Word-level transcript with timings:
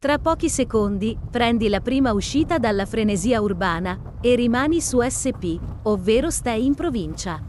Tra 0.00 0.16
pochi 0.20 0.48
secondi, 0.48 1.18
prendi 1.28 1.68
la 1.68 1.80
prima 1.80 2.12
uscita 2.12 2.58
dalla 2.58 2.86
frenesia 2.86 3.40
urbana 3.40 4.14
e 4.20 4.36
rimani 4.36 4.80
su 4.80 5.00
SP, 5.02 5.58
ovvero 5.82 6.30
stai 6.30 6.64
in 6.64 6.74
provincia. 6.76 7.44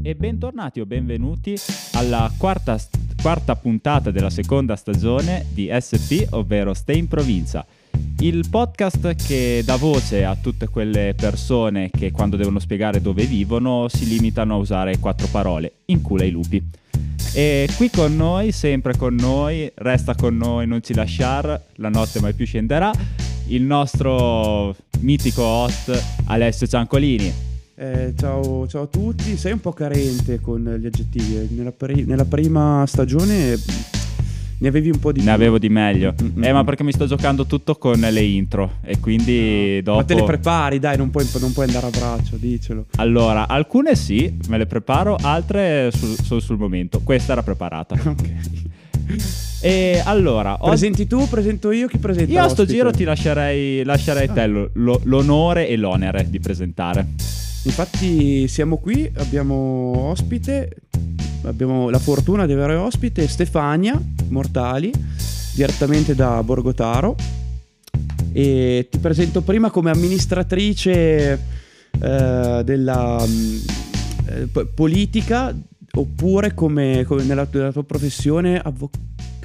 E 0.00 0.14
bentornati 0.14 0.80
o 0.80 0.86
benvenuti 0.86 1.54
alla 1.92 2.32
quarta, 2.38 2.78
quarta 3.20 3.54
puntata 3.56 4.10
della 4.10 4.30
seconda 4.30 4.74
stagione 4.74 5.44
di 5.52 5.68
SP, 5.68 6.28
ovvero 6.30 6.72
Stay 6.72 6.96
in 6.96 7.08
provincia. 7.08 7.66
Il 8.20 8.48
podcast 8.50 9.14
che 9.14 9.62
dà 9.64 9.76
voce 9.76 10.24
a 10.24 10.36
tutte 10.36 10.68
quelle 10.68 11.14
persone 11.16 11.90
che 11.90 12.10
quando 12.10 12.36
devono 12.36 12.58
spiegare 12.58 13.00
dove 13.00 13.24
vivono 13.24 13.88
si 13.88 14.06
limitano 14.06 14.54
a 14.54 14.58
usare 14.58 14.98
quattro 14.98 15.26
parole, 15.30 15.72
in 15.86 16.02
culo 16.02 16.22
ai 16.22 16.30
lupi. 16.30 16.62
E 17.32 17.68
qui 17.76 17.88
con 17.90 18.16
noi, 18.16 18.52
sempre 18.52 18.96
con 18.96 19.14
noi, 19.14 19.70
resta 19.76 20.14
con 20.14 20.36
noi, 20.36 20.66
non 20.66 20.82
ci 20.82 20.94
lasciare, 20.94 21.66
la 21.76 21.88
notte 21.88 22.20
mai 22.20 22.34
più 22.34 22.44
scenderà, 22.44 22.92
il 23.46 23.62
nostro 23.62 24.74
mitico 25.00 25.42
host 25.42 26.02
Alessio 26.26 26.66
Ciancolini. 26.66 27.32
Eh, 27.76 28.12
ciao, 28.18 28.66
ciao, 28.68 28.82
a 28.82 28.86
tutti, 28.86 29.38
sei 29.38 29.52
un 29.52 29.60
po' 29.60 29.72
carente 29.72 30.40
con 30.40 30.62
gli 30.78 30.84
aggettivi. 30.84 31.54
Nella, 31.54 31.72
pri- 31.72 32.04
nella 32.04 32.26
prima 32.26 32.84
stagione 32.86 33.56
ne 34.60 34.68
avevi 34.68 34.90
un 34.90 34.98
po' 34.98 35.10
di 35.12 35.18
ne 35.20 35.24
più. 35.26 35.34
avevo 35.34 35.58
di 35.58 35.68
meglio. 35.68 36.14
Mm-mm. 36.22 36.44
Eh, 36.44 36.52
ma 36.52 36.64
perché 36.64 36.82
mi 36.84 36.92
sto 36.92 37.06
giocando 37.06 37.46
tutto 37.46 37.76
con 37.76 37.98
le 37.98 38.22
intro 38.22 38.72
e 38.82 38.98
quindi 39.00 39.80
dopo... 39.82 39.98
Ma 39.98 40.04
te 40.04 40.14
le 40.14 40.24
prepari, 40.24 40.78
dai, 40.78 40.96
non 40.96 41.10
puoi, 41.10 41.26
non 41.40 41.52
puoi 41.52 41.66
andare 41.66 41.86
a 41.86 41.90
braccio, 41.90 42.36
dicelo. 42.36 42.86
Allora, 42.96 43.48
alcune 43.48 43.94
sì, 43.96 44.36
me 44.48 44.58
le 44.58 44.66
preparo, 44.66 45.16
altre 45.20 45.90
sul, 45.92 46.16
solo 46.22 46.40
sul 46.40 46.58
momento. 46.58 47.00
Questa 47.02 47.32
era 47.32 47.42
preparata. 47.42 47.96
Ok. 48.10 49.18
E 49.62 50.00
allora, 50.04 50.56
Presenti 50.56 51.06
tu, 51.08 51.28
presento 51.28 51.70
io, 51.72 51.88
chi 51.88 51.98
presenta? 51.98 52.30
io 52.32 52.42
a 52.42 52.48
sto 52.48 52.64
giro 52.64 52.90
ti 52.92 53.02
lascerei, 53.04 53.82
lascerei 53.82 54.30
te 54.32 54.46
lo- 54.46 54.70
lo- 54.74 55.00
l'onore 55.04 55.66
e 55.68 55.76
l'onere 55.76 56.28
di 56.30 56.38
presentare. 56.38 57.06
Infatti 57.64 58.46
siamo 58.48 58.76
qui, 58.78 59.10
abbiamo 59.16 60.10
ospite, 60.10 60.76
abbiamo 61.42 61.90
la 61.90 61.98
fortuna 61.98 62.46
di 62.46 62.52
avere 62.52 62.74
ospite 62.74 63.26
Stefania 63.28 64.00
Mortali, 64.28 64.92
direttamente 65.54 66.14
da 66.14 66.42
Borgotaro. 66.42 67.16
E 68.32 68.88
ti 68.90 68.98
presento 68.98 69.40
prima 69.40 69.70
come 69.70 69.90
amministratrice 69.90 71.32
eh, 71.32 72.62
della 72.64 73.24
mm, 73.26 73.56
eh, 74.26 74.46
po- 74.46 74.66
politica 74.74 75.54
oppure 75.92 76.54
come, 76.54 77.04
come 77.06 77.24
nella, 77.24 77.48
nella 77.50 77.72
tua 77.72 77.84
professione 77.84 78.60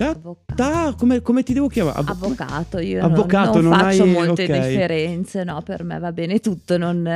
avvocata? 0.03 0.93
Come, 0.97 1.21
come 1.21 1.43
ti 1.43 1.53
devo 1.53 1.67
chiamare? 1.67 1.99
Avvo- 1.99 2.11
Avvocato, 2.25 2.79
io 2.79 3.01
Avvocato, 3.03 3.61
non, 3.61 3.69
non 3.71 3.79
faccio 3.79 4.03
hai- 4.03 4.11
molte 4.11 4.43
ok. 4.43 4.51
differenze, 4.51 5.43
no, 5.43 5.61
per 5.63 5.83
me 5.83 5.99
va 5.99 6.11
bene 6.11 6.39
tutto, 6.39 6.77
non... 6.77 7.07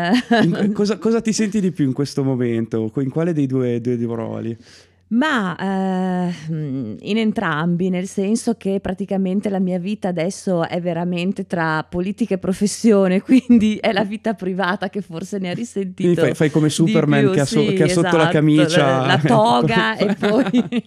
in- 0.41 0.71
cosa, 0.73 0.97
cosa 0.97 1.21
ti 1.21 1.33
senti 1.33 1.59
di 1.59 1.71
più 1.71 1.85
in 1.85 1.93
questo 1.93 2.23
momento? 2.23 2.91
In 2.97 3.09
quale 3.09 3.33
dei 3.33 3.45
due, 3.45 3.81
due, 3.81 3.97
due 3.97 4.15
ruoli? 4.15 4.57
Ma 5.11 5.55
eh, 5.55 6.33
in 6.49 7.17
entrambi, 7.17 7.89
nel 7.89 8.05
senso 8.05 8.55
che 8.55 8.79
praticamente 8.79 9.49
la 9.49 9.57
mia 9.57 9.79
vita 9.79 10.09
adesso 10.09 10.67
è 10.67 10.79
veramente 10.79 11.47
tra 11.47 11.83
politica 11.83 12.35
e 12.35 12.37
professione, 12.37 13.21
quindi 13.23 13.77
è 13.77 13.91
la 13.91 14.03
vita 14.03 14.35
privata 14.35 14.89
che 14.89 15.01
forse 15.01 15.39
ne 15.39 15.49
ha 15.49 15.53
risentito. 15.53 16.21
Fai, 16.21 16.35
fai 16.35 16.51
come 16.51 16.69
Superman 16.69 17.21
più, 17.21 17.31
che 17.31 17.39
ha, 17.39 17.45
so- 17.45 17.61
sì, 17.61 17.73
che 17.73 17.83
ha 17.83 17.87
sotto 17.87 18.17
la 18.17 18.29
esatto, 18.29 18.31
camicia 18.31 18.85
la, 18.85 19.05
la 19.05 19.17
toga 19.25 19.97
e 19.97 20.13
poi... 20.19 20.85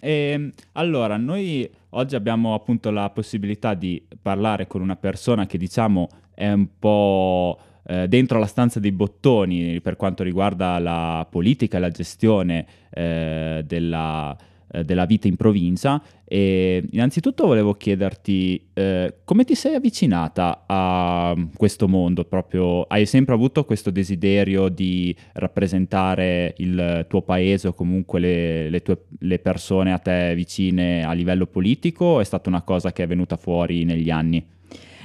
E, 0.00 0.52
allora, 0.72 1.16
noi 1.16 1.70
oggi 1.90 2.14
abbiamo 2.14 2.52
appunto 2.52 2.90
la 2.90 3.08
possibilità 3.08 3.72
di 3.72 4.02
parlare 4.20 4.66
con 4.66 4.82
una 4.82 4.96
persona 4.96 5.46
che 5.46 5.56
diciamo 5.56 6.08
è 6.34 6.52
un 6.52 6.66
po' 6.78 7.58
eh, 7.86 8.08
dentro 8.08 8.38
la 8.38 8.46
stanza 8.46 8.80
dei 8.80 8.92
bottoni 8.92 9.80
per 9.80 9.96
quanto 9.96 10.22
riguarda 10.22 10.78
la 10.78 11.26
politica 11.30 11.76
e 11.76 11.80
la 11.80 11.90
gestione 11.90 12.66
eh, 12.90 13.62
della, 13.66 14.36
eh, 14.72 14.84
della 14.84 15.06
vita 15.06 15.28
in 15.28 15.36
provincia. 15.36 16.02
E 16.24 16.84
innanzitutto 16.90 17.46
volevo 17.46 17.74
chiederti 17.74 18.70
eh, 18.74 19.18
come 19.24 19.44
ti 19.44 19.54
sei 19.54 19.76
avvicinata 19.76 20.64
a 20.66 21.36
questo 21.56 21.86
mondo? 21.86 22.24
Proprio 22.24 22.82
hai 22.82 23.06
sempre 23.06 23.34
avuto 23.34 23.64
questo 23.64 23.90
desiderio 23.90 24.68
di 24.68 25.14
rappresentare 25.34 26.54
il 26.58 27.06
tuo 27.08 27.22
paese 27.22 27.68
o 27.68 27.74
comunque 27.74 28.18
le, 28.18 28.70
le 28.70 28.82
tue 28.82 29.04
le 29.20 29.38
persone 29.38 29.92
a 29.92 29.98
te 29.98 30.34
vicine 30.34 31.04
a 31.04 31.12
livello 31.12 31.46
politico? 31.46 32.04
O 32.04 32.20
è 32.20 32.24
stata 32.24 32.48
una 32.48 32.62
cosa 32.62 32.92
che 32.92 33.04
è 33.04 33.06
venuta 33.06 33.36
fuori 33.36 33.84
negli 33.84 34.10
anni? 34.10 34.44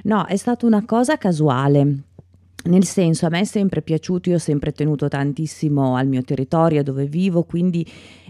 No, 0.03 0.25
è 0.25 0.35
stata 0.35 0.65
una 0.65 0.83
cosa 0.85 1.17
casuale. 1.17 2.05
Nel 2.63 2.83
senso, 2.83 3.25
a 3.25 3.29
me 3.29 3.39
è 3.39 3.43
sempre 3.43 3.81
piaciuto, 3.81 4.29
io 4.29 4.35
ho 4.35 4.39
sempre 4.39 4.71
tenuto 4.71 5.07
tantissimo 5.07 5.95
al 5.95 6.07
mio 6.07 6.21
territorio 6.21 6.83
dove 6.83 7.05
vivo, 7.05 7.43
quindi 7.43 7.85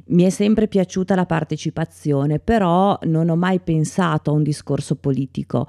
mi 0.07 0.23
è 0.23 0.29
sempre 0.29 0.67
piaciuta 0.67 1.15
la 1.15 1.25
partecipazione, 1.25 2.39
però 2.39 2.97
non 3.03 3.29
ho 3.29 3.35
mai 3.35 3.59
pensato 3.59 4.31
a 4.31 4.33
un 4.33 4.43
discorso 4.43 4.95
politico. 4.95 5.67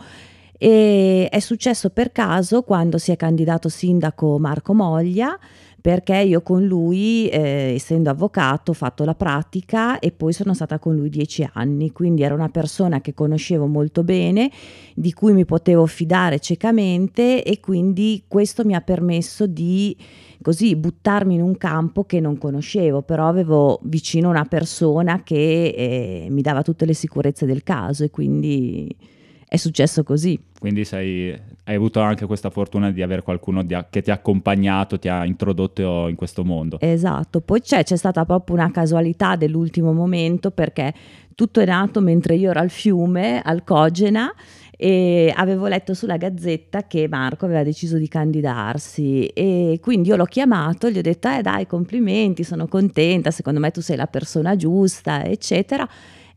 E 0.64 1.26
è 1.28 1.40
successo 1.40 1.90
per 1.90 2.12
caso 2.12 2.62
quando 2.62 2.96
si 2.96 3.10
è 3.10 3.16
candidato 3.16 3.68
sindaco 3.68 4.38
Marco 4.38 4.72
Moglia, 4.74 5.36
perché 5.80 6.16
io 6.18 6.40
con 6.42 6.64
lui, 6.64 7.26
eh, 7.30 7.72
essendo 7.74 8.10
avvocato, 8.10 8.70
ho 8.70 8.74
fatto 8.74 9.04
la 9.04 9.16
pratica 9.16 9.98
e 9.98 10.12
poi 10.12 10.32
sono 10.32 10.54
stata 10.54 10.78
con 10.78 10.94
lui 10.94 11.08
dieci 11.08 11.44
anni, 11.54 11.90
quindi 11.90 12.22
era 12.22 12.34
una 12.34 12.48
persona 12.48 13.00
che 13.00 13.12
conoscevo 13.12 13.66
molto 13.66 14.04
bene, 14.04 14.52
di 14.94 15.12
cui 15.12 15.32
mi 15.32 15.44
potevo 15.44 15.84
fidare 15.86 16.38
ciecamente 16.38 17.42
e 17.42 17.58
quindi 17.58 18.22
questo 18.28 18.64
mi 18.64 18.76
ha 18.76 18.80
permesso 18.82 19.48
di 19.48 19.96
così 20.42 20.76
buttarmi 20.76 21.34
in 21.34 21.42
un 21.42 21.56
campo 21.58 22.04
che 22.04 22.20
non 22.20 22.38
conoscevo, 22.38 23.02
però 23.02 23.26
avevo 23.26 23.80
vicino 23.82 24.28
una 24.28 24.44
persona 24.44 25.24
che 25.24 25.74
eh, 25.76 26.26
mi 26.30 26.40
dava 26.40 26.62
tutte 26.62 26.86
le 26.86 26.94
sicurezze 26.94 27.46
del 27.46 27.64
caso 27.64 28.04
e 28.04 28.10
quindi 28.10 29.10
è 29.52 29.58
successo 29.58 30.02
così. 30.02 30.40
Quindi 30.58 30.82
sei- 30.86 31.30
hai 31.64 31.74
avuto 31.74 32.00
anche 32.00 32.24
questa 32.24 32.48
fortuna 32.48 32.90
di 32.90 33.02
avere 33.02 33.20
qualcuno 33.20 33.62
di- 33.62 33.76
che 33.90 34.00
ti 34.00 34.10
ha 34.10 34.14
accompagnato, 34.14 34.98
ti 34.98 35.08
ha 35.08 35.26
introdotto 35.26 36.08
in 36.08 36.14
questo 36.16 36.42
mondo. 36.42 36.80
Esatto, 36.80 37.42
poi 37.42 37.60
c'è, 37.60 37.84
c'è 37.84 37.96
stata 37.96 38.24
proprio 38.24 38.56
una 38.56 38.70
casualità 38.70 39.36
dell'ultimo 39.36 39.92
momento 39.92 40.52
perché 40.52 40.94
tutto 41.34 41.60
è 41.60 41.66
nato 41.66 42.00
mentre 42.00 42.36
io 42.36 42.48
ero 42.48 42.60
al 42.60 42.70
fiume, 42.70 43.42
al 43.42 43.62
Cogena, 43.62 44.32
e 44.74 45.30
avevo 45.36 45.66
letto 45.66 45.92
sulla 45.92 46.16
gazzetta 46.16 46.86
che 46.86 47.06
Marco 47.06 47.44
aveva 47.44 47.62
deciso 47.62 47.98
di 47.98 48.08
candidarsi 48.08 49.26
e 49.26 49.78
quindi 49.82 50.08
io 50.08 50.16
l'ho 50.16 50.24
chiamato, 50.24 50.88
gli 50.88 50.96
ho 50.96 51.02
detto 51.02 51.28
eh 51.28 51.42
dai 51.42 51.66
complimenti, 51.66 52.42
sono 52.42 52.66
contenta, 52.66 53.30
secondo 53.30 53.60
me 53.60 53.70
tu 53.70 53.82
sei 53.82 53.96
la 53.96 54.06
persona 54.06 54.56
giusta, 54.56 55.26
eccetera. 55.26 55.86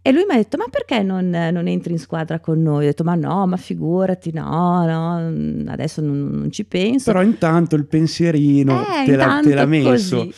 E 0.08 0.12
lui 0.12 0.24
mi 0.28 0.36
ha 0.36 0.38
detto: 0.38 0.56
Ma 0.58 0.66
perché 0.70 1.02
non, 1.02 1.32
non 1.32 1.68
entri 1.68 1.94
in 1.94 1.98
squadra 1.98 2.40
con 2.40 2.62
noi? 2.62 2.84
Ho 2.84 2.88
detto: 2.90 3.04
Ma 3.04 3.16
no, 3.16 3.48
ma 3.48 3.58
figurati, 3.58 4.32
no, 4.32 4.86
no, 4.86 5.72
adesso 5.72 6.00
non, 6.00 6.30
non 6.32 6.52
ci 6.52 6.64
penso. 6.64 7.06
Però 7.12 7.24
intanto 7.24 7.76
il 7.76 7.88
pensierino 7.88 8.82
Eh, 8.82 9.06
te, 9.06 9.16
l'ha, 9.16 9.66
messo. 9.66 10.30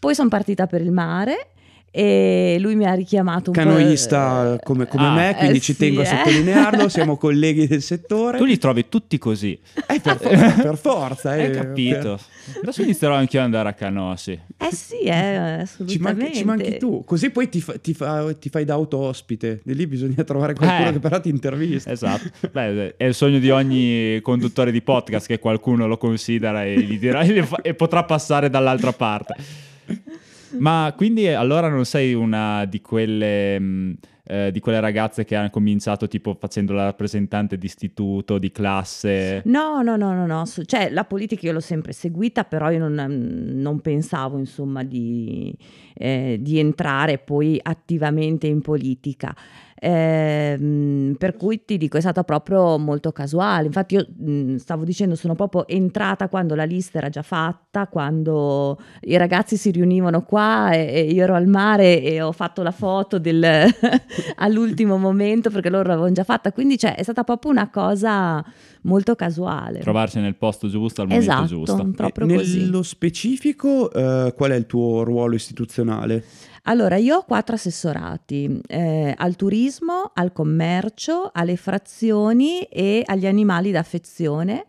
Poi 0.00 0.16
sono 0.16 0.28
partita 0.28 0.66
per 0.66 0.80
il 0.80 0.90
mare 0.90 1.51
e 1.94 2.56
lui 2.58 2.74
mi 2.74 2.86
ha 2.86 2.94
richiamato 2.94 3.50
un 3.50 3.56
Canoista 3.56 4.56
po'. 4.56 4.64
come, 4.64 4.86
come 4.88 5.06
Ah, 5.06 5.12
me, 5.14 5.34
quindi 5.36 5.58
eh 5.58 5.60
ci 5.60 5.72
sì, 5.74 5.78
tengo 5.78 6.00
a 6.00 6.04
eh. 6.04 6.06
sottolinearlo, 6.06 6.88
siamo 6.90 7.18
colleghi 7.18 7.66
del 7.66 7.82
settore. 7.82 8.38
Tu 8.38 8.44
li 8.46 8.56
trovi 8.56 8.88
tutti 8.88 9.18
così. 9.18 9.58
Eh, 9.88 10.00
per, 10.00 10.16
for- 10.18 10.62
per 10.62 10.76
forza. 10.78 11.30
Hai 11.32 11.44
eh, 11.44 11.50
capito? 11.50 12.18
Adesso 12.62 12.82
inizierò 12.82 13.14
anche 13.14 13.36
io 13.36 13.42
ad 13.42 13.44
andare 13.52 13.68
a 13.68 13.72
canoa, 13.74 14.16
sì. 14.16 14.32
Eh 14.32 14.74
sì, 14.74 15.00
eh, 15.02 15.10
Ci 15.10 15.10
manchi, 15.10 15.60
assolutamente. 15.60 16.34
ci 16.34 16.44
manchi 16.44 16.76
tu, 16.78 17.04
così 17.04 17.28
poi 17.28 17.48
ti, 17.50 17.60
fa- 17.60 17.74
ti 17.78 17.92
fa- 17.92 18.32
ti 18.38 18.48
fai 18.48 18.64
da 18.64 18.72
auto 18.72 18.96
ospite. 18.96 19.60
Di 19.62 19.74
lì 19.74 19.86
bisogna 19.86 20.24
trovare 20.24 20.54
qualcuno 20.54 20.88
Eh. 20.88 20.92
che 20.92 20.98
però 20.98 21.20
ti 21.20 21.28
intervista. 21.28 21.90
Esatto. 21.92 22.30
Beh, 22.50 22.96
è 22.96 23.04
il 23.04 23.14
sogno 23.14 23.38
di 23.38 23.50
ogni 23.50 24.18
conduttore 24.22 24.72
di 24.72 24.80
podcast 24.80 25.26
che 25.26 25.38
qualcuno 25.38 25.86
lo 25.86 25.98
considera 25.98 26.64
e 26.64 26.80
gli 26.80 26.98
dirà 26.98 27.20
e 27.20 27.42
fa- 27.42 27.60
e 27.60 27.74
potrà 27.74 28.02
passare 28.04 28.48
dall'altra 28.48 28.92
parte. 28.94 29.34
Ma 30.58 30.92
quindi 30.96 31.24
eh, 31.24 31.32
allora 31.32 31.68
non 31.68 31.84
sei 31.84 32.14
una 32.14 32.64
di 32.64 32.80
quelle, 32.80 33.58
mh, 33.58 33.94
eh, 34.24 34.50
di 34.52 34.60
quelle 34.60 34.80
ragazze 34.80 35.24
che 35.24 35.34
hanno 35.34 35.50
cominciato 35.50 36.08
tipo 36.08 36.36
facendo 36.38 36.72
la 36.72 36.84
rappresentante 36.84 37.58
di 37.58 37.66
istituto, 37.66 38.38
di 38.38 38.50
classe? 38.50 39.42
No, 39.46 39.82
no, 39.82 39.96
no, 39.96 40.14
no, 40.14 40.26
no, 40.26 40.44
cioè 40.46 40.90
la 40.90 41.04
politica 41.04 41.46
io 41.46 41.52
l'ho 41.52 41.60
sempre 41.60 41.92
seguita, 41.92 42.44
però 42.44 42.70
io 42.70 42.86
non, 42.86 42.94
non 43.54 43.80
pensavo 43.80 44.38
insomma 44.38 44.82
di, 44.84 45.54
eh, 45.94 46.38
di 46.40 46.58
entrare 46.58 47.18
poi 47.18 47.58
attivamente 47.62 48.46
in 48.46 48.60
politica. 48.60 49.34
Ehm, 49.84 51.16
per 51.18 51.36
cui 51.36 51.64
ti 51.64 51.76
dico, 51.76 51.96
è 51.96 52.00
stata 52.00 52.22
proprio 52.22 52.78
molto 52.78 53.10
casuale. 53.10 53.66
Infatti, 53.66 53.94
io 53.94 54.06
mh, 54.16 54.56
stavo 54.56 54.84
dicendo, 54.84 55.16
sono 55.16 55.34
proprio 55.34 55.66
entrata 55.66 56.28
quando 56.28 56.54
la 56.54 56.62
lista 56.62 56.98
era 56.98 57.08
già 57.08 57.22
fatta, 57.22 57.88
quando 57.88 58.78
i 59.00 59.16
ragazzi 59.16 59.56
si 59.56 59.72
riunivano 59.72 60.22
qua 60.22 60.70
e, 60.70 60.86
e 60.94 61.00
io 61.12 61.24
ero 61.24 61.34
al 61.34 61.48
mare 61.48 62.00
e 62.00 62.22
ho 62.22 62.30
fatto 62.30 62.62
la 62.62 62.70
foto 62.70 63.18
del, 63.18 63.44
all'ultimo 64.36 64.98
momento 64.98 65.50
perché 65.50 65.68
loro 65.68 65.88
l'avevano 65.88 66.12
già 66.12 66.24
fatta. 66.24 66.52
Quindi 66.52 66.78
cioè, 66.78 66.94
è 66.94 67.02
stata 67.02 67.24
proprio 67.24 67.50
una 67.50 67.68
cosa 67.68 68.44
molto 68.82 69.16
casuale. 69.16 69.80
Trovarsi 69.80 70.20
nel 70.20 70.36
posto 70.36 70.68
giusto 70.68 71.02
al 71.02 71.08
momento 71.08 71.30
Esatto, 71.30 71.48
giusto. 71.48 71.90
proprio 71.94 72.28
E 72.28 72.34
così. 72.34 72.58
Nello 72.60 72.82
specifico, 72.82 73.92
eh, 73.92 74.32
qual 74.36 74.52
è 74.52 74.54
il 74.54 74.66
tuo 74.66 75.02
ruolo 75.02 75.34
istituzionale? 75.34 76.24
Allora, 76.66 76.96
io 76.96 77.16
ho 77.16 77.24
quattro 77.24 77.56
assessorati, 77.56 78.60
eh, 78.68 79.12
al 79.16 79.34
turismo, 79.34 80.12
al 80.14 80.32
commercio, 80.32 81.30
alle 81.32 81.56
frazioni 81.56 82.60
e 82.62 83.02
agli 83.04 83.26
animali 83.26 83.72
d'affezione, 83.72 84.66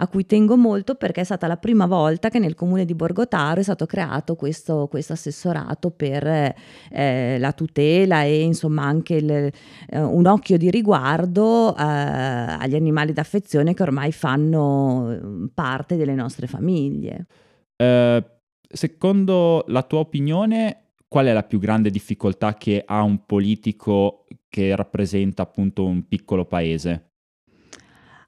a 0.00 0.08
cui 0.08 0.26
tengo 0.26 0.56
molto 0.56 0.96
perché 0.96 1.20
è 1.20 1.24
stata 1.24 1.46
la 1.46 1.56
prima 1.56 1.86
volta 1.86 2.28
che 2.28 2.40
nel 2.40 2.54
comune 2.56 2.84
di 2.84 2.94
Borgotaro 2.94 3.60
è 3.60 3.62
stato 3.62 3.86
creato 3.86 4.34
questo, 4.34 4.88
questo 4.88 5.12
assessorato 5.12 5.90
per 5.90 6.54
eh, 6.90 7.36
la 7.38 7.52
tutela 7.52 8.22
e 8.22 8.42
insomma 8.42 8.82
anche 8.84 9.14
il- 9.14 9.30
eh, 9.30 10.00
un 10.00 10.26
occhio 10.26 10.56
di 10.56 10.70
riguardo 10.70 11.74
eh, 11.76 11.82
agli 11.82 12.74
animali 12.74 13.12
d'affezione 13.12 13.74
che 13.74 13.82
ormai 13.82 14.10
fanno 14.10 15.12
eh, 15.12 15.50
parte 15.54 15.96
delle 15.96 16.14
nostre 16.14 16.48
famiglie. 16.48 17.26
Eh, 17.76 18.24
secondo 18.68 19.64
la 19.68 19.82
tua 19.82 20.00
opinione, 20.00 20.87
qual 21.08 21.26
è 21.26 21.32
la 21.32 21.42
più 21.42 21.58
grande 21.58 21.90
difficoltà 21.90 22.54
che 22.54 22.82
ha 22.86 23.02
un 23.02 23.24
politico 23.24 24.26
che 24.48 24.76
rappresenta 24.76 25.42
appunto 25.42 25.84
un 25.84 26.06
piccolo 26.06 26.44
paese? 26.44 27.04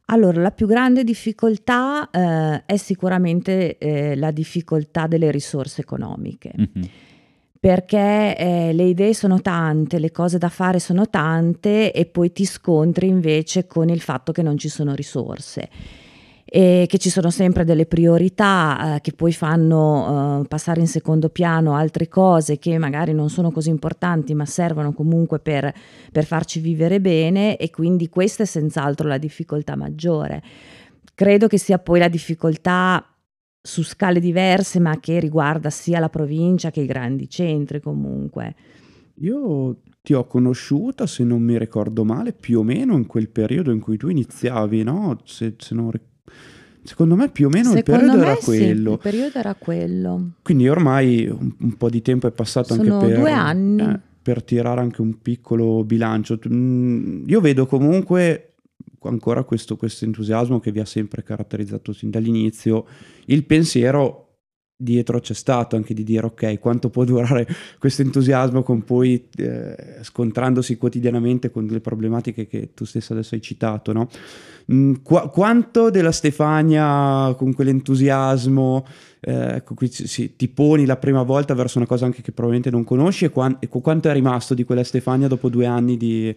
Allora, 0.07 0.41
la 0.41 0.51
più 0.51 0.67
grande 0.67 1.05
difficoltà 1.05 2.11
eh, 2.11 2.65
è 2.67 2.77
sicuramente 2.77 3.79
eh, 3.79 4.17
la 4.17 4.33
difficoltà 4.33 5.07
delle 5.07 5.31
risorse 5.31 5.83
economiche, 5.83 6.53
Mhm. 6.57 6.89
perché 7.61 8.37
eh, 8.37 8.73
le 8.73 8.85
idee 8.85 9.15
sono 9.15 9.41
tante, 9.41 10.01
le 10.01 10.11
cose 10.11 10.39
da 10.39 10.49
fare 10.49 10.81
sono 10.81 11.09
tante 11.09 11.93
e 11.93 12.07
poi 12.07 12.33
ti 12.33 12.45
scontri 12.45 13.07
invece 13.07 13.67
con 13.67 13.89
il 13.89 14.01
fatto 14.01 14.33
che 14.33 14.43
non 14.43 14.57
ci 14.57 14.69
sono 14.69 14.95
risorse 14.95 15.69
e 16.53 16.87
che 16.89 16.99
ci 16.99 17.11
sono 17.11 17.31
sempre 17.31 17.65
delle 17.65 17.87
priorità 17.87 18.97
eh, 18.97 19.01
che 19.03 19.13
poi 19.13 19.33
fanno 19.33 20.41
eh, 20.43 20.49
passare 20.49 20.81
in 20.81 20.89
secondo 20.89 21.29
piano 21.29 21.77
altre 21.77 22.09
cose 22.09 22.59
che 22.59 22.77
magari 22.77 23.13
non 23.13 23.31
sono 23.31 23.53
così 23.53 23.69
importanti 23.69 24.35
ma 24.35 24.45
servono 24.45 24.93
comunque 24.93 25.39
per, 25.39 25.73
per 26.11 26.25
farci 26.25 26.59
vivere 26.59 27.01
bene 27.01 27.57
e 27.57 27.71
quindi 27.71 28.09
questa 28.09 28.43
è 28.43 28.47
senz'altro 28.47 29.07
la 29.07 29.19
difficoltà 29.19 29.77
maggiore. 29.77 30.43
Credo 31.15 31.47
che 31.47 31.57
sia 31.57 31.79
poi 31.79 32.01
la 32.01 32.09
difficoltà 32.09 33.05
su 33.63 33.85
scale 33.85 34.19
diverse 34.19 34.81
ma 34.81 34.99
che 34.99 35.21
riguarda 35.21 35.71
sia 35.71 36.01
la 36.01 36.09
provincia 36.09 36.73
che 36.73 36.81
i 36.81 36.87
grandi 36.87 37.29
centri 37.29 37.81
comunque. 37.81 38.57
Io 39.21 39.83
ti 40.03 40.15
ho 40.15 40.27
conosciuta, 40.27 41.07
se 41.07 41.23
non 41.23 41.43
mi 41.43 41.57
ricordo 41.59 42.05
male, 42.05 42.33
più 42.33 42.59
o 42.59 42.63
meno 42.65 42.97
in 42.97 43.07
quel 43.07 43.29
periodo 43.29 43.71
in 43.71 43.79
cui 43.79 43.99
tu 43.99 44.09
iniziavi, 44.09 44.83
no? 44.83 45.19
Se, 45.25 45.55
se 45.59 45.75
non 45.75 45.91
ric- 45.91 46.09
Secondo 46.83 47.15
me 47.15 47.29
più 47.29 47.47
o 47.47 47.51
meno 47.51 47.71
il 47.73 47.77
Secondo 47.79 48.01
periodo 48.01 48.19
me 48.19 48.25
era 48.25 48.35
sì, 48.37 48.45
quello. 48.45 48.93
il 48.93 48.99
periodo 48.99 49.39
era 49.39 49.55
quello. 49.55 50.31
Quindi 50.43 50.69
ormai 50.69 51.27
un, 51.29 51.53
un 51.59 51.77
po' 51.77 51.91
di 51.91 52.03
tempo 52.03 52.27
è 52.27 52.31
passato 52.31 52.75
Sono 52.75 52.95
anche 52.95 53.07
per, 53.07 53.19
due 53.19 53.33
anni. 53.33 53.83
eh, 53.83 54.01
per 54.23 54.43
tirare 54.43 54.81
anche 54.81 55.01
un 55.01 55.21
piccolo 55.21 55.85
bilancio. 55.85 56.39
Mm, 56.49 57.29
Io 57.29 57.41
vedo 57.41 57.67
comunque 57.67 58.53
ancora 59.03 59.45
questo, 59.45 59.77
questo 59.77 60.05
entusiasmo 60.05 60.61
che 60.61 60.73
vi 60.73 60.81
ha 60.81 60.85
sempre 60.85 61.23
caratterizzato 61.23 61.93
sin 61.93 62.11
dall'inizio. 62.11 62.85
Il 63.27 63.45
pensiero 63.45 64.30
dietro 64.83 65.21
c'è 65.21 65.35
stato 65.35 65.77
anche 65.77 65.93
di 65.93 66.05
dire 66.05 66.27
ok, 66.27 66.59
quanto 66.59 66.89
può 66.89 67.05
durare 67.05 67.47
questo 67.79 68.01
entusiasmo 68.03 68.63
con 68.63 68.83
poi 68.83 69.27
eh, 69.37 69.77
scontrandosi 70.01 70.79
quotidianamente 70.79 71.51
con 71.51 71.67
le 71.67 71.81
problematiche 71.81 72.47
che 72.47 72.71
tu 72.73 72.85
stessa 72.85 73.13
adesso 73.13 73.35
hai 73.35 73.43
citato, 73.43 73.93
no? 73.93 74.09
Mm, 74.73 74.95
qua- 75.03 75.29
quanto 75.29 75.91
della 75.91 76.13
Stefania 76.13 77.35
con 77.37 77.53
quell'entusiasmo 77.53 78.87
eh, 79.21 79.63
cui 79.75 79.91
ci- 79.91 80.07
si- 80.07 80.35
ti 80.37 80.49
poni 80.49 80.87
la 80.87 80.97
prima 80.97 81.23
volta 81.23 81.53
verso 81.55 81.77
una 81.79 81.87
cosa 81.87 82.07
anche 82.07 82.23
che 82.23 82.33
probabilmente 82.33 82.71
non 82.71 82.85
conosci 82.85 83.27
e, 83.27 83.31
quan- 83.31 83.57
e 83.61 83.69
qu- 83.69 83.83
quanto 83.83 84.09
è 84.09 84.13
rimasto 84.15 84.55
di 84.55 84.65
quella 84.65 84.85
Stefania 84.85 85.29
dopo 85.29 85.51
due 85.51 85.67
anni 85.67 85.97
di, 85.99 86.35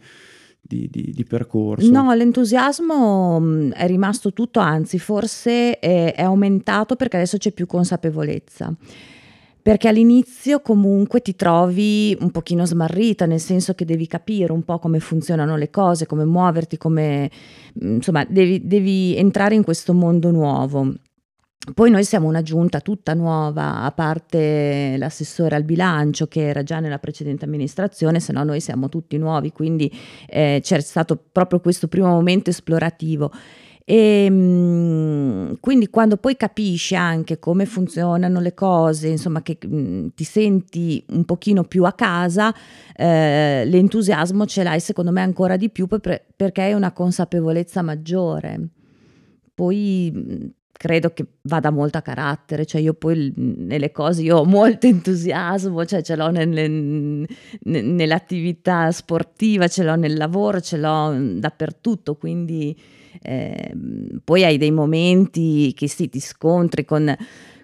di- 0.65 0.87
di- 0.89 1.11
di 1.13 1.23
percorso? 1.25 1.91
No, 1.91 2.13
l'entusiasmo 2.13 3.39
mh, 3.39 3.71
è 3.73 3.85
rimasto 3.85 4.31
tutto, 4.31 4.59
anzi 4.59 4.97
forse 4.97 5.77
è, 5.79 6.13
è 6.15 6.21
aumentato 6.23 6.95
perché 6.95 7.17
adesso 7.17 7.37
c'è 7.37 7.51
più 7.51 7.67
consapevolezza. 7.67 8.73
Perché 9.61 9.87
all'inizio 9.87 10.59
comunque 10.59 11.21
ti 11.21 11.35
trovi 11.37 12.17
un 12.19 12.31
pochino 12.31 12.65
smarrita, 12.65 13.25
nel 13.25 13.39
senso 13.39 13.73
che 13.73 13.85
devi 13.85 14.07
capire 14.07 14.51
un 14.51 14.63
po' 14.63 14.77
come 14.77 14.99
funzionano 14.99 15.55
le 15.55 15.69
cose, 15.69 16.05
come 16.05 16.25
muoverti, 16.25 16.77
come 16.77 17.29
mh, 17.73 17.93
insomma, 17.95 18.25
devi, 18.27 18.65
devi 18.65 19.15
entrare 19.15 19.55
in 19.55 19.63
questo 19.63 19.93
mondo 19.93 20.31
nuovo. 20.31 20.93
Poi 21.71 21.89
noi 21.89 22.03
siamo 22.03 22.27
una 22.27 22.41
giunta 22.41 22.81
tutta 22.81 23.13
nuova, 23.13 23.83
a 23.83 23.91
parte 23.91 24.95
l'assessore 24.97 25.55
al 25.55 25.63
bilancio 25.63 26.27
che 26.27 26.45
era 26.45 26.61
già 26.61 26.81
nella 26.81 26.99
precedente 26.99 27.45
amministrazione, 27.45 28.19
se 28.19 28.33
no 28.33 28.43
noi 28.43 28.59
siamo 28.59 28.89
tutti 28.89 29.17
nuovi, 29.17 29.51
quindi 29.53 29.89
eh, 30.27 30.59
c'è 30.61 30.81
stato 30.81 31.17
proprio 31.31 31.61
questo 31.61 31.87
primo 31.87 32.07
momento 32.07 32.49
esplorativo. 32.49 33.31
E 33.85 34.27
mm, 34.29 35.53
quindi 35.61 35.89
quando 35.89 36.17
poi 36.17 36.35
capisci 36.35 36.95
anche 36.95 37.39
come 37.39 37.65
funzionano 37.65 38.41
le 38.41 38.53
cose, 38.53 39.07
insomma 39.07 39.41
che 39.41 39.57
mm, 39.65 40.07
ti 40.15 40.23
senti 40.25 41.03
un 41.11 41.23
pochino 41.23 41.63
più 41.63 41.85
a 41.85 41.93
casa, 41.93 42.53
eh, 42.93 43.63
l'entusiasmo 43.65 44.45
ce 44.45 44.63
l'hai 44.63 44.79
secondo 44.81 45.11
me 45.11 45.21
ancora 45.21 45.55
di 45.55 45.69
più 45.69 45.87
per- 45.87 46.25
perché 46.35 46.61
hai 46.61 46.73
una 46.73 46.91
consapevolezza 46.91 47.81
maggiore. 47.81 48.67
Poi 49.53 50.11
mh, 50.13 50.62
credo 50.83 51.13
che 51.13 51.25
vada 51.43 51.69
molto 51.69 51.97
a 51.97 52.01
carattere, 52.01 52.65
cioè 52.65 52.81
io 52.81 52.93
poi 52.93 53.15
l- 53.15 53.33
nelle 53.37 53.93
cose 53.93 54.21
io 54.21 54.39
ho 54.39 54.43
molto 54.43 54.85
entusiasmo, 54.85 55.85
cioè 55.85 56.01
ce 56.01 56.17
l'ho 56.17 56.29
nelle- 56.29 57.25
nell'attività 57.61 58.91
sportiva, 58.91 59.69
ce 59.69 59.83
l'ho 59.85 59.95
nel 59.95 60.17
lavoro, 60.17 60.59
ce 60.59 60.75
l'ho 60.75 61.11
mh, 61.13 61.39
dappertutto, 61.39 62.15
quindi 62.15 62.77
ehm, 63.21 64.19
poi 64.25 64.43
hai 64.43 64.57
dei 64.57 64.71
momenti 64.71 65.73
che 65.73 65.87
sì, 65.87 66.09
ti 66.09 66.19
scontri 66.19 66.83
con, 66.83 67.15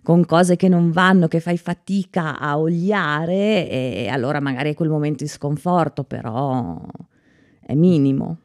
con 0.02 0.24
cose 0.26 0.56
che 0.56 0.70
non 0.70 0.90
vanno, 0.92 1.28
che 1.28 1.42
fai 1.42 1.58
fatica 1.58 2.40
a 2.40 2.58
oliare 2.58 3.70
e 3.70 4.08
allora 4.10 4.40
magari 4.40 4.70
è 4.72 4.76
quel 4.76 4.88
momento 4.88 5.26
di 5.26 5.30
sconforto, 5.30 6.06
però 6.06 6.80
è 7.66 7.76
minimo. 7.76 8.38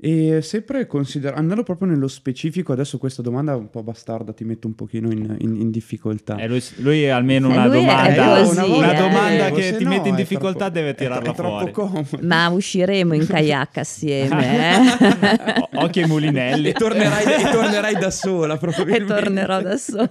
E 0.00 0.42
sempre 0.42 0.86
consider- 0.86 1.34
andando 1.36 1.64
proprio 1.64 1.88
nello 1.88 2.06
specifico, 2.06 2.72
adesso 2.72 2.98
questa 2.98 3.20
domanda 3.20 3.52
è 3.52 3.56
un 3.56 3.68
po' 3.68 3.82
bastarda, 3.82 4.32
ti 4.32 4.44
metto 4.44 4.68
un 4.68 4.74
pochino 4.76 5.10
in, 5.10 5.34
in- 5.40 5.56
in 5.60 5.70
difficoltà. 5.72 6.36
Eh, 6.36 6.46
lui, 6.46 6.62
lui 6.76 7.10
almeno 7.10 7.48
Eh, 7.48 7.52
una 7.52 7.66
lui 7.66 7.78
è 7.78 7.80
domanda, 7.80 8.42
così, 8.44 8.58
una 8.70 8.92
eh. 8.92 8.96
domanda 8.96 9.46
Eh, 9.48 9.52
che 9.52 9.62
se 9.62 9.76
ti 9.76 9.82
no 9.84 9.90
mette 9.90 10.08
in 10.08 10.14
è 10.14 10.16
difficoltà 10.18 10.58
troppo- 10.70 10.72
deve 10.74 10.90
è- 10.90 10.94
tirarla 10.94 11.30
è 11.30 11.34
troppo 11.34 11.56
fuori. 11.58 11.72
comodo. 11.72 12.18
Ma 12.22 12.48
usciremo 12.48 13.14
in 13.14 13.26
kayak 13.26 13.76
assieme 13.78 14.76
eh? 14.76 15.58
O- 15.74 15.82
Occhio 15.84 16.02
ai 16.02 16.08
mulinelli. 16.08 16.68
E 16.68 16.72
tornerai, 16.74 17.24
e 17.24 17.50
tornerai 17.50 17.94
da 17.94 18.10
sola, 18.12 18.54
e 18.54 18.58
probabilmente. 18.58 19.04
tornerò 19.14 19.60
da 19.62 19.76
sola. 19.76 20.10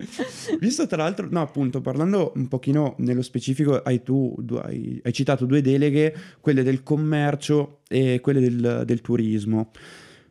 Visto 0.58 0.86
tra 0.86 1.02
l'altro, 1.02 1.26
no, 1.30 1.40
appunto, 1.40 1.80
parlando 1.80 2.32
un 2.36 2.48
pochino 2.48 2.94
nello 2.98 3.22
specifico, 3.22 3.82
hai, 3.82 4.02
tu, 4.02 4.34
hai, 4.62 5.00
hai 5.04 5.12
citato 5.12 5.44
due 5.46 5.60
deleghe, 5.60 6.14
quelle 6.40 6.62
del 6.62 6.82
commercio 6.82 7.80
e 7.88 8.20
quelle 8.20 8.40
del, 8.40 8.82
del 8.84 9.00
turismo. 9.00 9.70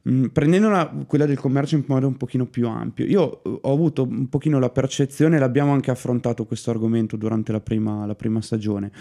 Mm, 0.10 0.26
prendendo 0.28 0.70
la- 0.70 0.90
quella 1.06 1.26
del 1.26 1.38
commercio 1.38 1.76
in 1.76 1.84
modo 1.86 2.08
un 2.08 2.16
pochino 2.16 2.46
più 2.46 2.68
ampio, 2.68 3.06
io 3.06 3.44
eh, 3.44 3.60
ho 3.62 3.74
avuto 3.74 4.04
un 4.04 4.30
pochino 4.30 4.58
la 4.58 4.70
percezione, 4.70 5.38
l'abbiamo 5.40 5.74
anche 5.74 5.92
affrontato 5.92 6.46
questo 6.46 6.72
argomento 6.72 7.18
durante 7.18 7.52
la 7.52 7.60
prima, 7.60 8.06
la 8.06 8.16
prima 8.16 8.42
stagione, 8.42 8.92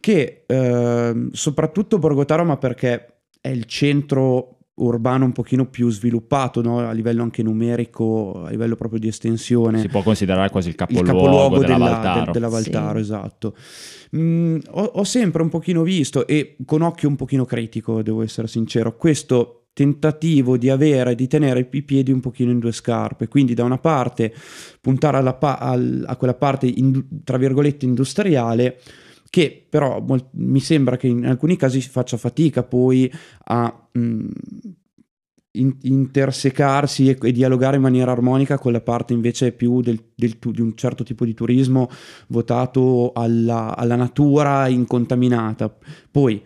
che 0.00 0.42
ehm, 0.46 1.30
soprattutto 1.30 1.98
Borgotaro, 1.98 2.44
ma 2.44 2.56
perché 2.56 3.06
è 3.40 3.48
il 3.48 3.64
centro 3.66 4.58
urbano 4.74 5.26
un 5.26 5.32
pochino 5.32 5.66
più 5.66 5.90
sviluppato 5.90 6.62
no? 6.62 6.78
a 6.78 6.92
livello 6.92 7.22
anche 7.22 7.42
numerico, 7.42 8.44
a 8.46 8.50
livello 8.50 8.74
proprio 8.74 8.98
di 8.98 9.08
estensione 9.08 9.80
Si 9.80 9.88
può 9.88 10.02
considerare 10.02 10.48
quasi 10.50 10.68
il 10.68 10.74
il 10.74 10.78
capoluogo, 10.78 11.12
capoluogo 11.12 11.58
della, 11.58 11.72
della, 11.76 11.90
Valtaro. 11.90 12.24
de- 12.24 12.30
della 12.32 12.48
Valtaro, 12.48 12.94
Sì. 12.98 13.02
esatto. 13.04 13.56
Mm, 14.16 14.58
ho, 14.70 14.82
ho 14.82 15.04
sempre 15.04 15.42
un 15.42 15.48
pochino 15.50 15.82
visto, 15.82 16.26
e 16.26 16.56
con 16.64 16.80
occhio 16.82 17.08
un 17.08 17.16
pochino 17.16 17.44
critico, 17.44 18.02
devo 18.02 18.22
essere 18.22 18.48
sincero, 18.48 18.96
questo 18.96 19.58
tentativo 19.74 20.56
di 20.58 20.68
avere, 20.68 21.14
di 21.14 21.26
tenere 21.26 21.66
i 21.70 21.82
piedi 21.82 22.10
un 22.12 22.20
pochino 22.20 22.50
in 22.50 22.58
due 22.58 22.72
scarpe, 22.72 23.28
quindi 23.28 23.54
da 23.54 23.64
una 23.64 23.78
parte 23.78 24.32
puntare 24.80 25.16
alla 25.18 25.34
pa- 25.34 25.58
al- 25.58 26.04
a 26.06 26.16
quella 26.16 26.34
parte, 26.34 26.66
indu- 26.66 27.22
tra 27.24 27.36
virgolette, 27.38 27.84
industriale, 27.86 28.78
che 29.32 29.66
però 29.66 29.98
mol- 30.00 30.28
mi 30.32 30.60
sembra 30.60 30.98
che 30.98 31.06
in 31.06 31.24
alcuni 31.24 31.56
casi 31.56 31.80
si 31.80 31.88
faccia 31.88 32.18
fatica 32.18 32.62
poi 32.62 33.10
a 33.44 33.88
mh, 33.92 34.26
in- 35.52 35.76
intersecarsi 35.80 37.08
e, 37.08 37.16
e 37.20 37.32
dialogare 37.32 37.76
in 37.76 37.82
maniera 37.82 38.12
armonica 38.12 38.58
con 38.58 38.72
la 38.72 38.82
parte 38.82 39.14
invece 39.14 39.52
più 39.52 39.80
del, 39.80 39.98
del 40.14 40.38
tu- 40.38 40.50
di 40.52 40.60
un 40.60 40.74
certo 40.76 41.02
tipo 41.02 41.24
di 41.24 41.32
turismo 41.32 41.88
votato 42.28 43.12
alla, 43.14 43.74
alla 43.74 43.96
natura 43.96 44.68
incontaminata. 44.68 45.74
Poi 46.10 46.42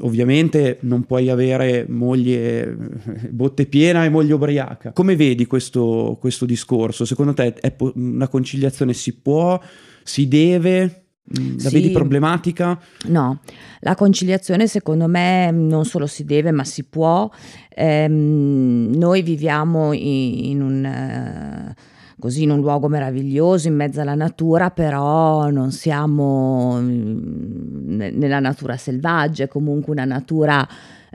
ovviamente 0.00 0.78
non 0.82 1.04
puoi 1.04 1.28
avere 1.28 1.86
moglie 1.88 2.76
botte 3.30 3.66
piena 3.66 4.04
e 4.04 4.10
moglie 4.10 4.34
ubriaca. 4.34 4.92
Come 4.92 5.16
vedi 5.16 5.46
questo, 5.46 6.16
questo 6.20 6.46
discorso? 6.46 7.04
Secondo 7.04 7.34
te 7.34 7.52
po- 7.76 7.92
una 7.96 8.28
conciliazione 8.28 8.92
si 8.92 9.16
può, 9.16 9.60
si 10.04 10.28
deve? 10.28 11.05
La 11.28 11.68
Sì. 11.68 11.74
vedi 11.80 11.90
problematica? 11.90 12.78
No, 13.08 13.40
la 13.80 13.94
conciliazione 13.96 14.68
secondo 14.68 15.08
me 15.08 15.50
non 15.50 15.84
solo 15.84 16.06
si 16.06 16.24
deve, 16.24 16.52
ma 16.52 16.62
si 16.62 16.84
può. 16.84 17.28
Ehm, 17.74 18.92
noi 18.94 19.22
viviamo 19.22 19.92
i- 19.92 20.50
in 20.50 20.62
un, 20.62 20.84
eh, 20.84 21.74
così, 22.20 22.44
in 22.44 22.50
un 22.50 22.60
luogo 22.60 22.86
meraviglioso, 22.88 23.66
in 23.66 23.74
mezzo 23.74 24.00
alla 24.00 24.14
natura, 24.14 24.70
però 24.70 25.50
non 25.50 25.72
siamo 25.72 26.78
mm, 26.80 27.96
ne- 27.96 28.10
nella 28.10 28.38
natura 28.40 28.76
selvaggia, 28.76 29.44
è 29.44 29.48
comunque 29.48 29.92
una 29.92 30.04
natura 30.04 30.66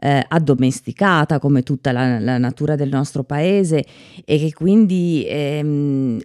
eh, 0.03 0.25
addomesticata 0.27 1.37
come 1.39 1.61
tutta 1.63 1.91
la, 1.91 2.19
la 2.19 2.37
natura 2.39 2.75
del 2.75 2.89
nostro 2.89 3.23
paese 3.23 3.85
e 4.25 4.37
che 4.39 4.51
quindi 4.51 5.23
ehm, 5.27 6.19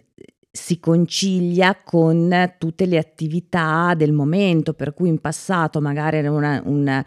si 0.57 0.79
concilia 0.79 1.77
con 1.83 2.53
tutte 2.57 2.85
le 2.85 2.97
attività 2.97 3.93
del 3.95 4.11
momento, 4.11 4.73
per 4.73 4.93
cui 4.93 5.07
in 5.09 5.19
passato 5.19 5.79
magari 5.79 6.17
era 6.17 6.31
una- 6.31 6.61
un, 6.65 7.03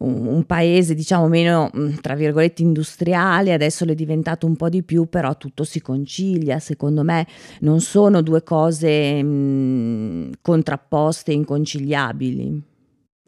un- 0.00 0.44
paese 0.46 0.94
diciamo 0.94 1.26
meno, 1.26 1.70
mm, 1.76 1.96
tra 2.00 2.14
virgolette, 2.14 2.62
industriale, 2.62 3.52
adesso 3.52 3.84
l'è 3.84 3.94
diventato 3.94 4.46
un 4.46 4.54
po' 4.56 4.68
di 4.68 4.82
più, 4.84 5.08
però 5.08 5.36
tutto 5.36 5.64
si 5.64 5.80
concilia, 5.82 6.60
secondo 6.60 7.02
me 7.02 7.26
non 7.60 7.80
sono 7.80 8.22
due 8.22 8.42
cose 8.44 9.20
mm, 9.22 10.30
contrapposte 10.40 11.32
inconciliabili. 11.32 12.62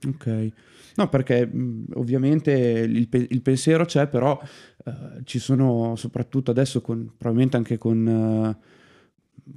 Ok. 0.07 0.49
No, 0.97 1.09
perché 1.09 1.47
mh, 1.47 1.87
ovviamente 1.95 2.53
il, 2.53 3.09
pe- 3.09 3.27
il 3.29 3.43
pensiero 3.43 3.85
c'è, 3.85 4.07
però 4.07 4.39
eh, 4.85 4.93
ci 5.25 5.39
sono 5.39 5.95
soprattutto 5.97 6.51
adesso 6.51 6.81
con, 6.81 7.13
probabilmente 7.17 7.57
anche 7.57 7.79
con 7.79 8.07
eh, 8.07 8.70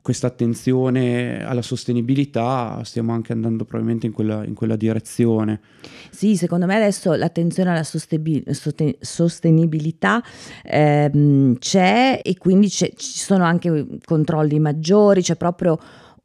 questa 0.02 0.28
attenzione 0.28 1.46
alla 1.46 1.62
sostenibilità, 1.62 2.82
stiamo 2.84 3.14
anche 3.14 3.32
andando 3.32 3.64
probabilmente 3.66 4.06
in 4.06 4.14
quella, 4.14 4.44
in 4.46 4.54
quella 4.54 4.76
direzione. 4.76 5.62
Sì, 6.10 6.36
secondo 6.36 6.66
me 6.66 6.76
adesso 6.76 7.14
l'attenzione 7.14 7.72
alla 7.72 7.84
sostenibilità 7.84 10.24
ehm, 10.64 11.58
c'è 11.58 12.22
e 12.24 12.38
quindi 12.38 12.70
c'è- 12.70 12.94
ci 12.96 13.20
sono 13.20 13.44
anche 13.44 13.88
controlli 14.06 14.60
maggiori, 14.60 15.22
c'è 15.22 15.36
proprio 15.36 15.78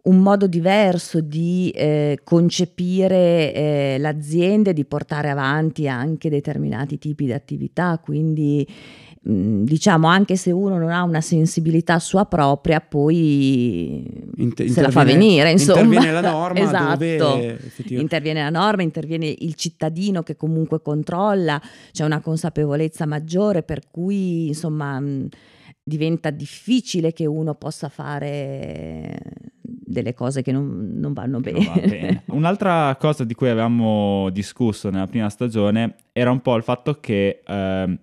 un 0.09 0.21
modo 0.21 0.47
diverso 0.47 1.21
di 1.21 1.71
eh, 1.75 2.21
concepire 2.25 3.53
eh, 3.53 3.97
l'azienda 3.99 4.71
e 4.71 4.73
di 4.73 4.85
portare 4.85 5.29
avanti 5.29 5.87
anche 5.87 6.31
determinati 6.31 6.99
tipi 6.99 7.27
di 7.27 7.33
attività, 7.33 7.99
quindi 7.99 8.67
diciamo 9.21 10.07
anche 10.07 10.37
se 10.37 10.51
uno 10.53 10.79
non 10.79 10.91
ha 10.91 11.03
una 11.03 11.21
sensibilità 11.21 11.99
sua 11.99 12.25
propria, 12.27 12.81
poi 12.81 14.03
Inter- 14.37 14.69
se 14.71 14.81
la 14.81 14.91
fa 14.91 15.05
venire, 15.05 15.51
insomma. 15.51 15.81
Interviene 15.81 16.13
la 16.13 16.31
norma 16.31 16.61
Esatto. 16.69 17.41
Interviene 17.89 18.43
la 18.43 18.51
norma, 18.51 18.83
interviene 18.83 19.27
il 19.27 19.55
cittadino 19.55 20.23
che 20.23 20.37
comunque 20.37 20.81
controlla, 20.81 21.61
c'è 21.93 22.05
una 22.05 22.21
consapevolezza 22.21 23.07
maggiore 23.07 23.63
per 23.63 23.83
cui 23.91 24.49
insomma 24.49 25.01
mh, 25.01 25.29
diventa 25.83 26.31
difficile 26.31 27.13
che 27.13 27.27
uno 27.27 27.55
possa 27.55 27.89
fare 27.89 29.19
delle 29.61 30.15
cose 30.15 30.43
che 30.43 30.53
non, 30.53 30.93
non 30.95 31.13
vanno 31.13 31.41
bene. 31.41 31.59
non 31.65 31.75
va 31.75 31.81
bene. 31.81 32.23
Un'altra 32.33 32.97
cosa 32.99 33.25
di 33.25 33.35
cui 33.35 33.49
avevamo 33.49 34.31
discusso 34.31 34.91
nella 34.91 35.07
prima 35.07 35.29
stagione 35.29 35.97
era 36.13 36.31
un 36.31 36.41
po' 36.41 36.55
il 36.57 36.63
fatto 36.63 36.99
che 37.01 37.43
ehm, 37.45 37.99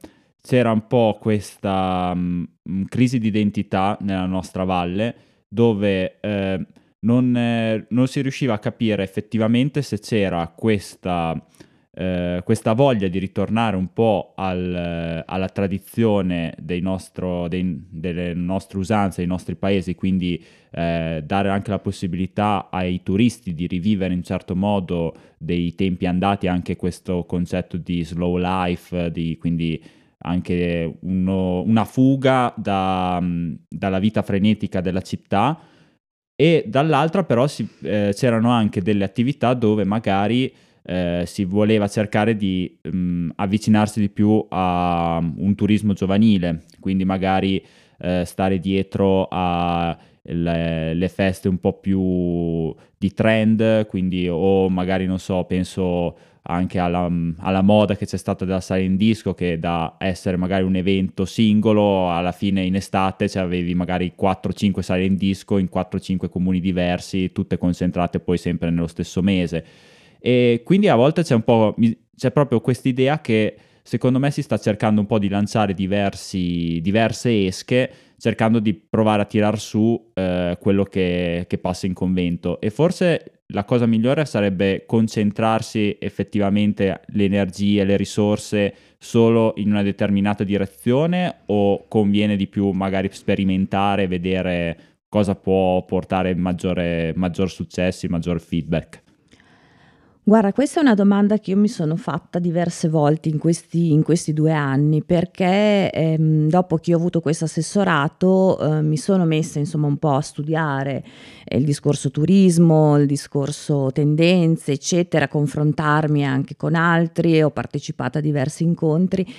c'era 0.45 0.71
un 0.71 0.85
po' 0.85 1.17
questa 1.19 2.13
mm, 2.15 2.43
crisi 2.87 3.17
di 3.17 3.27
identità 3.27 3.97
nella 4.01 4.27
nostra 4.27 4.63
valle 4.63 5.15
dove 5.47 6.19
eh, 6.19 6.65
non, 6.99 7.35
eh, 7.35 7.87
non 7.89 8.07
si 8.07 8.21
riusciva 8.21 8.53
a 8.53 8.59
capire 8.59 9.01
effettivamente 9.01 9.81
se 9.81 9.99
c'era 9.99 10.47
questa, 10.55 11.35
eh, 11.91 12.41
questa 12.43 12.73
voglia 12.73 13.07
di 13.07 13.17
ritornare 13.17 13.75
un 13.75 13.91
po' 13.91 14.33
al, 14.35 14.75
eh, 14.75 15.23
alla 15.25 15.49
tradizione 15.49 16.55
nostro- 16.79 17.47
dei- 17.47 17.83
delle 17.89 18.35
nostre 18.35 18.77
usanze, 18.77 19.21
dei 19.21 19.27
nostri 19.27 19.55
paesi, 19.55 19.95
quindi 19.95 20.43
eh, 20.69 21.23
dare 21.25 21.49
anche 21.49 21.71
la 21.71 21.79
possibilità 21.79 22.69
ai 22.69 23.01
turisti 23.01 23.55
di 23.55 23.65
rivivere 23.65 24.13
in 24.13 24.21
certo 24.21 24.55
modo 24.55 25.15
dei 25.39 25.73
tempi 25.73 26.05
andati, 26.05 26.45
anche 26.47 26.75
questo 26.75 27.23
concetto 27.25 27.77
di 27.77 28.03
slow 28.03 28.37
life, 28.37 29.09
di, 29.09 29.37
quindi 29.39 30.03
anche 30.25 30.97
uno- 31.01 31.61
una 31.61 31.85
fuga 31.85 32.53
da- 32.57 33.21
dalla 33.67 33.99
vita 33.99 34.21
frenetica 34.21 34.81
della 34.81 35.01
città. 35.01 35.59
E 36.37 36.65
dall'altra 36.67 37.23
però 37.23 37.47
si- 37.47 37.67
eh, 37.83 38.11
c'erano 38.13 38.49
anche 38.51 38.81
delle 38.81 39.05
attività 39.05 39.53
dove 39.53 39.85
magari 39.85 40.53
eh, 40.87 41.23
si 41.25 41.45
voleva 41.45 41.87
cercare 41.87 42.35
di 42.35 42.77
mm, 42.93 43.31
avvicinarsi 43.37 43.99
di 43.99 44.09
più 44.09 44.45
a 44.49 45.17
un 45.19 45.55
turismo 45.55 45.93
giovanile, 45.93 46.65
quindi 46.79 47.05
magari 47.05 47.63
eh, 47.97 48.23
stare 48.25 48.59
dietro 48.59 49.27
alle 49.29 50.93
le 50.93 51.07
feste 51.09 51.47
un 51.47 51.59
po' 51.59 51.79
più 51.79 52.75
di 52.97 53.13
trend, 53.13 53.85
quindi 53.87 54.27
o 54.29 54.69
magari 54.69 55.05
non 55.05 55.19
so, 55.19 55.43
penso 55.45 56.17
anche 56.47 56.77
alla, 56.77 57.09
alla 57.37 57.61
moda 57.61 57.95
che 57.95 58.05
c'è 58.05 58.17
stata 58.17 58.45
della 58.45 58.61
sala 58.61 58.81
in 58.81 58.97
disco 58.97 59.33
che 59.33 59.57
da 59.57 59.95
essere 59.97 60.37
magari 60.37 60.63
un 60.63 60.75
evento 60.75 61.25
singolo 61.25 62.11
alla 62.11 62.31
fine 62.31 62.63
in 62.63 62.75
estate 62.75 63.27
cioè 63.27 63.41
avevi 63.41 63.73
magari 63.73 64.13
4-5 64.19 64.79
sale 64.81 65.05
in 65.05 65.15
disco 65.15 65.57
in 65.57 65.69
4-5 65.73 66.29
comuni 66.29 66.59
diversi 66.59 67.31
tutte 67.31 67.57
concentrate 67.57 68.19
poi 68.19 68.37
sempre 68.37 68.69
nello 68.69 68.87
stesso 68.87 69.21
mese. 69.21 69.65
E 70.19 70.61
quindi 70.63 70.87
a 70.87 70.95
volte 70.95 71.23
c'è 71.23 71.35
un 71.35 71.43
po' 71.43 71.75
c'è 72.15 72.31
proprio 72.31 72.61
quest'idea 72.61 73.21
che 73.21 73.55
secondo 73.81 74.19
me 74.19 74.31
si 74.31 74.41
sta 74.41 74.57
cercando 74.57 75.01
un 75.01 75.07
po' 75.07 75.19
di 75.19 75.29
lanciare 75.29 75.73
diversi, 75.73 76.79
diverse 76.81 77.45
esche 77.45 77.91
cercando 78.17 78.59
di 78.59 78.73
provare 78.73 79.21
a 79.21 79.25
tirar 79.25 79.59
su 79.59 80.11
eh, 80.13 80.57
quello 80.59 80.83
che, 80.83 81.45
che 81.47 81.57
passa 81.57 81.85
in 81.85 81.93
convento. 81.93 82.59
E 82.61 82.69
forse 82.69 83.34
la 83.53 83.63
cosa 83.63 83.85
migliore 83.85 84.25
sarebbe 84.25 84.85
concentrarsi 84.87 85.97
effettivamente 85.99 87.01
le 87.07 87.25
energie, 87.25 87.83
le 87.83 87.95
risorse 87.95 88.73
solo 88.97 89.53
in 89.57 89.69
una 89.69 89.83
determinata 89.83 90.43
direzione 90.43 91.41
o 91.45 91.87
conviene 91.87 92.35
di 92.35 92.47
più 92.47 92.71
magari 92.71 93.09
sperimentare, 93.11 94.07
vedere 94.07 94.77
cosa 95.07 95.35
può 95.35 95.85
portare 95.85 96.33
maggiore, 96.35 97.13
maggior 97.15 97.51
successi, 97.51 98.07
maggior 98.07 98.41
feedback? 98.41 99.04
Guarda, 100.27 100.53
questa 100.53 100.79
è 100.79 100.81
una 100.81 100.95
domanda 100.95 101.37
che 101.37 101.51
io 101.51 101.57
mi 101.57 101.67
sono 101.67 101.95
fatta 101.97 102.39
diverse 102.39 102.89
volte 102.89 103.29
in 103.29 103.37
questi, 103.37 103.91
in 103.91 104.01
questi 104.01 104.33
due 104.33 104.53
anni 104.53 105.03
perché 105.03 105.91
ehm, 105.91 106.49
dopo 106.49 106.77
che 106.77 106.95
ho 106.95 106.97
avuto 106.97 107.21
questo 107.21 107.45
assessorato 107.45 108.57
eh, 108.59 108.81
mi 108.81 108.97
sono 108.97 109.23
messa 109.25 109.59
insomma 109.59 109.85
un 109.85 109.97
po' 109.97 110.15
a 110.15 110.21
studiare 110.21 111.03
eh, 111.43 111.59
il 111.59 111.63
discorso 111.63 112.09
turismo, 112.09 112.97
il 112.97 113.05
discorso 113.05 113.91
tendenze, 113.91 114.71
eccetera, 114.71 115.27
confrontarmi 115.27 116.25
anche 116.25 116.55
con 116.55 116.73
altri 116.73 117.43
ho 117.43 117.51
partecipato 117.51 118.17
a 118.17 118.21
diversi 118.21 118.63
incontri 118.63 119.31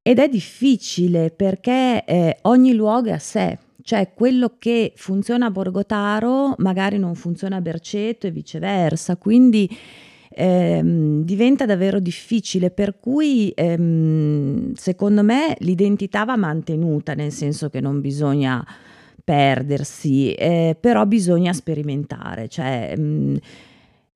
ed 0.00 0.20
è 0.20 0.28
difficile 0.28 1.32
perché 1.32 2.04
eh, 2.04 2.38
ogni 2.42 2.72
luogo 2.72 3.08
è 3.08 3.12
a 3.14 3.18
sé. 3.18 3.58
Cioè 3.84 4.12
quello 4.14 4.56
che 4.58 4.94
funziona 4.96 5.44
a 5.46 5.50
Borgotaro 5.50 6.54
magari 6.56 6.96
non 6.96 7.14
funziona 7.14 7.56
a 7.56 7.60
Berceto 7.60 8.26
e 8.26 8.30
viceversa, 8.30 9.18
quindi 9.18 9.68
ehm, 10.30 11.22
diventa 11.22 11.66
davvero 11.66 12.00
difficile, 12.00 12.70
per 12.70 12.98
cui 12.98 13.52
ehm, 13.54 14.72
secondo 14.72 15.22
me 15.22 15.54
l'identità 15.58 16.24
va 16.24 16.34
mantenuta, 16.36 17.12
nel 17.12 17.30
senso 17.30 17.68
che 17.68 17.82
non 17.82 18.00
bisogna 18.00 18.66
perdersi, 19.22 20.32
eh, 20.32 20.76
però 20.80 21.04
bisogna 21.04 21.52
sperimentare, 21.52 22.48
cioè 22.48 22.96
mh, 22.96 23.36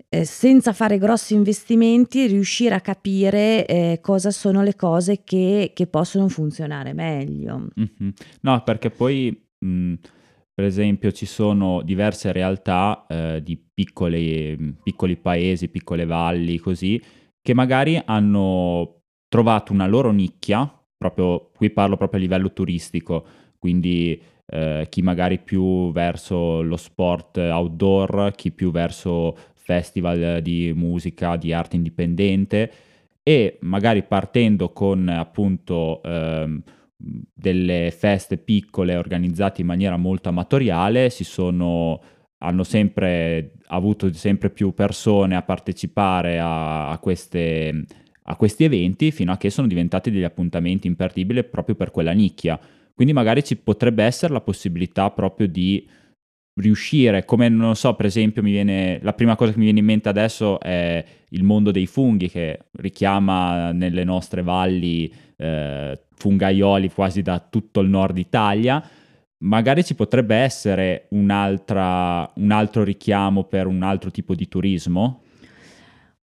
eh, 0.08 0.24
senza 0.24 0.72
fare 0.72 0.96
grossi 0.96 1.34
investimenti 1.34 2.26
riuscire 2.26 2.74
a 2.74 2.80
capire 2.80 3.66
eh, 3.66 3.98
cosa 4.00 4.30
sono 4.30 4.62
le 4.62 4.76
cose 4.76 5.24
che, 5.24 5.72
che 5.74 5.86
possono 5.86 6.28
funzionare 6.28 6.94
meglio. 6.94 7.68
Mhm. 7.74 8.12
No, 8.40 8.62
perché 8.62 8.88
poi 8.88 9.46
mh, 9.58 9.94
per 10.54 10.64
esempio 10.64 11.12
ci 11.12 11.26
sono 11.26 11.82
diverse 11.82 12.32
realtà 12.32 13.06
eh, 13.08 13.40
di 13.42 13.56
piccoli, 13.56 14.74
piccoli 14.82 15.16
paesi, 15.16 15.68
piccole 15.68 16.04
valli, 16.04 16.58
così, 16.58 17.00
che 17.40 17.54
magari 17.54 18.00
hanno 18.04 19.02
trovato 19.28 19.72
una 19.72 19.86
loro 19.86 20.10
nicchia, 20.10 20.68
proprio, 20.96 21.50
qui 21.54 21.70
parlo 21.70 21.96
proprio 21.96 22.18
a 22.18 22.22
livello 22.22 22.52
turistico, 22.52 23.24
quindi 23.58 24.20
eh, 24.46 24.86
chi 24.88 25.02
magari 25.02 25.38
più 25.38 25.92
verso 25.92 26.62
lo 26.62 26.76
sport 26.76 27.36
outdoor, 27.36 28.32
chi 28.34 28.50
più 28.50 28.70
verso 28.70 29.36
festival 29.54 30.40
di 30.42 30.72
musica, 30.74 31.36
di 31.36 31.52
arte 31.52 31.76
indipendente 31.76 32.72
e 33.22 33.58
magari 33.60 34.02
partendo 34.02 34.72
con 34.72 35.06
appunto 35.08 36.02
ehm, 36.02 36.62
delle 37.00 37.94
feste 37.96 38.38
piccole 38.38 38.96
organizzate 38.96 39.60
in 39.60 39.68
maniera 39.68 39.96
molto 39.96 40.30
amatoriale 40.30 41.10
si 41.10 41.22
sono 41.22 42.00
hanno 42.38 42.64
sempre 42.64 43.52
avuto 43.68 44.12
sempre 44.12 44.50
più 44.50 44.72
persone 44.72 45.34
a 45.34 45.42
partecipare 45.42 46.38
a, 46.38 46.90
a, 46.90 46.98
queste, 46.98 47.84
a 48.22 48.36
questi 48.36 48.64
eventi 48.64 49.10
fino 49.10 49.32
a 49.32 49.36
che 49.36 49.50
sono 49.50 49.66
diventati 49.66 50.10
degli 50.10 50.24
appuntamenti 50.24 50.86
imperdibili 50.86 51.44
proprio 51.44 51.74
per 51.74 51.90
quella 51.90 52.12
nicchia. 52.12 52.58
Quindi 52.94 53.12
magari 53.12 53.42
ci 53.44 53.56
potrebbe 53.56 54.04
essere 54.04 54.32
la 54.32 54.40
possibilità 54.40 55.10
proprio 55.10 55.48
di 55.48 55.88
riuscire, 56.60 57.24
come 57.24 57.48
non 57.48 57.76
so, 57.76 57.94
per 57.94 58.06
esempio, 58.06 58.42
mi 58.42 58.50
viene, 58.50 58.98
la 59.02 59.12
prima 59.12 59.36
cosa 59.36 59.52
che 59.52 59.58
mi 59.58 59.64
viene 59.64 59.78
in 59.78 59.84
mente 59.84 60.08
adesso 60.08 60.58
è 60.60 61.04
il 61.30 61.44
mondo 61.44 61.70
dei 61.70 61.86
funghi 61.86 62.28
che 62.28 62.66
richiama 62.72 63.70
nelle 63.72 64.02
nostre 64.02 64.42
valli 64.42 65.12
eh, 65.36 66.00
fungaioli 66.18 66.90
quasi 66.90 67.22
da 67.22 67.38
tutto 67.38 67.80
il 67.80 67.88
nord 67.88 68.18
Italia. 68.18 68.82
Magari 69.38 69.84
ci 69.84 69.94
potrebbe 69.94 70.34
essere 70.34 71.06
un 71.10 71.30
altro 71.30 72.82
richiamo 72.82 73.44
per 73.44 73.66
un 73.66 73.82
altro 73.82 74.10
tipo 74.10 74.34
di 74.34 74.48
turismo? 74.48 75.22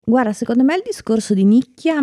Guarda, 0.03 0.33
secondo 0.33 0.63
me 0.63 0.75
il 0.75 0.81
discorso 0.85 1.33
di 1.33 1.43
nicchia 1.43 2.01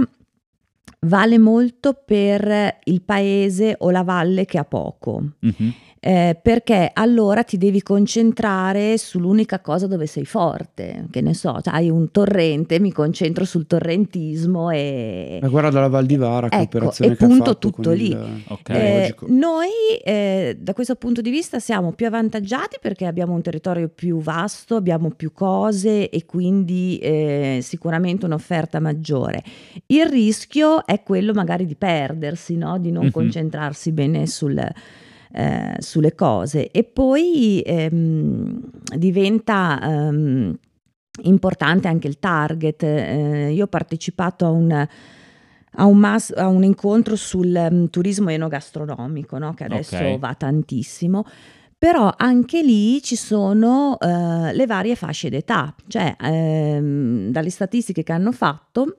vale 1.00 1.38
molto 1.38 1.94
per 1.94 2.78
il 2.84 3.02
paese 3.02 3.76
o 3.78 3.90
la 3.90 4.02
valle 4.02 4.44
che 4.44 4.58
ha 4.58 4.64
poco. 4.64 5.36
Mm-hmm 5.44 5.70
eh, 6.00 6.38
perché 6.40 6.90
allora 6.92 7.42
ti 7.42 7.58
devi 7.58 7.82
concentrare 7.82 8.96
sull'unica 8.98 9.60
cosa 9.60 9.86
dove 9.86 10.06
sei 10.06 10.24
forte, 10.24 11.06
che 11.10 11.20
ne 11.20 11.34
so, 11.34 11.60
cioè 11.60 11.74
hai 11.74 11.90
un 11.90 12.10
torrente, 12.10 12.78
mi 12.78 12.92
concentro 12.92 13.44
sul 13.44 13.66
torrentismo 13.66 14.70
e... 14.70 15.38
Ma 15.42 15.48
guarda 15.48 15.80
la 15.80 15.88
Val 15.88 16.06
di 16.06 16.16
Vara, 16.16 16.48
che 16.48 16.56
ecco, 16.56 16.76
operazione 16.76 17.12
e 17.12 17.16
punto 17.16 17.58
tutto 17.58 17.90
lì. 17.90 18.10
Il... 18.10 18.42
Okay. 18.46 18.76
Eh, 18.76 19.14
noi 19.28 19.68
eh, 20.04 20.56
da 20.60 20.72
questo 20.72 20.94
punto 20.94 21.20
di 21.20 21.30
vista 21.30 21.58
siamo 21.58 21.92
più 21.92 22.06
avvantaggiati 22.06 22.78
perché 22.80 23.06
abbiamo 23.06 23.34
un 23.34 23.42
territorio 23.42 23.88
più 23.88 24.20
vasto, 24.20 24.76
abbiamo 24.76 25.10
più 25.10 25.32
cose 25.32 26.10
e 26.10 26.24
quindi 26.26 26.98
eh, 26.98 27.58
sicuramente 27.62 28.26
un'offerta 28.26 28.78
maggiore. 28.78 29.42
Il 29.86 30.06
rischio 30.06 30.86
è 30.86 31.02
quello 31.02 31.32
magari 31.32 31.66
di 31.66 31.74
perdersi, 31.74 32.56
no? 32.56 32.78
di 32.78 32.92
non 32.92 33.04
mm-hmm. 33.04 33.12
concentrarsi 33.12 33.92
bene 33.92 34.26
sul 34.26 34.56
eh, 35.32 35.76
sulle 35.78 36.14
cose 36.14 36.70
e 36.70 36.84
poi 36.84 37.62
ehm, 37.64 38.60
diventa 38.96 39.80
ehm, 39.82 40.58
importante 41.22 41.88
anche 41.88 42.08
il 42.08 42.18
target. 42.18 42.82
Eh, 42.82 43.52
io 43.52 43.64
ho 43.64 43.68
partecipato 43.68 44.46
a 44.46 44.50
un 44.50 44.86
a 45.80 45.84
un, 45.84 45.96
mas- 45.96 46.32
a 46.34 46.48
un, 46.48 46.64
incontro 46.64 47.14
sul 47.14 47.54
um, 47.54 47.88
turismo 47.88 48.30
enogastronomico, 48.30 49.38
no? 49.38 49.54
che 49.54 49.64
adesso 49.64 49.96
okay. 49.96 50.18
va 50.18 50.34
tantissimo, 50.34 51.24
però 51.76 52.12
anche 52.16 52.62
lì 52.62 53.00
ci 53.02 53.14
sono 53.14 53.96
uh, 54.00 54.52
le 54.52 54.66
varie 54.66 54.96
fasce 54.96 55.28
d'età, 55.28 55.72
cioè 55.86 56.16
um, 56.20 57.30
dalle 57.30 57.50
statistiche 57.50 58.02
che 58.02 58.12
hanno 58.12 58.32
fatto 58.32 58.96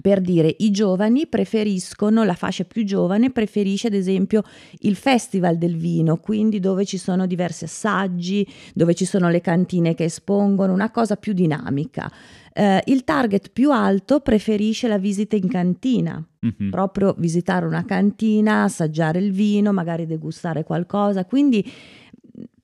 per 0.00 0.20
dire 0.20 0.54
i 0.58 0.70
giovani 0.70 1.26
preferiscono, 1.26 2.24
la 2.24 2.34
fascia 2.34 2.64
più 2.64 2.84
giovane 2.84 3.30
preferisce 3.30 3.86
ad 3.86 3.94
esempio 3.94 4.42
il 4.80 4.96
festival 4.96 5.56
del 5.56 5.76
vino, 5.76 6.16
quindi 6.16 6.58
dove 6.58 6.84
ci 6.84 6.98
sono 6.98 7.26
diversi 7.26 7.64
assaggi, 7.64 8.46
dove 8.74 8.94
ci 8.94 9.04
sono 9.04 9.30
le 9.30 9.40
cantine 9.40 9.94
che 9.94 10.04
espongono, 10.04 10.72
una 10.72 10.90
cosa 10.90 11.16
più 11.16 11.32
dinamica. 11.32 12.10
Eh, 12.52 12.82
il 12.86 13.04
target 13.04 13.50
più 13.52 13.70
alto 13.72 14.20
preferisce 14.20 14.88
la 14.88 14.98
visita 14.98 15.36
in 15.36 15.48
cantina, 15.48 16.24
mm-hmm. 16.44 16.70
proprio 16.70 17.14
visitare 17.18 17.66
una 17.66 17.84
cantina, 17.84 18.64
assaggiare 18.64 19.20
il 19.20 19.32
vino, 19.32 19.72
magari 19.72 20.06
degustare 20.06 20.64
qualcosa, 20.64 21.24
quindi 21.24 21.64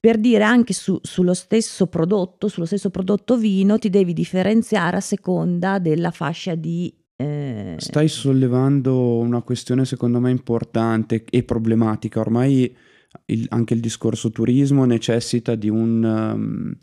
per 0.01 0.17
dire 0.17 0.45
anche 0.45 0.73
su, 0.73 0.99
sullo 1.03 1.35
stesso 1.35 1.87
prodotto, 1.87 2.49
sullo 2.49 2.67
stesso 2.67 2.91
prodotto 2.91 3.37
vino, 3.37 3.79
ti 3.79 3.91
devi 3.91 4.15
differenziare 4.15 4.97
a 4.97 5.01
seconda 5.01 5.79
della 5.79 6.11
fascia 6.11 6.55
di 6.55 6.93
eh... 7.21 7.75
Stai 7.79 8.09
sollevando 8.09 9.19
una 9.19 9.43
questione 9.43 9.85
secondo 9.85 10.21
me 10.21 10.31
importante 10.31 11.25
e 11.29 11.43
problematica. 11.43 12.21
Ormai 12.21 12.75
il, 13.27 13.47
anche 13.51 13.75
il 13.75 13.81
discorso 13.81 14.31
turismo 14.31 14.85
necessita 14.85 15.55
di 15.55 15.69
un... 15.69 16.03
Um, 16.03 16.77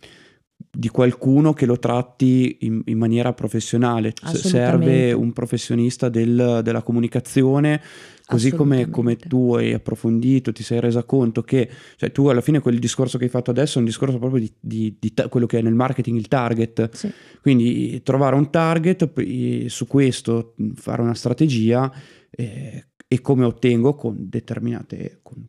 di 0.69 0.89
qualcuno 0.89 1.53
che 1.53 1.65
lo 1.65 1.79
tratti 1.79 2.57
in, 2.61 2.81
in 2.85 2.97
maniera 2.99 3.33
professionale. 3.33 4.13
Serve 4.23 5.11
un 5.11 5.33
professionista 5.33 6.07
del, 6.09 6.61
della 6.63 6.83
comunicazione, 6.83 7.81
così 8.27 8.51
come, 8.51 8.89
come, 8.89 9.15
tu 9.15 9.55
hai 9.55 9.73
approfondito, 9.73 10.51
ti 10.51 10.61
sei 10.61 10.81
resa 10.81 11.03
conto 11.03 11.43
che 11.43 11.69
cioè, 11.95 12.11
tu 12.11 12.27
alla 12.27 12.41
fine 12.41 12.59
quel 12.59 12.77
discorso 12.77 13.17
che 13.17 13.23
hai 13.23 13.29
fatto 13.29 13.51
adesso 13.51 13.77
è 13.77 13.79
un 13.79 13.85
discorso 13.85 14.19
proprio 14.19 14.41
di, 14.41 14.53
di, 14.59 14.97
di 14.99 15.13
ta- 15.13 15.29
quello 15.29 15.45
che 15.45 15.59
è 15.59 15.61
nel 15.61 15.73
marketing 15.73 16.17
il 16.17 16.27
target. 16.27 16.89
Sì. 16.93 17.09
Quindi 17.41 18.01
trovare 18.03 18.35
un 18.35 18.49
target, 18.49 19.67
su 19.67 19.87
questo 19.87 20.55
fare 20.75 21.01
una 21.01 21.13
strategia 21.13 21.91
eh, 22.29 22.87
e 23.07 23.21
come 23.21 23.45
ottengo 23.45 23.95
con 23.95 24.15
determinate... 24.19 25.19
Con, 25.23 25.47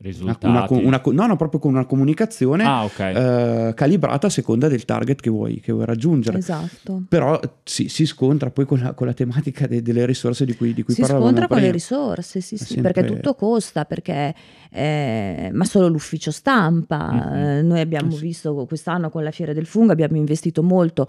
risultati. 0.00 0.46
Una, 0.46 0.66
una, 0.68 1.00
una, 1.04 1.12
no, 1.12 1.26
no, 1.26 1.36
proprio 1.36 1.60
con 1.60 1.74
una 1.74 1.84
comunicazione 1.84 2.64
ah, 2.64 2.84
okay. 2.84 3.14
eh, 3.14 3.74
calibrata 3.74 4.28
a 4.28 4.30
seconda 4.30 4.68
del 4.68 4.84
target 4.84 5.20
che 5.20 5.30
vuoi, 5.30 5.60
che 5.60 5.72
vuoi 5.72 5.86
raggiungere. 5.86 6.38
Esatto. 6.38 7.02
Però 7.08 7.38
si, 7.64 7.88
si 7.88 8.06
scontra 8.06 8.50
poi 8.50 8.64
con 8.64 8.78
la, 8.78 8.92
con 8.92 9.06
la 9.06 9.12
tematica 9.12 9.66
de, 9.66 9.82
delle 9.82 10.06
risorse 10.06 10.44
di 10.44 10.56
cui, 10.56 10.72
di 10.72 10.82
cui 10.82 10.94
si 10.94 11.00
parlavamo. 11.00 11.26
Si 11.26 11.32
scontra 11.32 11.46
prima. 11.46 11.60
con 11.60 11.70
le 11.70 11.72
risorse, 11.72 12.40
sì, 12.40 12.56
sì, 12.56 12.64
sempre... 12.74 12.92
perché 12.92 13.14
tutto 13.14 13.34
costa, 13.34 13.84
perché, 13.84 14.34
eh, 14.70 15.50
ma 15.52 15.64
solo 15.64 15.88
l'ufficio 15.88 16.30
stampa. 16.30 17.10
Mm-hmm. 17.12 17.66
noi 17.66 17.80
abbiamo 17.80 18.12
sì. 18.12 18.20
visto 18.20 18.66
quest'anno 18.66 19.10
con 19.10 19.24
la 19.24 19.30
Fiera 19.32 19.52
del 19.52 19.66
Fungo, 19.66 19.92
abbiamo 19.92 20.16
investito 20.16 20.62
molto 20.62 21.08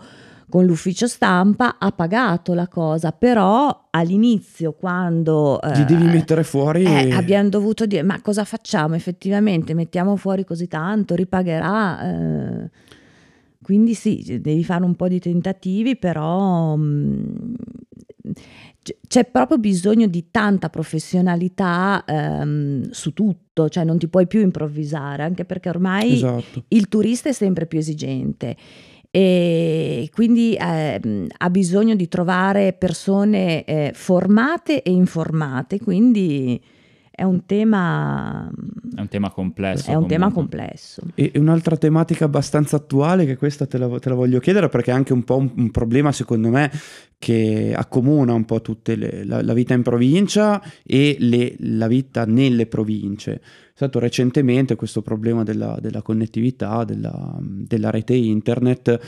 con 0.50 0.66
l'ufficio 0.66 1.08
stampa 1.08 1.78
ha 1.78 1.92
pagato 1.92 2.54
la 2.54 2.68
cosa, 2.68 3.12
però 3.12 3.88
all'inizio 3.92 4.74
quando... 4.74 5.60
Gli 5.64 5.82
eh, 5.82 5.86
devi 5.86 6.06
mettere 6.06 6.44
fuori... 6.44 6.84
Eh, 6.84 7.12
abbiamo 7.12 7.50
dovuto 7.50 7.86
dire, 7.86 8.04
ma 8.04 8.20
cosa 8.22 8.44
facciamo 8.44 8.96
effettivamente? 8.96 9.74
Mettiamo 9.74 10.16
fuori 10.16 10.44
così 10.44 10.68
tanto, 10.68 11.16
ripagherà... 11.16 12.02
Eh, 12.02 12.70
quindi 13.62 13.94
sì, 13.94 14.40
devi 14.42 14.64
fare 14.64 14.84
un 14.84 14.96
po' 14.96 15.08
di 15.08 15.20
tentativi, 15.20 15.96
però 15.96 16.76
mh, 16.76 17.54
mm, 18.28 18.32
c'è 19.08 19.26
proprio 19.26 19.60
bisogno 19.60 20.08
di 20.08 20.32
tanta 20.32 20.70
professionalità 20.70 22.04
ehm, 22.06 22.90
su 22.90 23.14
tutto, 23.14 23.70
cioè 23.70 23.84
non 23.84 24.00
ti 24.00 24.08
puoi 24.08 24.26
più 24.26 24.40
improvvisare, 24.40 25.22
anche 25.22 25.46
perché 25.46 25.70
ormai 25.70 26.14
esatto. 26.14 26.64
il 26.70 26.88
turista 26.88 27.30
è 27.30 27.34
sempre 27.34 27.68
più 27.68 27.78
esigente 27.78 28.56
e 29.12 30.10
quindi 30.14 30.54
eh, 30.56 31.28
ha 31.38 31.50
bisogno 31.50 31.96
di 31.96 32.08
trovare 32.08 32.74
persone 32.74 33.64
eh, 33.64 33.92
formate 33.94 34.84
e 34.84 34.92
informate, 34.92 35.80
quindi 35.80 36.62
è 37.20 37.24
un 37.24 37.46
tema... 37.46 38.50
È 38.96 39.02
un 39.02 39.10
tema 39.10 39.30
complesso. 39.30 39.88
È 39.88 39.90
un 39.90 39.94
comunque. 40.06 40.16
tema 40.16 40.32
complesso. 40.32 41.02
E 41.16 41.32
un'altra 41.36 41.76
tematica 41.76 42.24
abbastanza 42.24 42.78
attuale, 42.78 43.26
che 43.26 43.36
questa 43.36 43.66
te 43.66 43.78
la, 43.78 43.90
te 44.00 44.08
la 44.08 44.16
voglio 44.16 44.40
chiedere, 44.40 44.70
perché 44.70 44.92
è 44.92 44.94
anche 44.94 45.12
un 45.12 45.26
po' 45.26 45.36
un, 45.36 45.52
un 45.54 45.70
problema, 45.70 46.14
secondo 46.14 46.48
me, 46.48 46.72
che 47.18 47.74
accomuna 47.76 48.32
un 48.32 48.46
po' 48.46 48.62
tutta 48.62 48.94
la, 48.96 49.42
la, 49.42 49.54
vita 49.54 49.74
in 49.74 49.82
provincia 49.84 50.62
e 50.86 51.18
le, 51.20 51.56
la 51.60 51.88
vita 51.88 52.24
nelle 52.24 52.68
province. 52.68 53.34
È 53.34 53.42
stato 53.74 54.00
recentemente 54.00 54.78
questo 54.78 55.02
problema 55.02 55.44
della, 55.44 55.78
della 55.82 56.02
connettività, 56.02 56.86
della, 56.86 57.38
della 57.42 57.90
rete 57.90 58.14
internet 58.14 59.00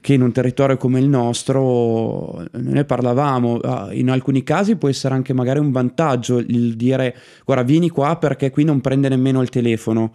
che 0.00 0.14
in 0.14 0.22
un 0.22 0.32
territorio 0.32 0.76
come 0.76 1.00
il 1.00 1.08
nostro 1.08 2.44
ne 2.52 2.84
parlavamo, 2.84 3.56
ah, 3.56 3.88
in 3.92 4.10
alcuni 4.10 4.42
casi 4.44 4.76
può 4.76 4.88
essere 4.88 5.14
anche 5.14 5.32
magari 5.32 5.58
un 5.58 5.72
vantaggio 5.72 6.38
il 6.38 6.76
dire 6.76 7.16
guarda 7.44 7.64
vieni 7.64 7.88
qua 7.88 8.16
perché 8.16 8.50
qui 8.50 8.64
non 8.64 8.80
prende 8.80 9.08
nemmeno 9.08 9.42
il 9.42 9.48
telefono. 9.48 10.14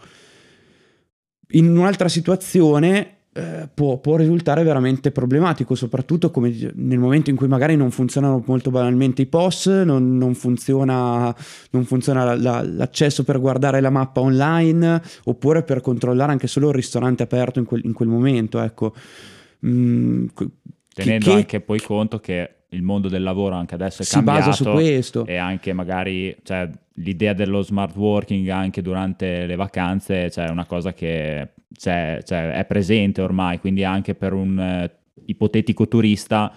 In 1.55 1.77
un'altra 1.77 2.07
situazione 2.07 3.17
eh, 3.33 3.67
può, 3.73 3.97
può, 3.97 4.15
risultare 4.15 4.63
veramente 4.63 5.11
problematico, 5.11 5.75
soprattutto 5.75 6.31
come 6.31 6.55
nel 6.75 6.99
momento 6.99 7.29
in 7.29 7.35
cui 7.35 7.47
magari 7.47 7.75
non 7.75 7.91
funzionano 7.91 8.43
molto 8.45 8.71
banalmente 8.71 9.23
i 9.23 9.25
POS, 9.25 9.67
non, 9.83 10.17
non 10.17 10.33
funziona, 10.35 11.35
non 11.71 11.83
funziona 11.83 12.35
la, 12.35 12.63
l'accesso 12.63 13.23
per 13.23 13.39
guardare 13.39 13.81
la 13.81 13.89
mappa 13.89 14.21
online 14.21 15.01
oppure 15.25 15.63
per 15.63 15.81
controllare 15.81 16.31
anche 16.31 16.47
solo 16.47 16.69
il 16.69 16.75
ristorante 16.75 17.23
aperto 17.23 17.59
in 17.59 17.65
quel, 17.65 17.81
in 17.85 17.93
quel 17.93 18.07
momento. 18.07 18.59
Ecco. 18.59 18.93
Mm, 19.65 20.27
Tenendo 20.93 21.31
che, 21.31 21.35
anche 21.35 21.61
poi 21.61 21.81
conto 21.81 22.19
che 22.19 22.49
il 22.69 22.81
mondo 22.81 23.07
del 23.07 23.23
lavoro 23.23 23.55
anche 23.55 23.75
adesso 23.75 24.01
è 24.01 24.05
si 24.05 24.13
cambiato 24.13 24.49
basa 24.49 24.51
su 24.51 24.71
questo. 24.71 25.25
e 25.25 25.37
anche 25.37 25.73
magari 25.73 26.35
cioè, 26.43 26.69
l'idea 26.95 27.33
dello 27.33 27.61
smart 27.61 27.95
working 27.95 28.47
anche 28.49 28.81
durante 28.81 29.45
le 29.45 29.55
vacanze 29.55 30.29
cioè, 30.29 30.47
è 30.47 30.49
una 30.49 30.65
cosa 30.65 30.93
che 30.93 31.49
cioè, 31.75 32.19
cioè, 32.23 32.51
è 32.51 32.65
presente 32.65 33.21
ormai, 33.21 33.59
quindi 33.59 33.83
anche 33.83 34.15
per 34.15 34.33
un 34.33 34.59
eh, 34.59 34.91
ipotetico 35.25 35.87
turista 35.87 36.53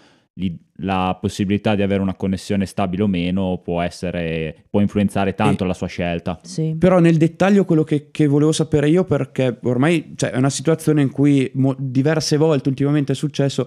la 0.81 1.17
possibilità 1.19 1.75
di 1.75 1.81
avere 1.81 2.03
una 2.03 2.15
connessione 2.15 2.67
stabile 2.67 3.05
o 3.05 3.07
meno 3.07 3.61
può, 3.65 3.81
essere, 3.81 4.65
può 4.69 4.81
influenzare 4.81 5.35
tanto 5.35 5.65
e, 5.65 5.67
la 5.67 5.73
sua 5.73 5.87
scelta. 5.87 6.39
Sì. 6.43 6.77
Però 6.79 6.99
nel 6.99 7.17
dettaglio 7.17 7.65
quello 7.65 7.85
che, 7.85 8.11
che 8.11 8.27
volevo 8.27 8.53
sapere 8.53 8.89
io, 8.89 9.05
perché 9.05 9.59
ormai 9.63 10.13
cioè, 10.15 10.31
è 10.31 10.37
una 10.37 10.51
situazione 10.51 11.01
in 11.01 11.11
cui 11.11 11.51
mo, 11.55 11.75
diverse 11.79 12.37
volte 12.37 12.69
ultimamente 12.69 13.13
è 13.13 13.15
successo, 13.15 13.67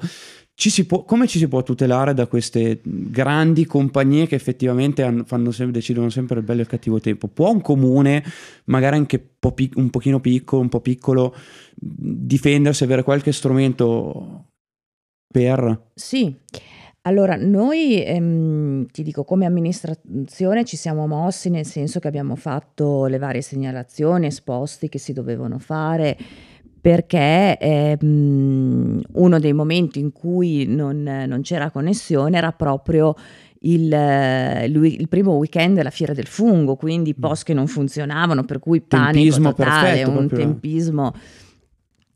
ci 0.54 0.86
può, 0.86 1.06
come 1.06 1.26
ci 1.26 1.40
si 1.40 1.48
può 1.48 1.64
tutelare 1.64 2.14
da 2.14 2.28
queste 2.28 2.82
grandi 2.84 3.66
compagnie 3.66 4.28
che 4.28 4.36
effettivamente 4.36 5.04
hanno, 5.04 5.52
sem- 5.52 5.72
decidono 5.72 6.10
sempre 6.10 6.40
il 6.40 6.44
bello 6.44 6.60
e 6.60 6.64
il 6.64 6.70
cattivo 6.70 7.00
tempo? 7.00 7.30
Può 7.30 7.50
un 7.50 7.62
comune, 7.62 8.24
magari 8.66 8.98
anche 8.98 9.26
po 9.40 9.54
pic- 9.54 9.78
un 9.78 9.90
pochino 9.90 10.20
piccolo, 10.20 10.62
un 10.62 10.70
po' 10.70 10.82
piccolo, 10.82 11.34
difendersi, 11.74 12.84
avere 12.84 13.04
qualche 13.04 13.32
strumento 13.32 14.49
per... 15.32 15.88
Sì. 15.94 16.36
Allora, 17.04 17.36
noi 17.38 18.04
ehm, 18.04 18.88
ti 18.88 19.04
dico, 19.04 19.24
come 19.24 19.46
amministrazione 19.46 20.66
ci 20.66 20.76
siamo 20.76 21.08
mossi 21.08 21.50
nel 21.50 21.66
senso 21.66 22.00
che 22.00 22.08
abbiamo 22.08 22.36
fatto 22.36 23.06
le 23.06 23.18
varie 23.18 23.42
segnalazioni, 23.42 24.28
esposti 24.28 24.90
che 24.90 25.00
si 25.00 25.14
dovevano 25.14 25.60
fare 25.60 26.18
perché 26.82 27.58
ehm, 27.58 29.02
uno 29.14 29.40
dei 29.40 29.54
momenti 29.54 30.00
in 30.00 30.12
cui 30.12 30.66
non, 30.66 31.02
non 31.02 31.42
c'era 31.42 31.72
connessione 31.72 32.38
era 32.38 32.52
proprio 32.54 33.16
il, 33.62 33.92
il, 34.66 35.08
primo 35.10 35.34
weekend 35.34 35.76
della 35.76 35.90
fiera 35.90 36.14
del 36.14 36.28
fungo, 36.28 36.76
quindi 36.76 37.14
mm. 37.18 37.22
post 37.22 37.44
che 37.44 37.54
non 37.54 37.68
funzionavano, 37.68 38.46
per 38.46 38.60
cui 38.60 38.80
panico 38.82 39.12
tempismo 39.14 39.54
totale, 39.54 40.04
un 40.04 40.30
tempismo 40.30 41.14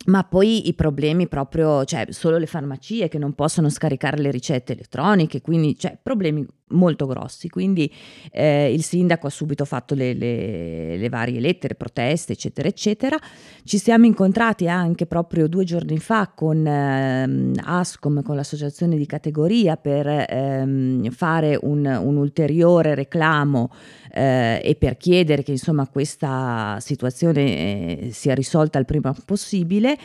ma 0.05 0.23
poi 0.23 0.67
i 0.67 0.73
problemi 0.73 1.27
proprio, 1.27 1.85
cioè 1.85 2.07
solo 2.09 2.37
le 2.37 2.45
farmacie 2.45 3.07
che 3.07 3.17
non 3.17 3.33
possono 3.33 3.69
scaricare 3.69 4.17
le 4.17 4.31
ricette 4.31 4.73
elettroniche, 4.73 5.41
quindi 5.41 5.77
cioè, 5.77 5.97
problemi 6.01 6.45
molto 6.73 7.05
grossi. 7.05 7.49
Quindi 7.49 7.91
eh, 8.31 8.71
il 8.71 8.83
sindaco 8.83 9.27
ha 9.27 9.29
subito 9.29 9.65
fatto 9.65 9.95
le, 9.95 10.13
le, 10.13 10.97
le, 10.97 11.09
varie 11.09 11.39
lettere, 11.39 11.75
proteste, 11.75 12.33
eccetera, 12.33 12.67
eccetera. 12.67 13.17
Ci 13.63 13.77
siamo 13.77 14.05
incontrati 14.05 14.67
anche 14.67 15.05
proprio 15.05 15.47
due 15.47 15.63
giorni 15.63 15.97
fa 15.97 16.31
con 16.33 16.65
eh, 16.65 17.51
ASCOM, 17.63 18.21
con 18.21 18.35
l'associazione 18.35 18.97
di 18.97 19.05
categoria, 19.05 19.77
per 19.77 20.07
ehm, 20.07 21.09
fare 21.11 21.57
un, 21.61 21.85
un, 21.85 22.17
ulteriore 22.17 22.95
reclamo 22.95 23.71
eh, 24.11 24.61
e 24.63 24.75
per 24.75 24.97
chiedere 24.97 25.43
che 25.43 25.51
insomma 25.51 25.87
questa 25.87 26.77
situazione 26.79 28.07
eh, 28.07 28.09
sia 28.11 28.33
risolta 28.33 28.79
il 28.79 28.85
prima 28.85 29.15
possibile. 29.25 29.97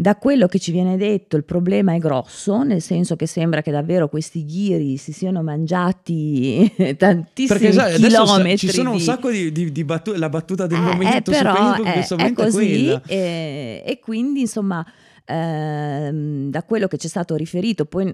Da 0.00 0.16
quello 0.16 0.46
che 0.46 0.58
ci 0.58 0.72
viene 0.72 0.96
detto 0.96 1.36
il 1.36 1.44
problema 1.44 1.92
è 1.92 1.98
grosso, 1.98 2.62
nel 2.62 2.80
senso 2.80 3.16
che 3.16 3.26
sembra 3.26 3.60
che 3.60 3.70
davvero 3.70 4.08
questi 4.08 4.46
ghiri 4.46 4.96
si 4.96 5.12
siano 5.12 5.42
mangiati 5.42 6.72
tantissimi 6.96 7.58
Perché, 7.60 7.72
sai, 7.74 7.96
chilometri. 7.96 8.56
Ci 8.56 8.70
sono 8.70 8.92
di... 8.92 8.96
un 8.96 9.02
sacco 9.02 9.30
di, 9.30 9.52
di, 9.52 9.70
di 9.70 9.84
battu- 9.84 10.16
la 10.16 10.30
battuta 10.30 10.66
del 10.66 10.78
eh, 10.78 10.80
momento 10.80 11.30
eh, 11.30 11.34
però, 11.34 11.52
su 11.52 11.82
Facebook 11.82 12.08
momento 12.12 12.40
è 12.40 12.44
così, 12.44 13.00
e, 13.06 13.82
e 13.84 13.98
quindi 14.00 14.40
insomma... 14.40 14.84
Ehm, 15.26 16.50
da 16.50 16.64
quello 16.64 16.88
che 16.88 16.96
ci 16.96 17.06
è 17.06 17.10
stato 17.10 17.36
riferito, 17.36 17.84
poi 17.84 18.12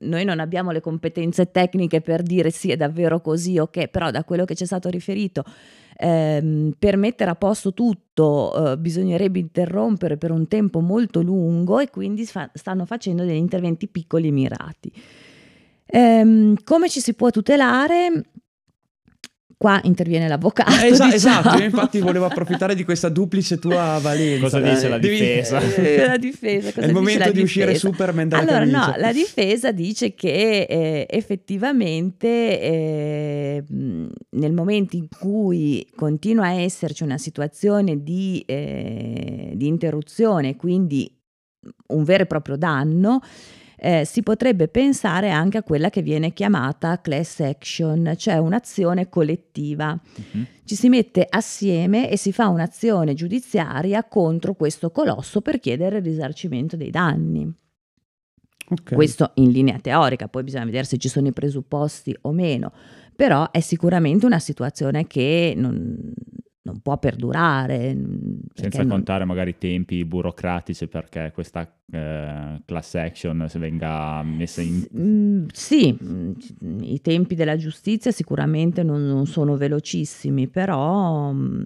noi 0.00 0.24
non 0.24 0.38
abbiamo 0.38 0.70
le 0.70 0.82
competenze 0.82 1.50
tecniche 1.50 2.02
per 2.02 2.20
dire 2.20 2.50
sì 2.50 2.70
è 2.70 2.76
davvero 2.76 3.22
così, 3.22 3.58
ok, 3.58 3.86
però 3.86 4.10
da 4.10 4.22
quello 4.22 4.44
che 4.44 4.54
ci 4.54 4.64
è 4.64 4.66
stato 4.66 4.90
riferito 4.90 5.44
ehm, 5.98 6.74
per 6.78 6.96
mettere 6.96 7.30
a 7.30 7.34
posto 7.34 7.74
tutto 7.74 8.72
eh, 8.72 8.78
bisognerebbe 8.78 9.40
interrompere 9.40 10.16
per 10.16 10.30
un 10.30 10.46
tempo 10.46 10.80
molto 10.80 11.20
lungo 11.20 11.80
e 11.80 11.90
quindi 11.90 12.24
fa- 12.24 12.50
stanno 12.54 12.86
facendo 12.86 13.24
degli 13.24 13.36
interventi 13.36 13.88
piccoli 13.88 14.28
e 14.28 14.30
mirati. 14.30 14.92
Ehm, 15.86 16.56
come 16.64 16.88
ci 16.88 17.00
si 17.00 17.14
può 17.14 17.30
tutelare? 17.30 18.22
Qua 19.58 19.80
interviene 19.82 20.28
l'avvocato. 20.28 20.70
Eh, 20.70 20.86
esa- 20.90 21.06
diciamo. 21.10 21.40
Esatto, 21.40 21.58
io 21.58 21.64
infatti 21.64 21.98
volevo 21.98 22.26
approfittare 22.26 22.76
di 22.76 22.84
questa 22.84 23.08
duplice 23.08 23.58
tua 23.58 23.98
valenza. 24.00 24.40
Cosa 24.40 24.60
dice 24.60 24.86
la 24.88 24.98
difesa? 24.98 25.58
Devi... 25.58 26.06
la 26.06 26.16
difesa 26.16 26.80
È 26.80 26.86
il 26.86 26.92
momento 26.92 27.32
di 27.32 27.40
uscire 27.42 27.74
Superman 27.74 28.28
dalla 28.28 28.42
Allora 28.42 28.58
camicia. 28.60 28.86
no, 28.86 28.94
la 28.98 29.12
difesa 29.12 29.72
dice 29.72 30.14
che 30.14 30.60
eh, 30.62 31.06
effettivamente 31.10 32.60
eh, 32.60 33.64
nel 34.30 34.52
momento 34.52 34.94
in 34.94 35.08
cui 35.08 35.84
continua 35.96 36.44
a 36.46 36.52
esserci 36.52 37.02
una 37.02 37.18
situazione 37.18 38.00
di, 38.02 38.40
eh, 38.46 39.50
di 39.54 39.66
interruzione, 39.66 40.54
quindi 40.54 41.12
un 41.88 42.04
vero 42.04 42.22
e 42.22 42.26
proprio 42.26 42.56
danno, 42.56 43.20
eh, 43.80 44.04
si 44.04 44.22
potrebbe 44.22 44.68
pensare 44.68 45.30
anche 45.30 45.58
a 45.58 45.62
quella 45.62 45.88
che 45.88 46.02
viene 46.02 46.32
chiamata 46.32 47.00
class 47.00 47.40
action, 47.40 48.14
cioè 48.16 48.36
un'azione 48.36 49.08
collettiva. 49.08 49.92
Uh-huh. 49.92 50.44
Ci 50.64 50.74
si 50.74 50.88
mette 50.88 51.24
assieme 51.28 52.10
e 52.10 52.16
si 52.16 52.32
fa 52.32 52.48
un'azione 52.48 53.14
giudiziaria 53.14 54.04
contro 54.04 54.54
questo 54.54 54.90
colosso 54.90 55.40
per 55.40 55.60
chiedere 55.60 55.98
il 55.98 56.04
risarcimento 56.04 56.76
dei 56.76 56.90
danni. 56.90 57.50
Okay. 58.70 58.96
Questo 58.96 59.30
in 59.36 59.50
linea 59.50 59.78
teorica, 59.78 60.28
poi 60.28 60.42
bisogna 60.42 60.66
vedere 60.66 60.84
se 60.84 60.98
ci 60.98 61.08
sono 61.08 61.28
i 61.28 61.32
presupposti 61.32 62.14
o 62.22 62.32
meno, 62.32 62.72
però 63.16 63.50
è 63.50 63.60
sicuramente 63.60 64.26
una 64.26 64.40
situazione 64.40 65.06
che 65.06 65.54
non, 65.56 66.12
non 66.62 66.80
può 66.80 66.98
perdurare. 66.98 67.96
Senza 68.52 68.80
non... 68.82 68.88
contare 68.90 69.24
magari 69.24 69.50
i 69.50 69.58
tempi 69.58 70.04
burocratici 70.04 70.86
perché 70.86 71.30
questa 71.32 71.77
eh, 71.90 72.60
class 72.66 72.94
action 72.94 73.48
venga 73.54 74.22
messa 74.22 74.60
in... 74.60 74.86
Mm, 74.96 75.46
sì, 75.52 75.96
mm, 76.02 76.32
i 76.82 77.00
tempi 77.00 77.34
della 77.34 77.56
giustizia 77.56 78.10
sicuramente 78.10 78.82
non, 78.82 79.06
non 79.06 79.26
sono 79.26 79.56
velocissimi, 79.56 80.48
però 80.48 81.32
mm, 81.32 81.62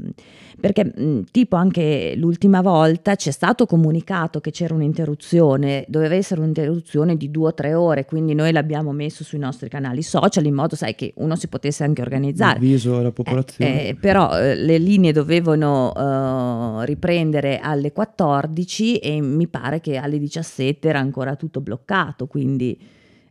perché 0.61 1.25
tipo 1.33 1.57
anche 1.57 2.15
l'ultima 2.17 2.61
volta 2.61 3.17
c'è 3.17 3.33
stato 3.33 3.67
comunicato 3.67 4.41
che 4.41 4.53
c'era 4.53 4.75
un'interruzione, 4.75 5.85
doveva 5.89 6.15
essere 6.15 6.41
un'interruzione 6.41 7.17
di 7.17 7.31
due 7.31 7.49
o 7.49 7.55
tre 7.55 7.75
ore, 7.75 8.05
quindi 8.05 8.35
noi 8.35 8.53
l'abbiamo 8.53 8.93
messo 8.93 9.25
sui 9.25 9.41
nostri 9.41 9.69
canali 9.69 10.03
social 10.03 10.45
in 10.45 10.55
modo 10.55 10.77
sai 10.77 10.95
che 10.95 11.15
uno 11.17 11.35
si 11.35 11.49
potesse 11.49 11.83
anche 11.83 12.01
organizzare. 12.01 12.59
Avviso 12.59 12.99
alla 12.99 13.11
popolazione. 13.11 13.87
Eh, 13.87 13.89
eh, 13.89 13.95
però 13.97 14.39
eh, 14.39 14.55
le 14.55 14.79
linee 14.79 15.11
dovevano 15.11 15.91
uh, 15.91 16.83
riprendere 16.83 17.59
alle 17.59 17.91
14 17.91 18.99
e 18.99 19.21
mi 19.21 19.49
pare 19.49 19.81
che 19.81 19.97
alle 19.97 20.12
alle 20.13 20.21
17 20.21 20.89
era 20.89 20.99
ancora 20.99 21.37
tutto 21.37 21.61
bloccato, 21.61 22.27
quindi 22.27 22.79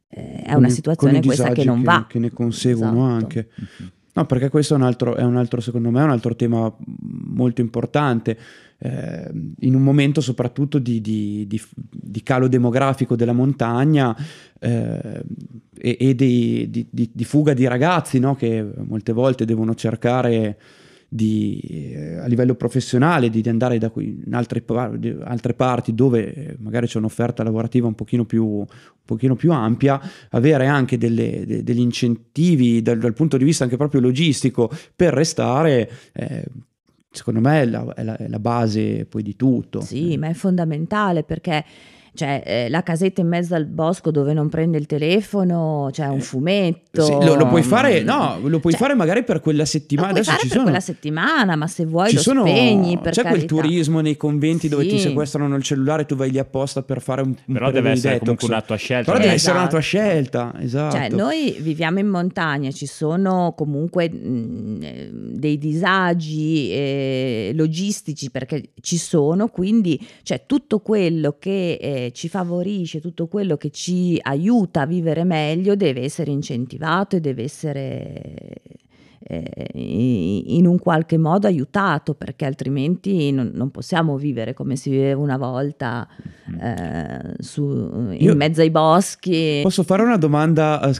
eh, 0.10 0.42
è 0.42 0.54
una 0.54 0.70
situazione 0.70 1.22
questa 1.22 1.52
che 1.52 1.64
non 1.64 1.80
che, 1.80 1.84
va. 1.84 2.06
Che 2.08 2.20
ne 2.20 2.32
conseguono 2.32 3.06
esatto. 3.06 3.14
anche. 3.14 3.50
No, 4.14 4.26
perché 4.26 4.50
questo 4.50 4.74
è 4.74 4.78
un, 4.78 4.84
altro, 4.84 5.16
è 5.16 5.24
un 5.24 5.38
altro, 5.38 5.62
secondo 5.62 5.90
me, 5.90 6.02
è 6.02 6.04
un 6.04 6.10
altro 6.10 6.36
tema 6.36 6.74
molto 6.86 7.62
importante. 7.62 8.38
Eh, 8.78 9.32
in 9.60 9.76
un 9.76 9.84
momento 9.84 10.20
soprattutto 10.22 10.80
di, 10.80 11.00
di, 11.00 11.46
di, 11.48 11.62
di 11.74 12.24
calo 12.24 12.48
demografico 12.48 13.16
della 13.16 13.32
montagna 13.32 14.14
eh, 14.60 15.24
e, 15.78 15.98
e 16.00 16.16
di, 16.16 17.24
fuga 17.24 17.54
di 17.54 17.68
ragazzi 17.68 18.18
no? 18.20 18.36
che 18.36 18.68
molte 18.84 19.14
volte 19.14 19.46
devono 19.46 19.76
cercare 19.76 20.58
di, 21.14 21.60
eh, 21.94 22.20
a 22.20 22.26
livello 22.26 22.56
professionale 22.56 23.30
di 23.30 23.44
andare 23.50 23.78
da 23.78 23.90
qui 23.90 24.22
in 24.26 24.34
altre, 24.34 24.64
altre, 25.26 25.54
parti 25.54 25.94
dove 25.94 26.56
magari 26.60 26.88
c'è 26.88 27.00
un'offerta 27.00 27.44
lavorativa 27.44 27.86
un 27.86 27.96
pochino 27.96 28.24
più, 28.24 28.46
un 28.46 28.66
pochino 29.04 29.36
più 29.36 29.52
ampia, 29.52 30.00
avere 30.30 30.68
anche 30.68 30.98
delle, 30.98 31.46
de, 31.46 31.64
degli 31.64 31.82
incentivi 31.82 32.82
dal, 32.82 32.98
dal, 32.98 33.12
punto 33.14 33.36
di 33.36 33.44
vista 33.44 33.66
anche 33.66 33.76
proprio 33.76 34.00
logistico 34.00 34.72
per 34.96 35.14
restare. 35.14 35.92
Eh, 36.14 36.46
secondo 37.12 37.42
me 37.42 37.62
è 37.62 37.66
la, 37.66 37.94
è, 37.94 38.04
la, 38.04 38.16
è 38.16 38.28
la, 38.30 38.40
base 38.40 39.06
poi 39.06 39.22
di 39.22 39.36
tutto. 39.36 39.82
Sì, 39.82 40.16
ma 40.16 40.30
è 40.30 40.34
fondamentale 40.34 41.24
perché 41.24 41.66
cioè 42.14 42.44
eh, 42.46 42.70
la 42.70 42.84
casetta 42.84 43.22
in 43.22 43.28
mezzo 43.28 43.56
al 43.56 43.66
bosco 43.66 44.12
dove 44.12 44.34
non 44.34 44.50
prende 44.50 44.78
il 44.78 44.86
telefono, 44.86 45.90
c'è 45.92 46.08
un 46.08 46.18
Eh, 46.18 46.22
fumetto. 46.22 47.04
Sì, 47.04 47.12
lo, 47.14 47.36
lo 47.36 47.48
puoi 47.48 47.64
fare, 47.64 48.02
mm, 48.02 48.06
no, 48.06 48.38
lo 48.44 48.60
puoi 48.60 48.74
cioè, 48.74 48.82
fare 48.82 48.96
magari 48.96 49.24
per 49.24 49.40
quella 49.40 49.60
Lo 49.60 49.66
settimana. 49.66 50.10
puoi 50.10 50.20
Adesso 50.22 50.32
fare 50.36 50.42
ci 50.44 50.48
per 50.50 50.58
sono. 50.58 50.70
quella 50.70 50.84
settimana, 50.84 51.56
ma 51.56 51.68
se 51.68 51.86
vuoi 51.86 52.10
ci 52.10 52.16
lo 52.16 52.22
sono- 52.22 52.42
spegni 52.46 52.98
per 53.00 53.14
c'è 53.14 53.22
quel 53.22 53.34
carità. 53.36 53.56
turismo 53.56 54.02
nei 54.02 54.18
conventi 54.18 54.68
dove 54.68 54.86
ti 54.86 55.00
sequestrano 55.00 55.56
il 55.56 55.64
cellulare, 55.64 56.06
tu 56.06 56.16
vai 56.16 56.32
lì 56.32 56.40
apposta 56.40 56.82
per 56.84 57.02
fare 57.02 57.22
un, 57.22 57.30
un 57.46 57.54
Però 57.54 57.72
deve 57.72 57.92
essere 57.92 58.14
detox. 58.14 58.20
comunque 58.26 58.48
una 58.50 58.62
tua 58.62 58.76
scelta. 58.76 59.12
Però 59.12 59.18
deve 59.18 59.32
eh. 59.32 59.36
essere 59.36 59.58
una 59.58 59.68
tua 59.68 59.80
Esatto. 59.80 60.00
scelta, 60.00 60.54
esatto. 60.60 60.96
Cioè, 60.98 61.10
noi 61.10 61.56
viviamo 61.60 62.00
in 62.00 62.08
montagna, 62.08 62.72
ci 62.72 62.86
sono 62.86 63.54
comunque 63.56 64.10
mh, 64.12 64.78
eh, 64.82 65.10
dei 65.14 65.58
disagi 65.58 66.72
eh, 66.72 67.52
logistici 67.56 68.30
perché 68.30 68.72
ci 68.82 68.98
sono, 68.98 69.48
quindi 69.48 70.00
cioè, 70.24 70.44
tutto 70.46 70.80
quello 70.80 71.38
che 71.40 71.78
ci 72.14 72.28
favorisce, 72.28 73.00
tutto 73.00 73.28
quello 73.28 73.56
che 73.58 73.70
ci 73.70 74.18
aiuta 74.22 74.82
a 74.82 74.86
vivere 74.88 75.24
meglio 75.24 75.76
deve 75.76 76.02
essere 76.02 76.32
incentivato 76.32 77.16
e 77.16 77.20
deve 77.20 77.44
essere 77.44 78.56
eh, 79.24 79.68
in 79.76 80.66
un 80.66 80.80
qualche 80.80 81.18
modo 81.18 81.46
aiutato 81.48 82.16
perché 82.16 82.46
altrimenti 82.46 83.32
non, 83.32 83.52
non 83.54 83.70
possiamo 83.70 84.18
vivere 84.18 84.54
come 84.56 84.76
si 84.76 84.90
viveva 84.90 85.22
una 85.22 85.38
volta 85.38 86.08
eh, 86.60 87.36
su- 87.40 88.10
in 88.10 88.18
Io- 88.20 88.36
mezzo 88.36 88.62
ai 88.62 88.72
boschi. 88.72 89.60
Posso 89.62 89.84
fare 89.84 90.02
una 90.02 90.18
domanda 90.18 90.82
eh, 90.90 90.94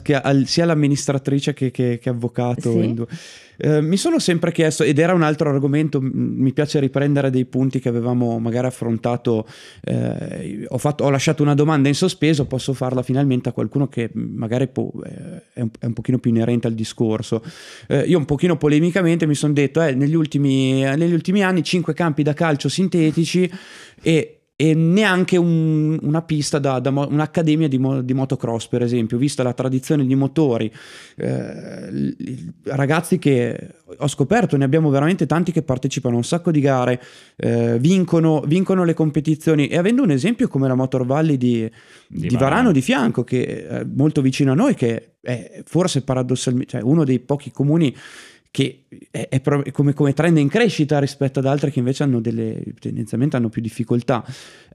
sia 0.46 0.62
all'amministratrice 0.62 1.52
che, 1.52 1.70
che- 1.70 1.98
che 1.98 2.08
avvocato? 2.08 2.70
Sì. 2.70 2.94
Eh, 3.56 3.80
mi 3.80 3.96
sono 3.96 4.18
sempre 4.18 4.52
chiesto, 4.52 4.82
ed 4.82 4.98
era 4.98 5.14
un 5.14 5.22
altro 5.22 5.50
argomento, 5.50 6.00
mi 6.02 6.52
piace 6.52 6.80
riprendere 6.80 7.30
dei 7.30 7.44
punti 7.44 7.80
che 7.80 7.88
avevamo 7.88 8.38
magari 8.38 8.66
affrontato, 8.66 9.46
eh, 9.82 10.64
ho, 10.68 10.78
fatto- 10.78 11.04
ho 11.04 11.10
lasciato 11.10 11.42
una 11.42 11.54
domanda 11.54 11.88
in 11.88 11.94
sospeso, 11.94 12.46
posso 12.46 12.72
farla 12.72 13.02
finalmente 13.02 13.48
a 13.48 13.52
qualcuno 13.52 13.88
che 13.88 14.10
magari 14.12 14.68
può- 14.68 14.90
eh, 15.04 15.42
è, 15.52 15.60
un, 15.60 15.70
è 15.78 15.86
un 15.86 15.92
pochino 15.92 16.18
più 16.18 16.30
inerente 16.30 16.66
al 16.66 16.74
discorso. 16.74 17.42
Eh, 17.88 18.00
io 18.00 18.18
un 18.18 18.24
pochino 18.24 18.56
polemicamente 18.56 19.26
mi 19.26 19.34
sono 19.34 19.52
detto, 19.52 19.82
eh, 19.82 19.94
negli, 19.94 20.14
ultimi, 20.14 20.80
negli 20.82 21.12
ultimi 21.12 21.42
anni 21.42 21.62
5 21.62 21.94
campi 21.94 22.22
da 22.22 22.34
calcio 22.34 22.68
sintetici 22.68 23.50
e 24.02 24.41
e 24.64 24.74
neanche 24.74 25.36
un- 25.36 25.98
una 26.02 26.22
pista 26.22 26.60
da, 26.60 26.78
da 26.78 26.90
mo- 26.90 27.08
un'accademia 27.08 27.66
di, 27.66 27.78
mo- 27.78 28.00
di 28.00 28.14
motocross 28.14 28.68
per 28.68 28.82
esempio 28.82 29.18
vista 29.18 29.42
la 29.42 29.52
tradizione 29.54 30.06
di 30.06 30.14
motori 30.14 30.70
eh, 31.16 32.14
ragazzi 32.64 33.18
che 33.18 33.68
ho 33.96 34.06
scoperto 34.08 34.56
ne 34.56 34.64
abbiamo 34.64 34.88
veramente 34.90 35.26
tanti 35.26 35.50
che 35.52 35.62
partecipano 35.62 36.14
a 36.14 36.18
un 36.18 36.24
sacco 36.24 36.50
di 36.52 36.60
gare 36.60 37.02
eh, 37.36 37.78
vincono, 37.80 38.42
vincono 38.46 38.84
le 38.84 38.94
competizioni 38.94 39.66
e 39.66 39.76
avendo 39.76 40.02
un 40.02 40.10
esempio 40.10 40.46
come 40.46 40.68
la 40.68 40.74
Motor 40.74 41.04
Valley 41.06 41.36
di, 41.36 41.68
Di 42.06 42.28
di 42.28 42.34
Varano 42.34 42.50
Varano. 42.50 42.72
di 42.72 42.82
fianco 42.82 43.24
che 43.24 43.66
è 43.66 43.84
molto 43.84 44.20
vicino 44.22 44.52
a 44.52 44.54
noi 44.54 44.74
che 44.74 45.14
è 45.20 45.62
forse 45.64 46.02
paradossalmente 46.02 46.70
cioè 46.70 46.82
uno 46.82 47.04
dei 47.04 47.18
pochi 47.18 47.50
comuni 47.50 47.94
che 48.52 48.84
è, 49.10 49.28
è 49.30 49.40
pro- 49.40 49.64
come, 49.72 49.94
come 49.94 50.12
trend 50.12 50.36
in 50.36 50.48
crescita 50.48 51.00
rispetto 51.00 51.38
ad 51.38 51.46
altre 51.46 51.70
che 51.70 51.78
invece 51.78 52.02
hanno 52.02 52.20
delle 52.20 52.62
tendenzialmente 52.78 53.34
hanno 53.34 53.48
più 53.48 53.62
difficoltà. 53.62 54.22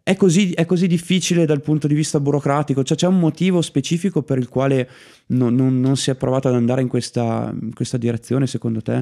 È 0.02 0.16
così, 0.16 0.52
è 0.52 0.66
così 0.66 0.88
difficile 0.88 1.46
dal 1.46 1.62
punto 1.62 1.86
di 1.88 1.94
vista 1.94 2.20
burocratico? 2.20 2.84
Cioè 2.84 2.98
c'è 2.98 3.08
un 3.08 3.20
motivo 3.20 3.62
specifico 3.62 4.24
per 4.24 4.40
il 4.40 4.50
quale 4.50 4.90
non, 5.28 5.54
non- 5.54 5.80
non 5.80 5.96
si 5.96 6.10
è 6.10 6.16
provato 6.16 6.48
ad 6.48 6.56
andare 6.56 6.82
in 6.82 6.88
questa, 6.88 7.54
in 7.62 7.74
questa 7.74 7.98
direzione 7.98 8.48
secondo 8.48 8.82
te? 8.82 9.00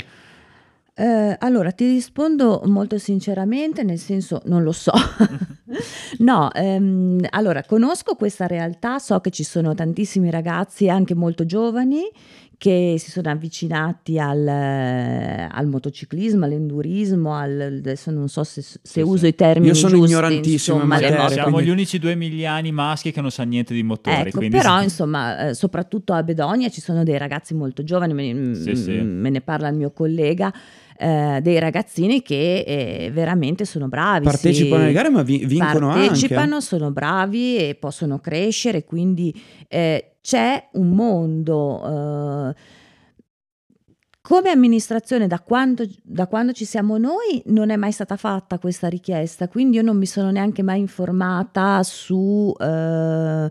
Eh, 0.97 1.35
allora, 1.39 1.71
ti 1.71 1.85
rispondo 1.85 2.61
molto 2.67 2.97
sinceramente, 2.97 3.83
nel 3.83 3.99
senso 3.99 4.41
non 4.45 4.63
lo 4.63 4.71
so. 4.71 4.93
no, 6.19 6.49
ehm, 6.53 7.19
allora, 7.31 7.63
conosco 7.63 8.15
questa 8.15 8.47
realtà, 8.47 8.97
so 8.99 9.19
che 9.19 9.29
ci 9.29 9.43
sono 9.43 9.75
tantissimi 9.75 10.29
ragazzi, 10.29 10.87
anche 10.87 11.13
molto 11.13 11.45
giovani, 11.45 12.03
che 12.57 12.95
si 12.97 13.11
sono 13.11 13.29
avvicinati 13.29 14.17
al, 14.19 14.47
eh, 14.47 15.47
al 15.51 15.67
motociclismo, 15.67 16.45
all'endurismo, 16.45 17.33
al, 17.35 17.77
adesso 17.79 18.11
non 18.11 18.27
so 18.29 18.43
se, 18.43 18.61
se 18.61 18.79
Sì, 18.81 19.01
uso 19.01 19.17
sì. 19.25 19.27
i 19.27 19.35
termini 19.35 19.67
Io 19.67 19.73
sono 19.73 19.95
giusti, 19.95 20.11
ignorantissimo 20.11 20.77
in 20.77 20.83
insomma, 20.83 20.99
le 20.99 21.09
materia, 21.09 21.29
Siamo 21.29 21.51
quindi- 21.51 21.69
gli 21.69 21.71
unici 21.73 21.99
due 21.99 22.11
emiliani 22.11 22.71
maschi 22.71 23.11
che 23.11 23.21
non 23.21 23.31
sanno 23.31 23.49
niente 23.49 23.73
di 23.73 23.83
motori. 23.83 24.27
Ecco, 24.29 24.37
quindi 24.39 24.57
però 24.57 24.77
sì. 24.77 24.83
insomma, 24.85 25.47
eh, 25.49 25.53
soprattutto 25.53 26.13
a 26.13 26.23
Bedonia 26.23 26.69
ci 26.69 26.81
sono 26.81 27.03
dei 27.03 27.17
ragazzi 27.17 27.53
molto 27.53 27.83
giovani, 27.83 28.13
me, 28.13 28.55
Sì, 28.55 28.75
sì. 28.75 28.91
me 28.91 29.29
ne 29.29 29.41
parla 29.41 29.67
il 29.67 29.75
mio 29.75 29.91
collega, 29.91 30.53
eh, 30.97 31.39
dei 31.41 31.59
ragazzini 31.59 32.21
che 32.21 32.59
eh, 32.65 33.11
veramente 33.11 33.65
sono 33.65 33.87
bravi. 33.89 34.23
Partecipano 34.25 34.77
sì. 34.77 34.83
alle 34.83 34.93
gare 34.93 35.09
ma 35.09 35.23
vi- 35.23 35.45
vincono 35.45 35.89
Partecipano, 35.89 36.53
anche? 36.53 36.61
sono 36.65 36.91
bravi 36.91 37.57
e 37.57 37.75
possono 37.75 38.19
crescere, 38.19 38.85
quindi 38.85 39.33
eh, 39.67 40.14
c'è 40.25 40.69
un 40.71 40.89
mondo. 40.89 42.49
eh, 42.49 42.55
come 44.21 44.49
amministrazione, 44.49 45.27
da 45.27 45.39
quando, 45.39 45.85
da 46.01 46.25
quando 46.25 46.51
ci 46.51 46.65
siamo 46.65 46.97
noi, 46.97 47.43
non 47.45 47.69
è 47.69 47.75
mai 47.75 47.91
stata 47.91 48.17
fatta 48.17 48.57
questa 48.57 48.87
richiesta, 48.87 49.47
quindi 49.47 49.77
io 49.77 49.83
non 49.83 49.97
mi 49.97 50.07
sono 50.07 50.31
neanche 50.31 50.63
mai 50.63 50.79
informata 50.79 51.83
su 51.83 52.51
eh, 52.59 53.49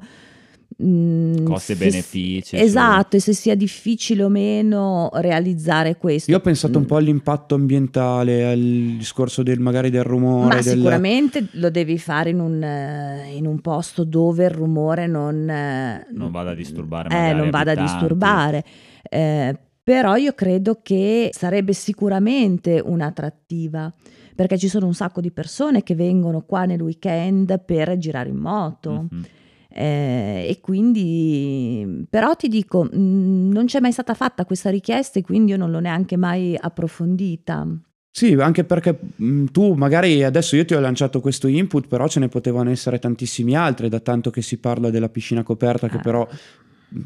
Costi 0.77 1.73
e 1.73 1.77
benefici, 1.77 2.57
Esatto, 2.57 3.17
e 3.17 3.21
se 3.21 3.33
sia 3.33 3.55
difficile 3.55 4.25
o 4.25 4.29
meno 4.29 5.09
realizzare 5.15 5.97
questo. 5.97 6.31
Io 6.31 6.39
ho 6.39 6.41
pensato 6.41 6.79
un 6.79 6.85
Mm. 6.85 6.87
po' 6.89 6.97
all'impatto 6.97 7.55
ambientale, 7.55 8.45
al 8.45 8.59
discorso 8.99 9.43
del, 9.43 9.61
magari 9.61 9.91
del 9.91 10.03
rumore. 10.03 10.49
Ma 10.57 10.61
del- 10.61 10.63
sicuramente 10.77 11.47
lo 11.53 11.71
devi 11.71 11.97
fare 11.99 12.31
in 12.31 12.41
un, 12.41 12.63
eh, 12.63 13.35
in 13.37 13.47
un 13.47 13.61
posto 13.61 14.05
dove 14.05 14.45
il 14.45 14.51
rumore 14.51 15.07
non, 15.07 15.49
eh, 15.49 16.07
Non 16.13 16.31
vada 16.31 16.51
a 16.51 16.55
disturbare 16.55 17.09
eh, 17.09 17.33
non 17.35 17.51
vada 17.51 17.73
a 17.73 17.75
disturbare. 17.77 18.65
Eh, 19.09 19.57
però 19.83 20.17
io 20.17 20.33
credo 20.33 20.81
che 20.83 21.31
sarebbe 21.33 21.73
sicuramente 21.75 22.83
un'attrattiva 22.85 23.93
perché 24.35 24.59
ci 24.59 24.67
sono 24.69 24.87
un 24.87 24.95
sacco 24.95 25.21
di 25.21 25.31
persone 25.31 25.83
che 25.85 25.95
vengono 25.95 26.43
qua 26.43 26.65
nel 26.65 26.81
weekend 26.81 27.61
per 27.65 27.97
girare 27.99 28.29
in 28.31 28.37
moto. 28.37 29.07
Mhm. 29.11 29.25
Eh, 29.77 30.47
e 30.49 30.61
quindi 30.61 32.07
però 32.09 32.37
ti 32.37 32.47
dico 32.47 32.85
mh, 32.85 33.51
non 33.53 33.65
c'è 33.67 33.81
mai 33.81 33.91
stata 33.91 34.15
fatta 34.15 34.45
questa 34.45 34.71
richiesta 34.71 35.19
e 35.19 35.23
quindi 35.23 35.51
io 35.51 35.57
non 35.57 35.73
l'ho 35.73 35.81
neanche 35.81 36.17
mai 36.17 36.57
approfondita 36.57 37.67
Sì, 38.13 38.35
anche 38.35 38.63
perché 38.63 38.97
mh, 39.17 39.47
tu 39.47 39.73
magari 39.75 40.23
adesso 40.23 40.55
io 40.55 40.65
ti 40.65 40.75
ho 40.75 40.79
lanciato 40.81 41.21
questo 41.21 41.49
input, 41.49 41.89
però 41.89 42.07
ce 42.07 42.21
ne 42.21 42.29
potevano 42.29 42.71
essere 42.71 43.01
tantissimi 43.01 43.57
altri, 43.57 43.89
da 43.89 43.99
tanto 43.99 44.31
che 44.31 44.43
si 44.43 44.59
parla 44.59 44.91
della 44.91 45.09
piscina 45.09 45.43
coperta, 45.43 45.89
che 45.89 45.97
Ah. 45.97 46.01
però 46.01 46.29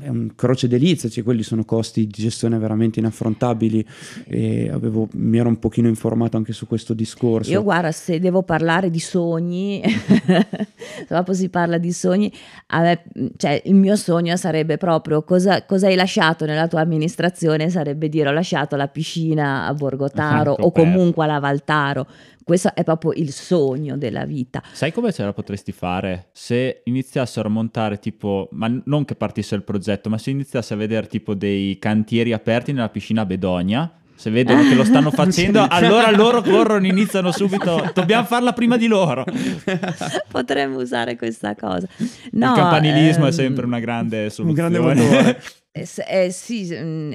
è 0.00 0.08
un 0.08 0.34
croce 0.34 0.68
delizia, 0.68 1.08
cioè 1.08 1.24
quelli 1.24 1.42
sono 1.42 1.64
costi 1.64 2.06
di 2.06 2.12
gestione 2.12 2.58
veramente 2.58 2.98
inaffrontabili 2.98 3.86
e 4.26 4.70
avevo- 4.70 5.08
mi 5.12 5.38
ero 5.38 5.48
un 5.48 5.58
pochino 5.58 5.88
informato 5.88 6.36
anche 6.36 6.52
su 6.52 6.66
questo 6.66 6.94
discorso. 6.94 7.50
Io 7.50 7.62
guarda, 7.62 7.92
se 7.92 8.18
devo 8.18 8.42
parlare 8.42 8.90
di 8.90 9.00
sogni, 9.00 9.82
proprio 11.06 11.34
si 11.34 11.48
parla 11.48 11.78
di 11.78 11.92
sogni, 11.92 12.32
me, 12.68 13.02
cioè, 13.36 13.62
il 13.64 13.74
mio 13.74 13.96
sogno 13.96 14.36
sarebbe 14.36 14.76
proprio 14.76 15.22
cosa, 15.22 15.64
cosa 15.64 15.86
hai 15.86 15.94
lasciato 15.94 16.44
nella 16.44 16.68
tua 16.68 16.80
amministrazione, 16.80 17.70
sarebbe 17.70 18.08
dire 18.08 18.28
ho 18.28 18.32
lasciato 18.32 18.76
la 18.76 18.88
piscina 18.88 19.66
a 19.66 19.74
Borgotaro 19.74 20.52
o 20.58 20.70
comunque 20.70 21.24
alla 21.24 21.38
Valtaro. 21.38 22.06
Questo 22.48 22.74
è 22.74 22.82
proprio 22.82 23.12
il 23.12 23.30
sogno 23.30 23.98
della 23.98 24.24
vita. 24.24 24.62
Sai 24.72 24.90
come 24.90 25.12
ce 25.12 25.22
la 25.22 25.34
potresti 25.34 25.70
fare? 25.70 26.30
Se 26.32 26.80
iniziassero 26.84 27.46
a 27.46 27.50
montare 27.50 27.98
tipo, 27.98 28.48
ma 28.52 28.74
non 28.86 29.04
che 29.04 29.16
partisse 29.16 29.54
il 29.54 29.62
progetto, 29.62 30.08
ma 30.08 30.16
se 30.16 30.30
iniziasse 30.30 30.72
a 30.72 30.78
vedere 30.78 31.08
tipo 31.08 31.34
dei 31.34 31.78
cantieri 31.78 32.32
aperti 32.32 32.72
nella 32.72 32.88
piscina 32.88 33.26
Bedonia, 33.26 33.92
se 34.18 34.30
vedono 34.30 34.62
che 34.62 34.74
lo 34.74 34.82
stanno 34.82 35.12
facendo, 35.12 35.64
allora 35.68 36.10
loro 36.10 36.42
corrono, 36.42 36.84
iniziano 36.86 37.30
subito, 37.30 37.88
dobbiamo 37.94 38.24
farla 38.24 38.52
prima 38.52 38.76
di 38.76 38.88
loro. 38.88 39.24
Potremmo 40.28 40.78
usare 40.78 41.16
questa 41.16 41.54
cosa. 41.54 41.86
No, 42.32 42.48
il 42.48 42.52
campanilismo 42.52 43.24
è 43.24 43.28
ehm, 43.28 43.32
sempre 43.32 43.64
una 43.64 43.78
grande 43.78 44.24
un 44.24 44.30
soluzione. 44.30 44.70
grande 44.70 44.78
motore. 44.80 45.42
Eh, 45.70 45.86
eh, 46.24 46.30
sì, 46.32 46.74
mm, 46.74 47.12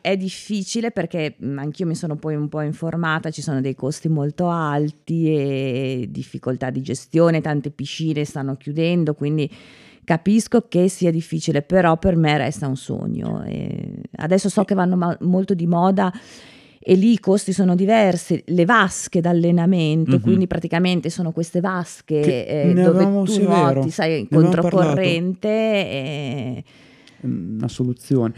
è 0.00 0.16
difficile 0.16 0.90
perché 0.90 1.36
mm, 1.44 1.58
anch'io 1.58 1.84
mi 1.84 1.94
sono 1.94 2.16
poi 2.16 2.34
un 2.34 2.48
po' 2.48 2.62
informata, 2.62 3.30
ci 3.30 3.42
sono 3.42 3.60
dei 3.60 3.74
costi 3.74 4.08
molto 4.08 4.48
alti 4.48 5.26
e 5.28 6.06
difficoltà 6.08 6.70
di 6.70 6.80
gestione, 6.80 7.42
tante 7.42 7.70
piscine 7.70 8.24
stanno 8.24 8.56
chiudendo, 8.56 9.12
quindi 9.12 9.50
capisco 10.04 10.66
che 10.68 10.88
sia 10.88 11.10
difficile, 11.10 11.62
però 11.62 11.96
per 11.98 12.16
me 12.16 12.36
resta 12.38 12.66
un 12.66 12.76
sogno. 12.76 13.42
E 13.44 14.00
adesso 14.16 14.48
so 14.48 14.64
che 14.64 14.74
vanno 14.74 14.96
ma- 14.96 15.16
molto 15.20 15.54
di 15.54 15.66
moda 15.66 16.12
e 16.82 16.94
lì 16.94 17.12
i 17.12 17.18
costi 17.20 17.52
sono 17.52 17.74
diversi, 17.74 18.42
le 18.46 18.64
vasche 18.64 19.20
d'allenamento, 19.20 20.12
Mhm. 20.16 20.20
quindi 20.20 20.46
praticamente 20.46 21.10
sono 21.10 21.30
queste 21.30 21.60
vasche 21.60 22.20
Che 22.20 22.44
eh, 22.62 22.68
dove 22.72 22.86
avevamo- 22.88 23.24
tu 23.24 23.42
nuoti, 23.42 23.64
vero, 23.80 23.88
sai, 23.90 24.26
avevamo 24.30 24.50
controcorrente 24.50 25.48
e... 25.48 26.64
una 27.22 27.68
soluzione. 27.68 28.32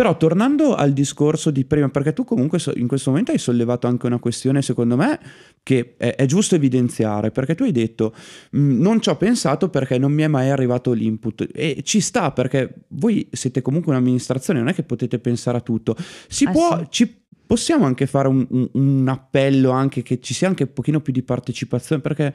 Però 0.00 0.16
tornando 0.16 0.74
al 0.76 0.94
discorso 0.94 1.50
di 1.50 1.66
prima, 1.66 1.90
perché 1.90 2.14
tu 2.14 2.24
comunque 2.24 2.58
in 2.76 2.88
questo 2.88 3.10
momento 3.10 3.32
hai 3.32 3.38
sollevato 3.38 3.86
anche 3.86 4.06
una 4.06 4.18
questione, 4.18 4.62
secondo 4.62 4.96
me, 4.96 5.20
che 5.62 5.94
è, 5.98 6.14
è 6.14 6.24
giusto 6.24 6.54
evidenziare, 6.54 7.30
perché 7.30 7.54
tu 7.54 7.64
hai 7.64 7.70
detto 7.70 8.14
"Mm, 8.56 8.80
non 8.80 9.02
ci 9.02 9.10
ho 9.10 9.16
pensato 9.16 9.68
perché 9.68 9.98
non 9.98 10.10
mi 10.10 10.22
è 10.22 10.26
mai 10.26 10.48
arrivato 10.48 10.92
l'input 10.92 11.46
e 11.52 11.82
ci 11.84 12.00
sta 12.00 12.32
perché 12.32 12.76
voi 12.88 13.28
siete 13.30 13.60
comunque 13.60 13.92
un'amministrazione, 13.92 14.60
non 14.60 14.68
è 14.68 14.74
che 14.74 14.84
potete 14.84 15.18
pensare 15.18 15.58
a 15.58 15.60
tutto. 15.60 15.94
Si 16.28 16.46
Ah, 16.46 16.50
può, 16.50 16.78
sì. 16.78 16.86
ci 16.88 17.22
possiamo 17.46 17.84
anche 17.84 18.06
fare 18.06 18.28
un, 18.28 18.46
un- 18.48 18.68
un 18.72 19.06
appello 19.06 19.68
anche 19.70 20.00
che 20.02 20.18
ci 20.20 20.32
sia 20.32 20.48
anche 20.48 20.62
un 20.62 20.72
pochino 20.72 21.00
più 21.02 21.12
di 21.12 21.22
partecipazione 21.22 22.00
perché 22.00 22.32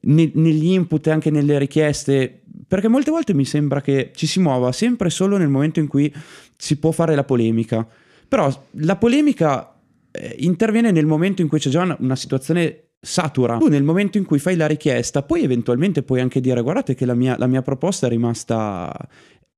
ne- 0.00 0.30
negli 0.34 0.72
input 0.72 1.06
e 1.06 1.10
anche 1.10 1.30
nelle 1.30 1.58
richieste 1.58 2.42
perché 2.66 2.88
molte 2.88 3.10
volte 3.10 3.34
mi 3.34 3.44
sembra 3.44 3.80
che 3.80 4.10
ci 4.14 4.26
si 4.26 4.40
muova 4.40 4.72
sempre 4.72 5.10
solo 5.10 5.36
nel 5.38 5.48
momento 5.48 5.80
in 5.80 5.86
cui 5.86 6.12
si 6.56 6.76
può 6.76 6.90
fare 6.90 7.14
la 7.14 7.24
polemica. 7.24 7.86
Però 8.28 8.52
la 8.72 8.96
polemica 8.96 9.74
eh, 10.10 10.36
interviene 10.40 10.90
nel 10.90 11.06
momento 11.06 11.40
in 11.40 11.48
cui 11.48 11.58
c'è 11.58 11.70
già 11.70 11.82
una, 11.82 11.96
una 12.00 12.16
situazione 12.16 12.88
satura. 13.00 13.56
Tu 13.56 13.68
nel 13.68 13.84
momento 13.84 14.18
in 14.18 14.24
cui 14.24 14.38
fai 14.38 14.56
la 14.56 14.66
richiesta 14.66 15.22
poi 15.22 15.42
eventualmente 15.44 16.02
puoi 16.02 16.20
anche 16.20 16.40
dire 16.40 16.60
guardate 16.60 16.94
che 16.94 17.06
la 17.06 17.14
mia, 17.14 17.36
la 17.38 17.46
mia 17.46 17.62
proposta 17.62 18.06
è 18.06 18.10
rimasta 18.10 18.94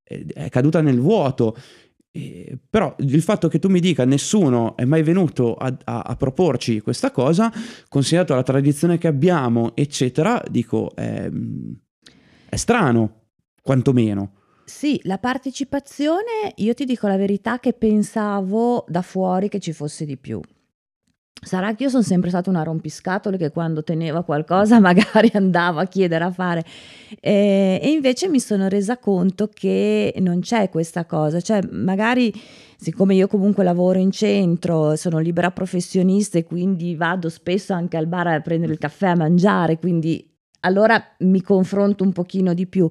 è 0.05 0.25
è 0.35 0.49
caduta 0.49 0.81
nel 0.81 0.99
vuoto 0.99 1.57
eh, 2.13 2.59
però 2.69 2.95
il 2.99 3.23
fatto 3.23 3.49
che 3.49 3.59
tu 3.59 3.69
mi 3.69 3.81
dica 3.81 4.05
nessuno 4.05 4.77
è 4.77 4.85
mai 4.85 5.03
venuto 5.03 5.55
a, 5.55 5.75
a- 5.85 6.01
a 6.01 6.17
proporci 6.17 6.81
questa 6.81 7.11
cosa, 7.11 7.53
considerato 7.89 8.35
la 8.35 8.43
tradizione 8.43 8.99
che 8.99 9.07
abbiamo, 9.07 9.73
eccetera, 9.77 10.43
dico 10.51 10.95
è, 10.95 11.31
è 12.49 12.57
strano, 12.57 13.27
quantomeno. 13.63 14.33
Sì, 14.65 15.01
la 15.05 15.19
partecipazione, 15.19 16.53
io 16.57 16.75
ti 16.75 16.85
dico 16.85 17.09
la 17.09 17.17
verità 17.17 17.59
che 17.59 17.73
pensavo 17.73 18.85
da 18.89 19.03
fuori 19.03 19.49
che 19.49 19.59
ci 19.59 19.73
fosse 19.73 20.05
di 20.05 20.17
più. 20.17 20.41
Sarà 21.43 21.75
che 21.75 21.85
io 21.85 21.89
sono 21.89 22.03
sempre 22.03 22.29
stata 22.29 22.51
una 22.51 22.63
rompiscatole 22.63 23.39
che 23.39 23.51
quando 23.51 23.83
teneva 23.83 24.23
qualcosa 24.23 24.79
magari 24.81 25.31
andava 25.33 25.83
a 25.83 25.87
chiedere 25.87 26.25
a 26.25 26.31
fare. 26.31 26.65
Eh, 27.21 27.81
e 27.83 27.91
invece 27.91 28.29
mi 28.29 28.41
sono 28.41 28.69
resa 28.69 28.99
conto 28.99 29.49
che 29.53 30.15
non 30.19 30.41
c'è 30.41 30.69
questa 30.69 31.07
cosa, 31.07 31.41
cioè 31.41 31.61
magari 31.71 32.33
siccome 32.77 33.15
io 33.15 33.27
comunque 33.27 33.65
lavoro 33.65 33.99
in 33.99 34.11
centro, 34.11 34.97
sono 34.97 35.19
libera 35.19 35.51
professionista 35.51 36.39
e 36.39 36.45
quindi 36.45 36.95
vado 36.95 37.29
spesso 37.29 37.73
anche 37.73 37.97
al 37.97 38.07
bar 38.07 38.29
a 38.29 38.41
prendere 38.41 38.73
il 38.73 38.79
caffè 38.79 39.09
a 39.09 39.17
mangiare, 39.17 39.79
quindi 39.79 40.27
allora 40.61 41.03
mi 41.21 41.43
confronto 41.43 42.05
un 42.05 42.13
pochino 42.13 42.55
di 42.55 42.67
più 42.67 42.89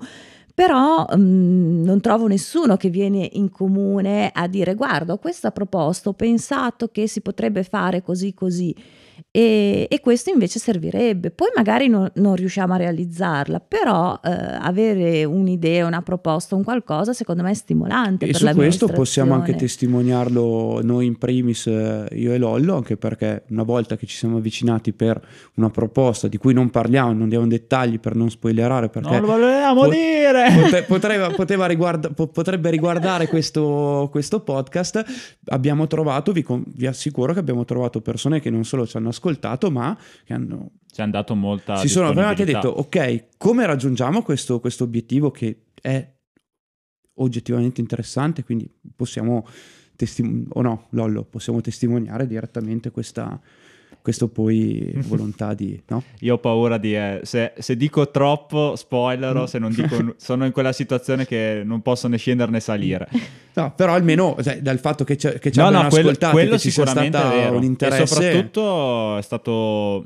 però 0.60 1.06
mm, 1.16 1.86
non 1.86 2.02
trovo 2.02 2.28
nessuno 2.28 2.76
che 2.76 2.90
viene 2.90 3.30
in 3.32 3.50
comune 3.50 4.30
a 4.34 4.46
dire 4.46 4.76
guarda 4.76 5.14
ho 5.14 5.18
questa 5.18 5.52
proposta, 5.52 6.10
ho 6.10 6.14
pensato 6.14 6.90
che 6.90 7.08
si 7.08 7.22
potrebbe 7.22 7.64
fare 7.64 8.04
così 8.04 8.34
così 8.34 8.76
e, 9.32 9.88
e 9.90 10.00
questo 10.00 10.32
invece 10.32 10.58
servirebbe. 10.60 11.30
Poi 11.32 11.50
magari 11.56 11.88
non, 11.88 12.10
non 12.16 12.36
riusciamo 12.36 12.74
a 12.74 12.78
realizzarla, 12.78 13.60
però 13.60 14.20
eh, 14.24 14.30
avere 14.32 15.24
un'idea, 15.24 15.86
una 15.86 16.02
proposta, 16.02 16.56
un 16.56 16.64
qualcosa 16.64 17.14
secondo 17.14 17.44
me 17.44 17.52
è 17.52 17.54
stimolante. 17.54 18.26
E 18.26 18.32
per 18.32 18.42
su 18.42 18.48
questo 18.56 18.88
possiamo 18.88 19.34
anche 19.36 19.54
testimoniarlo 19.56 20.82
noi 20.84 21.06
in 21.06 21.18
primis, 21.18 21.68
eh, 21.68 22.08
io 22.14 22.34
e 22.34 22.38
Lollo, 22.38 22.76
anche 22.76 22.98
perché 22.98 23.44
una 23.50 23.64
volta 23.64 23.96
che 23.98 24.06
ci 24.08 24.16
siamo 24.16 24.38
avvicinati 24.38 24.94
per 24.94 25.22
una 25.56 25.70
proposta 25.70 26.28
di 26.28 26.38
cui 26.38 26.54
non 26.54 26.70
parliamo, 26.70 27.14
non 27.14 27.30
diamo 27.30 27.46
dettagli 27.48 28.00
per 28.00 28.16
non 28.16 28.30
spoilerare, 28.30 28.90
perché 28.90 29.10
Non 29.10 29.22
lo 29.22 29.28
volevamo 29.28 29.82
pot- 29.82 29.92
dire! 29.92 30.46
pote- 30.64 30.84
potreva- 30.84 31.30
poteva 31.30 31.66
riguarda- 31.68 32.10
po- 32.10 32.28
potrebbe 32.28 32.70
riguardare 32.70 33.28
questo, 33.28 34.08
questo 34.12 34.40
podcast. 34.42 35.04
Abbiamo 35.48 35.86
trovato, 35.88 36.32
vi, 36.32 36.42
con- 36.42 36.64
vi 36.66 36.88
assicuro 36.88 37.34
che 37.34 37.40
abbiamo 37.40 37.64
trovato 37.66 38.02
persone 38.02 38.40
che 38.40 38.50
non 38.50 38.64
solo 38.64 38.86
ci 38.88 38.98
hanno 38.98 39.10
ascoltato, 39.10 39.18
ma 39.70 39.98
che 40.24 40.34
hanno 40.34 40.72
Ci 40.92 41.02
hanno 41.02 41.12
dato 41.12 41.36
molta 41.36 41.78
si 41.78 41.88
sono 41.88 42.14
veramente 42.14 42.46
detto, 42.46 42.70
ok, 42.70 43.38
come 43.38 43.66
raggiungiamo 43.66 44.22
questo, 44.24 44.60
questo 44.60 44.84
obiettivo 44.84 45.32
che 45.32 45.66
è 45.82 46.18
oggettivamente 47.16 47.82
interessante, 47.82 48.44
quindi 48.44 48.70
possiamo 48.96 49.46
testimoniare, 49.96 50.50
o 50.54 50.62
no, 50.62 50.88
Lollo, 50.92 51.24
possiamo 51.24 51.60
testimoniare 51.62 52.26
direttamente 52.26 52.92
questa, 52.92 53.40
questo 54.02 54.28
poi 54.28 54.92
volontà 55.08 55.54
di, 55.54 55.82
no? 55.88 56.04
Io 56.20 56.36
ho 56.36 56.38
paura 56.38 56.78
di... 56.78 56.96
eh, 56.96 57.20
se, 57.24 57.54
se 57.58 57.76
dico 57.76 58.10
troppo, 58.12 58.76
spoilerò, 58.76 59.46
se 59.46 59.60
non 59.60 59.72
dico... 59.72 60.16
sono 60.18 60.46
in 60.46 60.52
quella 60.52 60.72
situazione 60.72 61.26
che 61.26 61.62
non 61.66 61.82
posso 61.82 62.08
né 62.08 62.18
scendere 62.18 62.52
né 62.52 62.60
salire. 62.60 63.08
No, 63.60 63.74
però 63.76 63.94
almeno 63.94 64.38
cioè, 64.42 64.62
dal 64.62 64.80
fatto 64.80 65.04
che, 65.04 65.18
ci- 65.18 65.38
che 65.38 65.52
ci 65.52 65.60
No, 65.60 65.66
abbiano 65.66 65.84
no, 65.84 65.90
quello, 65.90 66.10
ascoltato, 66.10 66.34
quello 66.34 66.52
che 66.52 66.60
ci 66.60 66.72
sia 66.72 66.86
stato 66.86 67.56
un 67.58 67.64
interesse. 67.64 68.04
E 68.04 68.08
soprattutto 68.08 69.18
è 69.18 69.22
stato 69.22 70.06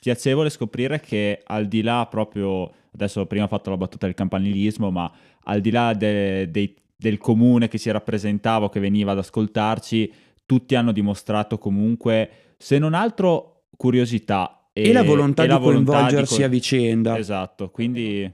piacevole 0.00 0.48
scoprire 0.48 1.00
che 1.00 1.40
al 1.44 1.66
di 1.66 1.82
là 1.82 2.06
proprio, 2.08 2.70
adesso 2.94 3.26
prima 3.26 3.44
ho 3.44 3.48
fatto 3.48 3.68
la 3.68 3.76
battuta 3.76 4.06
del 4.06 4.14
campanilismo, 4.14 4.90
ma 4.90 5.10
al 5.42 5.60
di 5.60 5.70
là 5.70 5.92
de- 5.92 6.50
dei- 6.50 6.74
del 6.96 7.18
comune 7.18 7.68
che 7.68 7.76
si 7.76 7.90
rappresentava 7.90 8.66
o 8.66 8.68
che 8.70 8.80
veniva 8.80 9.12
ad 9.12 9.18
ascoltarci, 9.18 10.10
tutti 10.46 10.74
hanno 10.74 10.92
dimostrato 10.92 11.58
comunque, 11.58 12.30
se 12.64 12.78
non 12.78 12.94
altro, 12.94 13.66
curiosità. 13.76 14.70
e 14.72 14.90
la 14.90 15.02
volontà 15.02 15.42
e 15.42 15.46
di 15.46 15.52
la 15.52 15.58
volontà 15.58 15.92
coinvolgersi 15.92 16.38
co- 16.38 16.44
a 16.44 16.48
vicenda. 16.48 17.18
Esatto, 17.18 17.68
quindi 17.68 18.32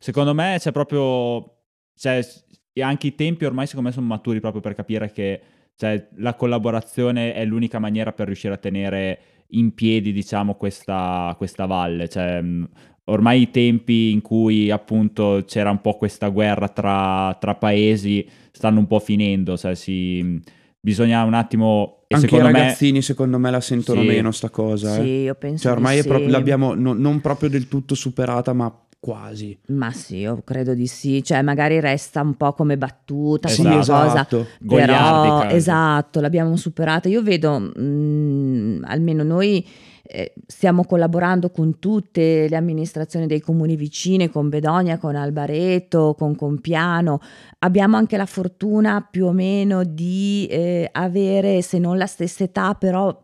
secondo 0.00 0.34
me 0.34 0.56
c'è 0.58 0.72
proprio, 0.72 1.60
cioè, 1.94 2.26
e 2.72 2.82
anche 2.82 3.06
i 3.06 3.14
tempi 3.14 3.44
ormai 3.44 3.68
secondo 3.68 3.88
me 3.88 3.94
sono 3.94 4.06
maturi 4.06 4.40
proprio 4.40 4.60
per 4.60 4.74
capire 4.74 5.12
che 5.12 5.40
cioè, 5.76 6.08
la 6.16 6.34
collaborazione 6.34 7.32
è 7.34 7.44
l'unica 7.44 7.78
maniera 7.78 8.12
per 8.12 8.26
riuscire 8.26 8.54
a 8.54 8.56
tenere 8.56 9.20
in 9.50 9.72
piedi, 9.74 10.12
diciamo, 10.12 10.56
questa, 10.56 11.32
questa 11.38 11.66
valle. 11.66 12.08
Cioè, 12.08 12.42
mh, 12.42 12.68
ormai 13.04 13.42
i 13.42 13.50
tempi 13.52 14.10
in 14.10 14.22
cui 14.22 14.72
appunto 14.72 15.44
c'era 15.46 15.70
un 15.70 15.80
po' 15.80 15.96
questa 15.96 16.30
guerra 16.30 16.68
tra, 16.68 17.36
tra 17.38 17.54
paesi 17.54 18.28
stanno 18.50 18.80
un 18.80 18.88
po' 18.88 18.98
finendo, 18.98 19.56
cioè 19.56 19.76
si, 19.76 20.42
bisogna 20.80 21.22
un 21.24 21.34
attimo... 21.34 22.04
E 22.08 22.14
Anche 22.14 22.26
i 22.26 22.28
secondo 22.30 22.50
me 22.52 22.58
ragazzini, 22.60 23.02
secondo 23.02 23.38
me, 23.38 23.50
la 23.50 23.60
sentono 23.60 24.00
Sì. 24.00 24.06
meno 24.06 24.30
sta 24.30 24.48
cosa. 24.48 24.96
eh. 24.96 25.02
Sì, 25.02 25.08
io 25.24 25.34
penso 25.34 25.64
Cioè, 25.64 25.72
ormai 25.72 25.94
di 25.96 26.00
è 26.00 26.04
proprio- 26.06 26.26
sì. 26.28 26.32
l'abbiamo 26.32 26.74
no- 26.74 26.94
non 26.94 27.20
proprio 27.20 27.50
del 27.50 27.68
tutto 27.68 27.94
superata, 27.94 28.54
ma 28.54 28.74
quasi. 28.98 29.56
Ma 29.68 29.92
sì, 29.92 30.16
io 30.16 30.40
credo 30.42 30.72
di 30.74 30.86
sì, 30.86 31.22
cioè 31.22 31.42
magari 31.42 31.78
resta 31.80 32.22
un 32.22 32.34
po' 32.34 32.54
come 32.54 32.78
battuta, 32.78 33.48
Sì, 33.48 33.62
come 33.62 33.76
cosa, 33.76 34.06
esatto. 34.06 34.46
Però 34.66 35.44
esatto, 35.44 36.20
l'abbiamo 36.20 36.56
superata. 36.56 37.08
Io 37.10 37.22
vedo, 37.22 37.72
mm, 37.78 38.84
almeno 38.84 39.22
noi 39.22 39.64
eh, 40.10 40.32
stiamo 40.46 40.84
collaborando 40.84 41.50
con 41.50 41.78
tutte 41.78 42.48
le 42.48 42.56
amministrazioni 42.56 43.26
dei 43.26 43.40
comuni 43.40 43.76
vicini, 43.76 44.30
con 44.30 44.48
Bedonia, 44.48 44.96
con 44.96 45.14
Albareto, 45.14 46.14
con 46.16 46.34
Compiano. 46.34 47.20
Abbiamo 47.58 47.98
anche 47.98 48.16
la 48.16 48.24
fortuna 48.24 49.06
più 49.08 49.26
o 49.26 49.32
meno 49.32 49.84
di 49.84 50.46
eh, 50.50 50.88
avere, 50.90 51.60
se 51.60 51.78
non 51.78 51.98
la 51.98 52.06
stessa 52.06 52.44
età, 52.44 52.74
però 52.74 53.14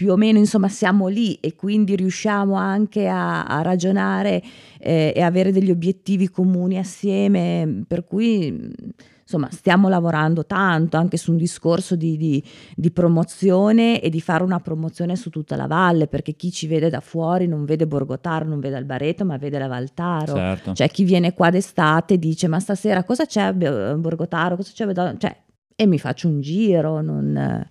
più 0.00 0.12
o 0.12 0.16
meno 0.16 0.38
insomma 0.38 0.68
siamo 0.68 1.08
lì 1.08 1.34
e 1.42 1.54
quindi 1.54 1.94
riusciamo 1.94 2.54
anche 2.54 3.06
a, 3.06 3.44
a 3.44 3.60
ragionare 3.60 4.42
eh, 4.78 5.12
e 5.14 5.20
avere 5.20 5.52
degli 5.52 5.70
obiettivi 5.70 6.30
comuni 6.30 6.78
assieme, 6.78 7.84
per 7.86 8.04
cui 8.04 8.72
insomma 9.20 9.50
stiamo 9.50 9.90
lavorando 9.90 10.46
tanto 10.46 10.96
anche 10.96 11.18
su 11.18 11.32
un 11.32 11.36
discorso 11.36 11.96
di, 11.96 12.16
di- 12.16 12.42
di 12.74 12.90
promozione 12.90 14.00
e 14.00 14.08
di 14.08 14.22
fare 14.22 14.42
una 14.42 14.58
promozione 14.58 15.16
su 15.16 15.28
tutta 15.28 15.54
la 15.54 15.66
valle, 15.66 16.06
perché 16.06 16.32
chi 16.32 16.50
ci 16.50 16.66
vede 16.66 16.88
da 16.88 17.00
fuori 17.00 17.46
non 17.46 17.66
vede 17.66 17.86
Borgotaro, 17.86 18.46
non 18.46 18.58
vede 18.58 18.76
Albareto, 18.76 19.26
ma 19.26 19.36
vede 19.36 19.58
la 19.58 19.68
Valtaro. 19.68 20.34
Certo. 20.34 20.72
Cioè 20.72 20.88
chi 20.88 21.04
viene 21.04 21.34
qua 21.34 21.50
d'estate 21.50 22.18
dice 22.18 22.48
ma 22.48 22.58
stasera 22.58 23.04
cosa 23.04 23.26
c'è 23.26 23.42
a 23.42 23.52
Borgotaro, 23.52 24.56
cosa 24.56 24.70
c'è 24.72 24.84
a 24.84 24.86
Bedonia? 24.86 25.16
Cioè, 25.18 25.36
e 25.76 25.86
mi 25.86 25.98
faccio 25.98 26.26
un 26.26 26.40
giro, 26.40 27.02
non... 27.02 27.68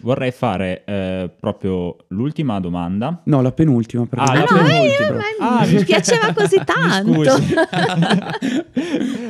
vorrei 0.00 0.30
fare 0.30 0.84
eh, 0.84 1.30
proprio 1.38 1.96
l'ultima 2.08 2.60
domanda. 2.60 3.20
No, 3.24 3.42
la 3.42 3.52
penultima. 3.52 4.06
perché- 4.06 4.30
Ah, 4.30 4.34
la 4.34 4.40
no, 4.40 4.46
penultima. 4.46 5.08
io- 5.08 5.14
ma 5.40 5.58
Ah, 5.60 5.66
mi 5.66 5.84
piaceva 5.84 6.32
così 6.32 6.60
tanto. 6.64 7.22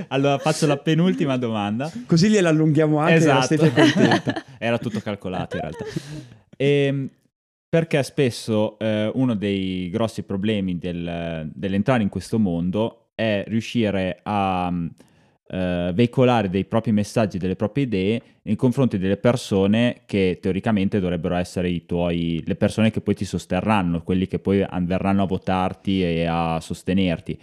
Allora 0.08 0.38
faccio 0.38 0.66
la 0.66 0.76
penultima 0.76 1.36
domanda. 1.36 1.90
Così 2.06 2.28
gliela 2.28 2.48
allunghiamo 2.48 2.98
anche 2.98 3.14
e 3.16 3.24
la 3.26 3.42
esatto. 3.42 4.32
Era 4.58 4.78
tutto 4.78 5.00
calcolato 5.00 5.56
in 5.56 5.62
realtà. 5.62 5.84
Ehm, 6.56 7.08
perché 7.68 8.02
spesso 8.02 8.78
eh, 8.78 9.10
uno 9.14 9.34
dei 9.34 9.90
grossi 9.90 10.22
problemi 10.22 10.78
del- 10.78 11.50
dell'entrare 11.52 12.02
in 12.02 12.08
questo 12.08 12.38
mondo 12.38 13.10
è 13.14 13.44
riuscire 13.48 14.20
a 14.22 14.72
eh, 15.50 15.92
veicolare 15.94 16.50
dei 16.50 16.64
propri 16.64 16.92
messaggi, 16.92 17.38
delle 17.38 17.56
proprie 17.56 17.84
idee 17.84 18.22
nei 18.42 18.56
confronti 18.56 18.98
delle 18.98 19.16
persone 19.16 20.02
che 20.06 20.38
teoricamente 20.40 21.00
dovrebbero 21.00 21.36
essere 21.36 21.68
i 21.70 21.86
tuoi, 21.86 22.42
le 22.44 22.54
persone 22.54 22.90
che 22.90 23.00
poi 23.00 23.14
ti 23.14 23.24
sosterranno, 23.24 24.02
quelli 24.02 24.26
che 24.26 24.38
poi 24.38 24.62
an- 24.62 24.86
verranno 24.86 25.22
a 25.22 25.26
votarti 25.26 26.02
e 26.02 26.24
a 26.26 26.60
sostenerti. 26.60 27.38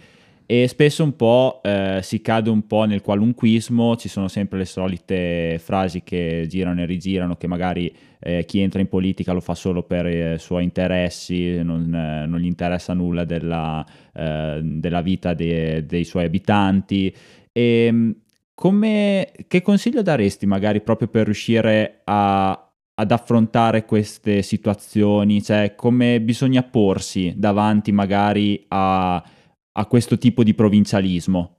e 0.48 0.68
spesso 0.68 1.02
un 1.02 1.16
po' 1.16 1.60
eh, 1.64 1.98
si 2.02 2.20
cade 2.20 2.50
un 2.50 2.68
po' 2.68 2.84
nel 2.84 3.02
qualunquismo, 3.02 3.96
ci 3.96 4.08
sono 4.08 4.28
sempre 4.28 4.58
le 4.58 4.64
solite 4.64 5.58
frasi 5.60 6.02
che 6.04 6.46
girano 6.48 6.82
e 6.82 6.86
rigirano, 6.86 7.34
che 7.34 7.48
magari 7.48 7.92
eh, 8.20 8.44
chi 8.44 8.60
entra 8.60 8.80
in 8.80 8.88
politica 8.88 9.32
lo 9.32 9.40
fa 9.40 9.54
solo 9.56 9.82
per 9.82 10.06
i 10.06 10.34
eh, 10.34 10.38
suoi 10.38 10.62
interessi, 10.62 11.62
non, 11.62 11.92
eh, 11.92 12.26
non, 12.26 12.38
gli 12.38 12.46
interessa 12.46 12.92
nulla 12.92 13.24
della, 13.24 13.84
eh, 14.14 14.60
della 14.62 15.00
vita 15.00 15.34
de, 15.34 15.84
dei 15.84 16.04
suoi 16.04 16.24
abitanti. 16.24 17.14
E, 17.56 17.86
ehm, 17.86 18.14
come, 18.54 19.32
che 19.48 19.62
consiglio 19.62 20.02
daresti 20.02 20.46
magari 20.46 20.82
proprio 20.82 21.08
per 21.08 21.24
riuscire 21.24 22.02
a, 22.04 22.50
ad 22.94 23.10
affrontare 23.10 23.86
queste 23.86 24.42
situazioni? 24.42 25.42
Cioè, 25.42 25.74
come 25.74 26.20
bisogna 26.20 26.62
porsi 26.62 27.34
davanti 27.36 27.92
magari 27.92 28.64
a, 28.68 29.16
a 29.16 29.86
questo 29.86 30.18
tipo 30.18 30.42
di 30.42 30.54
provincialismo? 30.54 31.56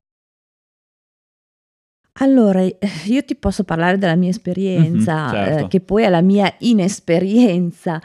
Allora, 2.19 2.61
eh, 2.61 2.77
io 3.05 3.23
ti 3.23 3.35
posso 3.35 3.63
parlare 3.63 3.99
della 3.99 4.15
mia 4.15 4.29
esperienza, 4.29 5.25
mm-hmm, 5.25 5.33
certo. 5.33 5.65
eh, 5.65 5.67
che 5.67 5.81
poi 5.81 6.03
è 6.03 6.09
la 6.09 6.21
mia 6.21 6.51
inesperienza, 6.59 8.01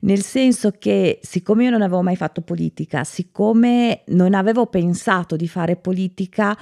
nel 0.00 0.22
senso 0.22 0.72
che 0.72 1.18
siccome 1.22 1.64
io 1.64 1.70
non 1.70 1.80
avevo 1.80 2.02
mai 2.02 2.16
fatto 2.16 2.42
politica, 2.42 3.04
siccome 3.04 4.02
non 4.08 4.34
avevo 4.34 4.66
pensato 4.66 5.36
di 5.36 5.48
fare 5.48 5.76
politica, 5.76 6.54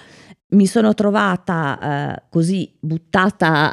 mi 0.53 0.67
sono 0.67 0.95
trovata 0.95 2.15
eh, 2.15 2.23
così 2.29 2.71
buttata 2.79 3.73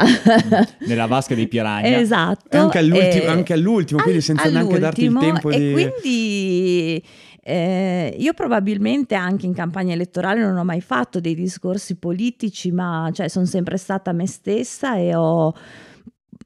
nella 0.86 1.06
vasca 1.06 1.36
dei 1.36 1.48
piranha. 1.48 1.88
Esatto. 2.00 2.58
Anche 2.58 2.78
all'ultimo, 2.78 3.28
anche 3.28 3.54
all'ultimo 3.54 4.02
quindi 4.02 4.22
senza 4.22 4.44
all'ultimo, 4.44 4.70
neanche 4.70 4.80
darti 4.80 5.04
il 5.04 5.18
tempo 5.18 5.50
e 5.50 5.58
di... 5.58 5.72
Quindi 5.72 7.04
eh, 7.44 8.16
io 8.18 8.34
probabilmente 8.34 9.16
anche 9.16 9.46
in 9.46 9.54
campagna 9.54 9.94
elettorale 9.94 10.40
non 10.40 10.58
ho 10.58 10.64
mai 10.64 10.82
fatto 10.82 11.20
dei 11.20 11.36
discorsi 11.36 11.96
politici, 11.96 12.72
ma 12.72 13.10
cioè, 13.12 13.28
sono 13.28 13.46
sempre 13.46 13.78
stata 13.78 14.12
me 14.14 14.28
stessa 14.28 14.96
e 14.96 15.16
ho 15.16 15.54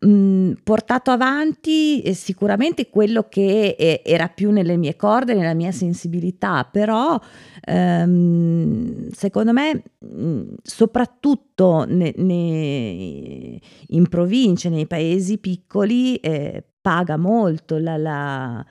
mm, 0.05 0.51
portato 0.63 1.11
avanti 1.11 2.01
eh, 2.01 2.13
sicuramente 2.13 2.89
quello 2.89 3.27
che 3.29 3.75
eh, 3.77 4.01
era 4.05 4.27
più 4.27 4.51
nelle 4.51 4.77
mie 4.77 4.95
corde, 4.95 5.33
nella 5.33 5.53
mia 5.53 5.71
sensibilità, 5.71 6.63
però 6.63 7.19
ehm, 7.61 9.09
secondo 9.09 9.53
me 9.53 9.83
mm, 10.05 10.53
soprattutto 10.61 11.85
ne, 11.87 12.13
ne, 12.17 13.59
in 13.87 14.07
province, 14.09 14.69
nei 14.69 14.87
paesi 14.87 15.37
piccoli, 15.37 16.15
eh, 16.17 16.63
paga 16.81 17.17
molto 17.17 17.77
la, 17.77 17.97
la 17.97 18.65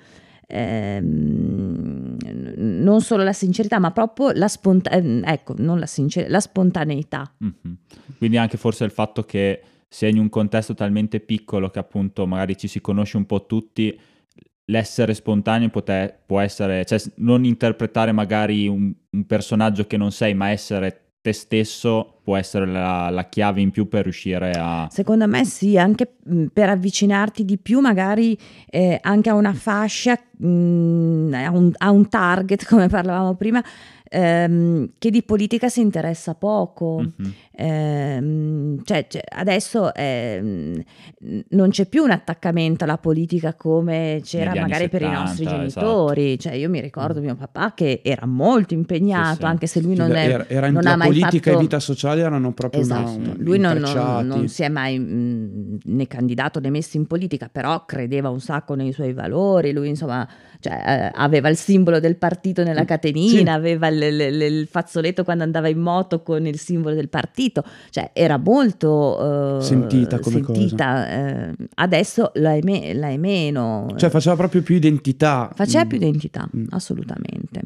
ehm, 0.47 2.17
non 2.57 3.01
solo 3.01 3.25
la 3.25 3.33
sincerità, 3.33 3.79
ma 3.79 3.91
proprio 3.91 4.33
la, 4.33 4.49
sponta- 4.49 4.91
ehm, 4.91 5.23
ecco, 5.25 5.55
la, 5.57 5.87
sincer- 5.87 6.29
la 6.29 6.41
spontaneità. 6.41 7.33
Mm-hmm. 7.43 7.75
Quindi 8.19 8.37
anche 8.37 8.57
forse 8.57 8.85
il 8.85 8.91
fatto 8.91 9.25
che 9.25 9.63
sei 9.93 10.11
in 10.11 10.19
un 10.19 10.31
contesto 10.31 10.73
talmente 10.73 11.21
piccolo 11.21 11.69
che 11.69 11.79
appunto 11.79 12.27
magari 12.27 12.57
ci 12.57 12.67
si 12.67 12.81
conosce 12.81 13.19
un 13.19 13.27
po' 13.27 13.45
tutti, 13.45 13.99
l'essere 14.65 15.13
spontaneo 15.13 15.69
pote- 15.69 16.19
può 16.25 16.41
essere, 16.41 16.87
cioè 16.87 16.99
non 17.17 17.45
interpretare 17.45 18.11
magari 18.11 18.67
un, 18.67 18.91
un 19.11 19.27
personaggio 19.27 19.87
che 19.87 19.99
non 19.99 20.11
sei, 20.11 20.33
ma 20.33 20.49
essere 20.49 21.01
te 21.21 21.35
stesso 21.35 22.21
può 22.25 22.37
essere 22.37 22.67
la, 22.67 23.11
la, 23.11 23.29
chiave 23.29 23.61
in 23.61 23.71
più 23.71 23.87
per 23.87 24.05
riuscire 24.05 24.53
a... 24.57 24.89
Secondo 24.91 25.29
me 25.29 25.45
sì, 25.45 25.77
anche 25.77 26.11
per 26.53 26.71
avvicinarti 26.71 27.45
di 27.45 27.59
più 27.59 27.81
magari 27.81 28.37
eh, 28.71 28.99
anche 29.01 29.29
a 29.29 29.35
una 29.35 29.53
fascia, 29.53 30.19
mh, 30.39 31.33
a, 31.35 31.51
un, 31.51 31.71
a 31.77 31.91
un 31.91 32.09
target 32.09 32.65
come 32.67 32.89
parlavamo 32.89 33.35
prima, 33.35 33.63
ehm, 34.13 34.91
che 34.99 35.11
di 35.11 35.23
politica 35.23 35.69
si 35.69 35.81
interessa 35.81 36.35
poco. 36.35 37.01
Mm-hmm. 37.01 37.33
Ehm, 37.55 38.83
cioè, 38.85 39.07
cioè, 39.09 39.23
adesso 39.29 39.93
ehm, 39.95 40.83
non 41.51 41.71
c'è 41.71 41.87
più 41.87 42.03
un 42.03 42.11
attaccamento 42.11 42.85
alla 42.85 42.99
politica 42.99 43.55
come 43.55 44.21
c'era 44.23 44.55
magari 44.55 44.85
70, 44.85 44.99
per 44.99 45.03
i 45.03 45.11
nostri 45.11 45.45
esatto. 45.45 45.59
genitori. 45.59 46.27
Esatto. 46.33 46.43
Cioè, 46.43 46.53
io 46.59 46.69
mi 46.69 46.81
ricordo 46.81 47.21
mm. 47.21 47.25
mio 47.25 47.35
papà 47.35 47.73
che 47.75 48.01
era 48.05 48.27
molto 48.27 48.75
impegnato, 48.75 49.35
sì, 49.35 49.41
sì. 49.41 49.45
anche 49.45 49.67
se 49.67 49.81
lui 49.81 49.97
non, 49.97 50.13
è, 50.13 50.29
era, 50.29 50.49
era 50.49 50.71
non 50.71 50.87
ha 50.87 50.97
mai 50.97 51.09
politica 51.09 51.51
fatto... 51.51 51.59
e 51.59 51.61
vita 51.63 51.81
sociale 51.81 52.21
erano 52.21 52.53
proprio 52.53 52.83
esatto. 52.83 53.11
una, 53.11 53.35
lui 53.39 53.59
non, 53.59 53.79
non, 53.79 54.27
non, 54.27 54.49
si 54.49 54.63
è 54.63 54.69
mai 54.69 54.99
mh, 54.99 55.79
né 55.85 56.07
candidato 56.07 56.61
né 56.61 56.71
messo 56.71 56.99
in 56.99 57.07
politica, 57.07 57.49
però 57.51 57.85
credeva 57.87 58.29
un 58.29 58.41
sacco 58.41 58.75
nei 58.75 58.93
suoi 58.93 59.15
valori. 59.15 59.73
Lui, 59.73 59.89
insomma, 59.89 60.29
cioè, 60.63 60.75
eh, 60.87 61.11
aveva 61.13 61.49
il 61.49 61.57
simbolo 61.57 61.99
del 61.99 62.15
partito 62.15 62.63
nella 62.63 62.85
catenina, 62.85 63.53
sì. 63.53 63.59
aveva 63.59 63.89
il, 63.89 64.01
il, 64.01 64.41
il, 64.41 64.69
fazzoletto 64.69 65.25
quando 65.25 65.43
andava 65.43 65.69
in 65.69 65.81
moto 65.81 66.23
con 66.23 66.47
il 66.47 66.57
simbolo 66.57 66.95
del 66.95 67.09
partito, 67.09 67.65
cioè 67.91 68.11
era 68.13 68.39
molto 68.39 69.59
uh, 69.59 69.61
sentita 69.61 70.21
come 70.21 70.41
sentita. 70.45 71.11
Eh, 71.11 71.55
adesso 71.75 72.31
la 72.35 72.55
è, 72.55 72.61
me- 72.63 72.95
la 72.95 73.09
è, 73.09 73.17
meno. 73.17 73.89
Cioè 73.97 74.09
faceva 74.09 74.37
proprio 74.37 74.63
più 74.63 74.77
identità. 74.77 75.51
Faceva 75.53 75.85
mm. 75.85 75.89
più 75.89 75.97
identità, 75.97 76.49
mm. 76.57 76.67
assolutamente. 76.71 77.61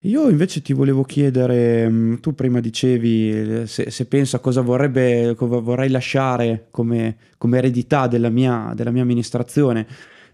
Io 0.00 0.28
invece 0.28 0.60
ti 0.60 0.72
volevo 0.72 1.04
chiedere, 1.04 1.88
mm, 1.88 2.14
tu 2.16 2.34
prima 2.34 2.58
dicevi 2.58 3.30
eh, 3.30 3.66
se, 3.68 3.92
se 3.92 4.06
penso 4.06 4.34
a 4.34 4.40
cosa, 4.40 4.60
vorrebbe, 4.60 5.34
cosa 5.36 5.60
vorrei 5.60 5.88
lasciare 5.88 6.66
come, 6.72 7.16
come 7.38 7.58
eredità 7.58 8.08
della 8.08 8.28
mia, 8.28 8.72
della 8.74 8.90
mia 8.90 9.02
amministrazione. 9.02 9.86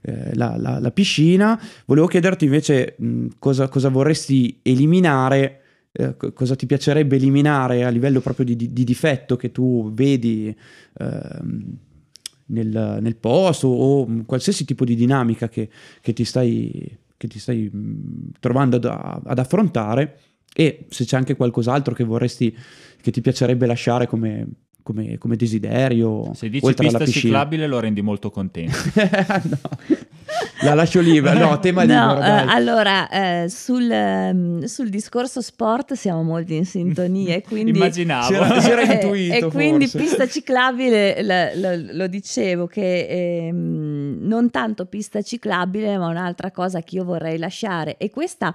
Eh, 0.03 0.35
la, 0.35 0.57
la, 0.57 0.79
la, 0.79 0.91
piscina. 0.91 1.61
Volevo 1.85 2.07
chiederti 2.07 2.47
invece 2.47 2.95
mh, 2.99 3.27
cosa, 3.39 3.69
cosa, 3.69 3.91
vorresti 3.91 4.61
eliminare, 4.63 5.61
eh, 5.93 6.17
cosa 6.17 6.57
ti 6.57 6.65
piacerebbe 6.65 7.17
eliminare 7.17 7.85
a 7.85 7.91
livello 7.91 8.21
proprio 8.21 8.47
di, 8.47 8.57
di, 8.57 8.73
di 8.73 8.85
difetto 8.85 9.37
che 9.37 9.53
tu 9.53 9.93
vedi 9.93 10.49
eh, 10.49 11.39
nel, 12.47 12.99
nel, 13.01 13.17
posto 13.17 13.69
o 13.69 14.25
qualsiasi 14.25 14.65
tipo 14.65 14.87
di 14.87 14.95
dinamica 14.95 15.51
che, 15.51 15.69
che 16.01 16.15
ti 16.15 16.25
stai, 16.25 16.99
che 17.17 17.29
ti 17.29 17.39
stai 17.39 17.69
mh, 17.71 18.31
trovando 18.41 18.77
ad, 18.77 18.85
ad 18.87 19.39
affrontare 19.39 20.19
e 20.53 20.87
se 20.89 21.05
c'è 21.05 21.17
anche 21.17 21.37
qualcos'altro 21.37 21.95
che 21.95 22.05
vorresti, 22.05 22.57
che 23.01 23.11
ti 23.11 23.21
piacerebbe 23.21 23.67
lasciare 23.67 24.07
come, 24.07 24.47
come, 24.93 25.19
come 25.19 25.37
desiderio. 25.37 26.33
Se 26.35 26.49
dici 26.49 26.75
pista 26.75 27.07
ciclabile 27.07 27.67
lo 27.67 27.81
rendi 27.81 28.03
molto 28.03 28.31
contento. 28.31 28.77
no. 29.49 29.59
La 30.63 30.75
lascio 30.75 31.01
libera, 31.01 31.39
no, 31.39 31.59
tema 31.61 31.85
no, 31.85 32.15
libero. 32.15 32.27
Eh, 32.27 32.45
allora, 32.49 33.09
eh, 33.09 33.49
sul, 33.49 33.91
eh, 33.91 34.67
sul, 34.67 34.89
discorso 34.89 35.41
sport 35.41 35.95
siamo 35.95 36.23
molto 36.23 36.53
in 36.53 36.67
sintonia. 36.67 37.41
Quindi, 37.41 37.71
Immaginavo. 37.71 38.27
Si 38.27 38.35
era, 38.35 38.61
si 38.61 38.71
era 38.71 38.83
intuito. 38.93 39.35
e 39.35 39.51
quindi 39.51 39.87
forse. 39.87 40.07
pista 40.07 40.27
ciclabile, 40.29 41.23
la, 41.23 41.55
la, 41.55 41.77
lo 41.77 42.07
dicevo, 42.07 42.67
che 42.67 43.47
ehm, 43.49 44.19
non 44.21 44.51
tanto 44.51 44.87
pista 44.87 45.23
ciclabile, 45.23 45.97
ma 45.97 46.09
un'altra 46.09 46.51
cosa 46.51 46.81
che 46.83 46.97
io 46.97 47.05
vorrei 47.05 47.39
lasciare. 47.39 47.97
E 47.97 48.11
questa 48.11 48.53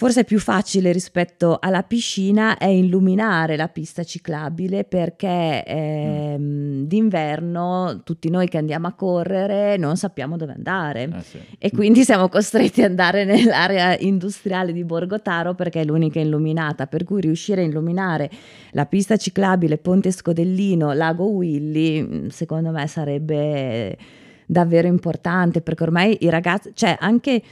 Forse 0.00 0.22
è 0.22 0.24
più 0.24 0.38
facile 0.38 0.92
rispetto 0.92 1.58
alla 1.60 1.82
piscina 1.82 2.56
è 2.56 2.64
illuminare 2.64 3.54
la 3.54 3.68
pista 3.68 4.02
ciclabile 4.02 4.84
perché 4.84 5.62
eh, 5.62 6.36
mm. 6.38 6.84
d'inverno 6.84 8.00
tutti 8.02 8.30
noi 8.30 8.48
che 8.48 8.56
andiamo 8.56 8.86
a 8.86 8.94
correre 8.94 9.76
non 9.76 9.98
sappiamo 9.98 10.38
dove 10.38 10.54
andare 10.54 11.02
eh 11.02 11.20
sì. 11.20 11.38
e 11.58 11.70
quindi 11.70 12.02
siamo 12.04 12.30
costretti 12.30 12.80
ad 12.80 12.88
andare 12.88 13.26
nell'area 13.26 13.94
industriale 13.98 14.72
di 14.72 14.84
Borgotaro 14.84 15.52
perché 15.54 15.82
è 15.82 15.84
l'unica 15.84 16.18
illuminata, 16.18 16.86
per 16.86 17.04
cui 17.04 17.20
riuscire 17.20 17.60
a 17.60 17.66
illuminare 17.66 18.30
la 18.70 18.86
pista 18.86 19.18
ciclabile 19.18 19.76
Ponte 19.76 20.12
Scodellino, 20.12 20.94
Lago 20.94 21.24
Willy, 21.24 22.00
mm, 22.00 22.28
secondo 22.28 22.70
me 22.70 22.86
sarebbe 22.86 23.98
davvero 24.46 24.88
importante 24.88 25.60
perché 25.60 25.82
ormai 25.82 26.16
i 26.22 26.30
ragazzi, 26.30 26.70
cioè 26.72 26.96
anche 26.98 27.42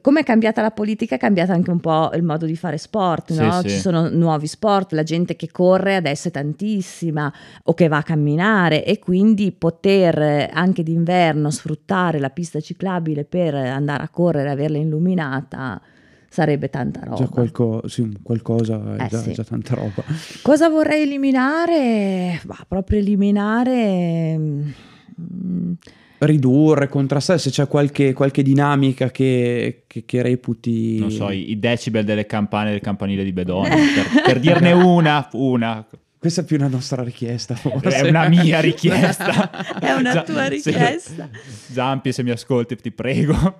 come 0.00 0.20
è 0.20 0.24
cambiata 0.24 0.62
la 0.62 0.70
politica, 0.70 1.16
è 1.16 1.18
cambiato 1.18 1.52
anche 1.52 1.70
un 1.70 1.80
po' 1.80 2.10
il 2.14 2.22
modo 2.22 2.46
di 2.46 2.56
fare 2.56 2.78
sport, 2.78 3.32
no? 3.32 3.60
sì, 3.62 3.68
Ci 3.68 3.74
sì. 3.74 3.80
sono 3.80 4.08
nuovi 4.08 4.46
sport, 4.46 4.92
la 4.92 5.02
gente 5.02 5.36
che 5.36 5.50
corre 5.50 5.96
adesso 5.96 6.28
è 6.28 6.30
tantissima 6.30 7.32
o 7.64 7.74
che 7.74 7.88
va 7.88 7.98
a 7.98 8.02
camminare 8.02 8.84
e 8.84 8.98
quindi 8.98 9.52
poter 9.52 10.50
anche 10.52 10.82
d'inverno 10.82 11.50
sfruttare 11.50 12.18
la 12.18 12.30
pista 12.30 12.60
ciclabile 12.60 13.24
per 13.24 13.54
andare 13.54 14.02
a 14.02 14.08
correre 14.08 14.48
e 14.48 14.52
averla 14.52 14.78
illuminata 14.78 15.80
sarebbe 16.28 16.70
tanta 16.70 17.00
roba. 17.02 17.16
Già 17.16 17.28
qualco, 17.28 17.82
sì, 17.88 18.16
qualcosa 18.22 18.96
è, 18.96 19.02
eh, 19.04 19.08
già, 19.08 19.18
sì. 19.18 19.32
già, 19.32 19.42
tanta 19.42 19.74
roba. 19.74 20.04
Cosa 20.42 20.68
vorrei 20.68 21.02
eliminare? 21.02 22.40
Bah, 22.44 22.64
proprio 22.66 22.98
eliminare... 23.00 24.38
Mm, 24.38 25.72
ridurre, 26.20 26.88
contrastare, 26.88 27.38
se 27.38 27.50
c'è 27.50 27.66
qualche, 27.66 28.12
qualche 28.12 28.42
dinamica 28.42 29.10
che, 29.10 29.84
che, 29.86 30.04
che, 30.04 30.22
reputi... 30.22 30.98
Non 30.98 31.10
so, 31.10 31.30
i, 31.30 31.50
i 31.50 31.58
decibel 31.58 32.04
delle 32.04 32.26
campane 32.26 32.70
del 32.70 32.80
campanile 32.80 33.24
di 33.24 33.32
Bedone, 33.32 33.70
per, 33.94 34.22
per 34.22 34.40
dirne 34.40 34.72
una, 34.72 35.28
una. 35.32 35.86
Questa 36.20 36.42
è 36.42 36.44
più 36.44 36.56
una 36.56 36.68
nostra 36.68 37.02
richiesta, 37.02 37.54
forse. 37.56 37.88
È 37.96 38.06
una 38.06 38.28
mia 38.28 38.60
richiesta. 38.60 39.50
È 39.80 39.92
una 39.92 40.12
Gia- 40.12 40.22
tua 40.22 40.42
se- 40.42 40.48
richiesta. 40.50 41.30
Giampi, 41.68 42.12
se 42.12 42.22
mi 42.22 42.30
ascolti, 42.30 42.76
ti 42.76 42.90
prego. 42.90 43.56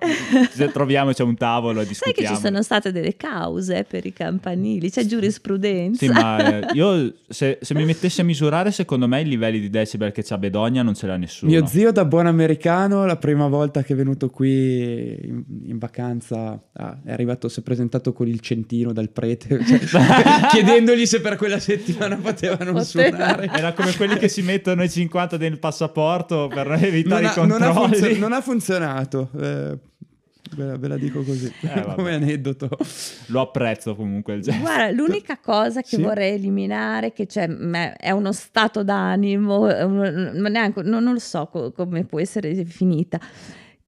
Se 0.51 0.71
troviamoci 0.71 1.23
a 1.23 1.25
un 1.25 1.35
tavolo 1.35 1.81
e 1.81 1.85
Sai 1.85 1.93
che 2.13 2.21
discutiamo. 2.21 2.35
ci 2.35 2.41
sono 2.41 2.61
state 2.61 2.91
delle 2.91 3.15
cause 3.17 3.83
per 3.89 4.05
i 4.05 4.13
campanili, 4.13 4.91
c'è 4.91 5.05
giurisprudenza. 5.05 6.05
Sì, 6.05 6.11
ma 6.11 6.59
eh, 6.59 6.67
io 6.73 7.11
se, 7.27 7.57
se 7.61 7.73
mi 7.73 7.83
mettessi 7.83 8.21
a 8.21 8.23
misurare, 8.25 8.71
secondo 8.71 9.07
me 9.07 9.21
i 9.21 9.25
livelli 9.25 9.59
di 9.59 9.69
decibel 9.71 10.11
che 10.11 10.21
c'ha 10.23 10.37
Bedogna 10.37 10.83
non 10.83 10.93
ce 10.93 11.07
l'ha 11.07 11.17
nessuno. 11.17 11.49
Mio 11.49 11.65
zio 11.65 11.91
da 11.91 12.05
buon 12.05 12.27
americano, 12.27 13.07
la 13.07 13.17
prima 13.17 13.47
volta 13.47 13.81
che 13.81 13.93
è 13.93 13.95
venuto 13.95 14.29
qui 14.29 15.17
in, 15.25 15.43
in 15.65 15.77
vacanza, 15.79 16.61
ah, 16.73 16.99
è 17.03 17.11
arrivato, 17.11 17.49
si 17.49 17.59
è 17.61 17.63
presentato 17.63 18.13
con 18.13 18.27
il 18.27 18.39
centino 18.39 18.93
dal 18.93 19.09
prete, 19.09 19.59
cioè, 19.65 19.99
chiedendogli 20.51 21.07
se 21.07 21.21
per 21.21 21.37
quella 21.37 21.57
settimana 21.59 22.17
potevano 22.57 22.79
Poteva. 22.79 23.17
suonare. 23.17 23.49
Era 23.53 23.73
come 23.73 23.95
quelli 23.95 24.17
che 24.17 24.27
si 24.27 24.41
mettono 24.41 24.83
i 24.83 24.89
50 24.89 25.37
del 25.37 25.59
passaporto 25.59 26.47
per 26.47 26.67
Non 26.67 26.83
evitare 26.83 27.25
ha, 27.27 27.33
i 27.43 27.47
non 27.47 27.61
ha 27.61 27.71
controlli. 27.73 27.95
funzio- 28.01 28.19
non 28.19 28.33
ha 28.33 28.41
funzionato, 28.41 29.29
eh, 29.37 29.77
ve, 30.55 30.63
la, 30.65 30.77
ve 30.77 30.87
la 30.87 30.97
dico 30.97 31.23
così, 31.23 31.51
vabbè. 31.61 31.95
come 31.95 32.13
aneddoto. 32.15 32.69
Lo 33.27 33.41
apprezzo 33.41 33.95
comunque 33.95 34.33
il 34.35 34.41
gesto. 34.41 34.59
Guarda, 34.61 34.91
l'unica 34.91 35.37
cosa 35.41 35.81
che 35.81 35.95
Sì. 35.95 36.01
vorrei 36.01 36.33
eliminare, 36.35 37.13
che 37.13 37.25
c'è, 37.25 37.47
mh, 37.47 37.93
è 37.97 38.11
uno 38.11 38.31
stato 38.33 38.83
d'animo, 38.83 39.65
neanche, 39.67 40.81
non, 40.83 41.03
non 41.03 41.13
lo 41.13 41.19
so 41.19 41.47
co- 41.47 41.71
come 41.71 42.03
può 42.05 42.19
essere 42.19 42.53
definita, 42.53 43.19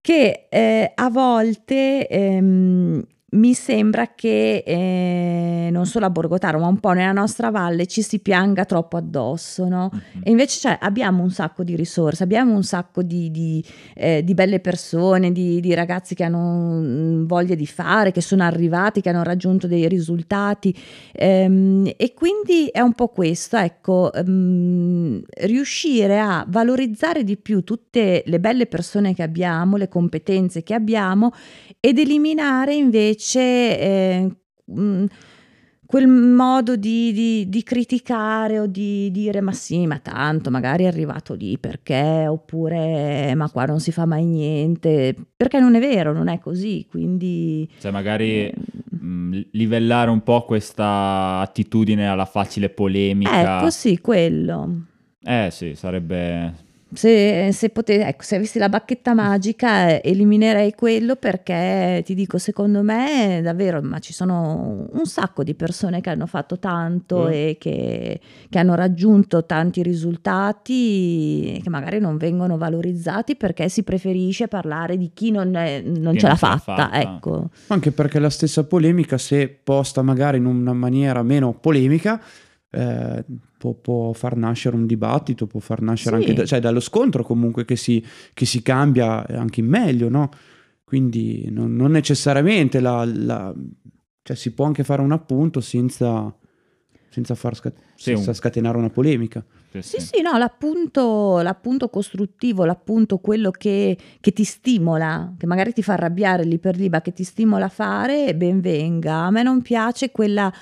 che 0.02 0.48
eh, 0.50 0.92
a 0.94 1.10
volte 1.10 2.08
ehm, 2.08 3.04
mi 3.34 3.54
sembra 3.54 4.14
che 4.14 4.64
eh, 4.66 5.70
non 5.72 5.86
solo 5.86 6.06
a 6.06 6.10
Borgotaro, 6.10 6.60
ma 6.60 6.68
un 6.68 6.80
po' 6.80 6.92
nella 6.92 7.12
nostra 7.12 7.50
valle 7.50 7.88
ci 7.88 8.02
si 8.02 8.20
pianga 8.20 8.66
troppo 8.66 8.98
addosso, 8.98 9.68
no? 9.68 9.90
Mhm. 9.92 10.22
E 10.24 10.32
invece 10.32 10.60
cioè, 10.60 10.78
abbiamo 10.80 11.24
un 11.24 11.32
sacco 11.32 11.64
di 11.64 11.76
risorse, 11.76 12.24
abbiamo 12.24 12.54
un 12.54 12.64
sacco 12.64 13.02
di, 13.02 13.32
di, 13.32 13.64
eh, 13.96 14.24
di 14.24 14.34
belle 14.34 14.60
persone, 14.60 15.32
di, 15.32 15.60
di 15.60 15.74
ragazzi 15.74 16.16
che 16.16 16.24
hanno 16.24 16.80
mm, 16.82 17.26
voglia 17.26 17.56
di 17.56 17.66
fare, 17.66 18.12
che 18.12 18.22
sono 18.22 18.44
arrivati, 18.44 19.02
che 19.02 19.10
hanno 19.10 19.24
raggiunto 19.24 19.68
dei 19.68 19.88
risultati. 19.88 20.76
Ehm, 21.14 21.92
e 21.98 22.14
quindi 22.14 22.68
è 22.68 22.82
un 22.82 22.94
po' 22.94 23.08
questo, 23.08 23.58
ecco, 23.58 24.14
ehm, 24.14 25.22
riuscire 25.42 26.20
a 26.20 26.46
valorizzare 26.48 27.24
di 27.24 27.38
più 27.38 27.64
tutte 27.64 28.24
le 28.26 28.40
belle 28.40 28.68
persone 28.68 29.16
che 29.16 29.24
abbiamo, 29.24 29.78
le 29.78 29.88
competenze 29.88 30.62
che 30.62 30.74
abbiamo 30.74 31.32
ed 31.80 31.98
eliminare 31.98 32.76
invece 32.76 33.23
eh, 33.36 34.30
mm, 34.72 35.06
quel 35.86 36.08
modo 36.08 36.76
di, 36.76 37.12
di- 37.14 37.46
di 37.50 37.62
criticare 37.62 38.58
o 38.60 38.66
di 38.66 39.12
dire 39.12 39.42
ma 39.42 39.52
sì, 39.52 39.86
ma 39.86 40.00
tanto 40.00 40.50
magari 40.50 40.86
è 40.86 40.88
arrivato 40.88 41.36
lì 41.36 41.58
perché, 41.60 42.26
oppure 42.28 43.30
"Eh, 43.30 43.36
ma 43.36 43.48
qua 43.50 43.66
non 43.66 43.80
si 43.80 43.92
fa 43.92 44.06
mai 44.06 44.26
niente, 44.26 45.16
perché 45.36 45.60
non 45.60 45.76
è 45.76 45.80
vero, 45.80 46.12
non 46.14 46.30
è 46.30 46.40
così, 46.40 46.88
quindi... 46.90 47.70
Cioè, 47.80 47.92
magari 47.92 48.48
eh, 48.48 48.54
mh, 49.00 49.42
livellare 49.52 50.10
un 50.10 50.24
po' 50.24 50.46
questa 50.46 51.40
attitudine 51.40 52.08
alla 52.08 52.26
facile 52.26 52.70
polemica. 52.70 53.58
ecco 53.58 53.70
sì, 53.70 54.00
quello. 54.00 54.86
Eh 55.24 55.50
sì, 55.52 55.76
sarebbe... 55.76 56.72
Se, 56.94 57.50
se, 57.52 57.70
pote- 57.70 58.06
ecco, 58.06 58.24
se 58.24 58.36
avessi 58.36 58.60
la 58.60 58.70
bacchetta 58.70 59.14
magica 59.14 59.88
eh, 59.90 60.02
eliminerei 60.04 60.74
quello 60.74 61.16
perché 61.16 62.02
ti 62.06 62.14
dico, 62.16 62.38
secondo 62.38 62.82
me 62.84 63.40
davvero, 63.44 63.82
ma 63.82 64.00
ci 64.00 64.14
sono 64.14 64.88
un 64.92 65.06
sacco 65.06 65.44
di 65.44 65.54
persone 65.56 66.02
che 66.02 66.10
hanno 66.10 66.26
fatto 66.28 66.60
tanto 66.60 67.26
Mm. 67.28 67.32
e 67.32 67.58
che, 67.60 68.20
che 68.50 68.60
hanno 68.60 68.76
raggiunto 68.76 69.46
tanti 69.46 69.82
risultati 70.54 71.60
che 71.64 71.70
magari 71.70 72.00
non 72.00 72.18
vengono 72.18 72.58
valorizzati 72.58 73.36
perché 73.36 73.70
si 73.70 73.84
preferisce 73.84 74.48
parlare 74.48 74.98
di 74.98 75.12
chi 75.14 75.32
non, 75.32 75.56
è- 75.56 75.82
non 75.82 76.14
Chi 76.14 76.20
ce 76.20 76.28
l'ha 76.28 76.30
non 76.34 76.38
ce 76.38 76.46
l'ha 76.48 76.58
fatta. 76.58 76.58
fatta. 76.90 77.02
Ecco. 77.02 77.50
Anche 77.68 77.92
perché 77.92 78.20
la 78.20 78.30
stessa 78.30 78.64
polemica, 78.66 79.18
se 79.18 79.48
posta 79.64 80.02
magari 80.02 80.38
in 80.38 80.46
una 80.46 80.74
maniera 80.74 81.22
meno 81.24 81.54
polemica, 81.54 82.22
eh, 82.72 83.24
può, 83.64 83.72
può 83.76 84.12
far 84.12 84.36
nascere 84.36 84.76
un 84.76 84.86
dibattito, 84.86 85.48
può 85.48 85.62
far 85.62 85.82
nascere 85.82 86.18
Sì. 86.18 86.22
anche 86.24 86.34
da- 86.34 86.46
cioè, 86.46 86.60
dallo 86.60 86.82
scontro 86.82 87.24
comunque 87.24 87.64
che 87.64 87.78
si, 87.78 88.04
che 88.34 88.46
si 88.46 88.62
cambia 88.62 89.26
anche 89.28 89.62
in 89.62 89.68
meglio, 89.68 90.10
no? 90.10 90.30
Quindi 90.84 91.48
non, 91.50 91.74
non 91.74 91.92
necessariamente 91.92 92.82
la, 92.82 93.06
la- 93.06 93.54
cioè, 94.22 94.36
si 94.36 94.52
può 94.52 94.66
anche 94.66 94.84
fare 94.84 95.02
un 95.02 95.14
appunto 95.14 95.62
senza, 95.62 96.36
senza 97.10 97.36
far 97.36 97.56
sca- 97.56 97.72
Sì, 97.96 98.10
un- 98.10 98.18
senza 98.18 98.34
scatenare 98.34 98.78
una 98.78 98.90
polemica. 98.90 99.44
Sì, 99.80 100.00
sì, 100.02 100.22
no, 100.22 100.38
l'appunto, 100.38 101.40
l'appunto 101.42 101.90
costruttivo, 101.90 102.64
l'appunto 102.66 103.18
quello 103.18 103.50
che, 103.50 103.98
che 104.20 104.32
ti 104.34 104.44
stimola, 104.44 105.34
che 105.38 105.48
magari 105.48 105.74
ti 105.74 105.82
fa 105.82 105.94
arrabbiare 105.94 106.44
lì 106.44 106.60
per 106.60 106.76
lì, 106.78 106.90
ma 106.90 107.02
che 107.02 107.12
ti 107.14 107.24
stimola 107.24 107.66
a 107.66 107.70
fare, 107.70 108.36
ben 108.36 108.60
venga. 108.62 109.24
A 109.24 109.32
me 109.32 109.42
non 109.42 109.62
piace 109.64 110.12
quella, 110.12 110.54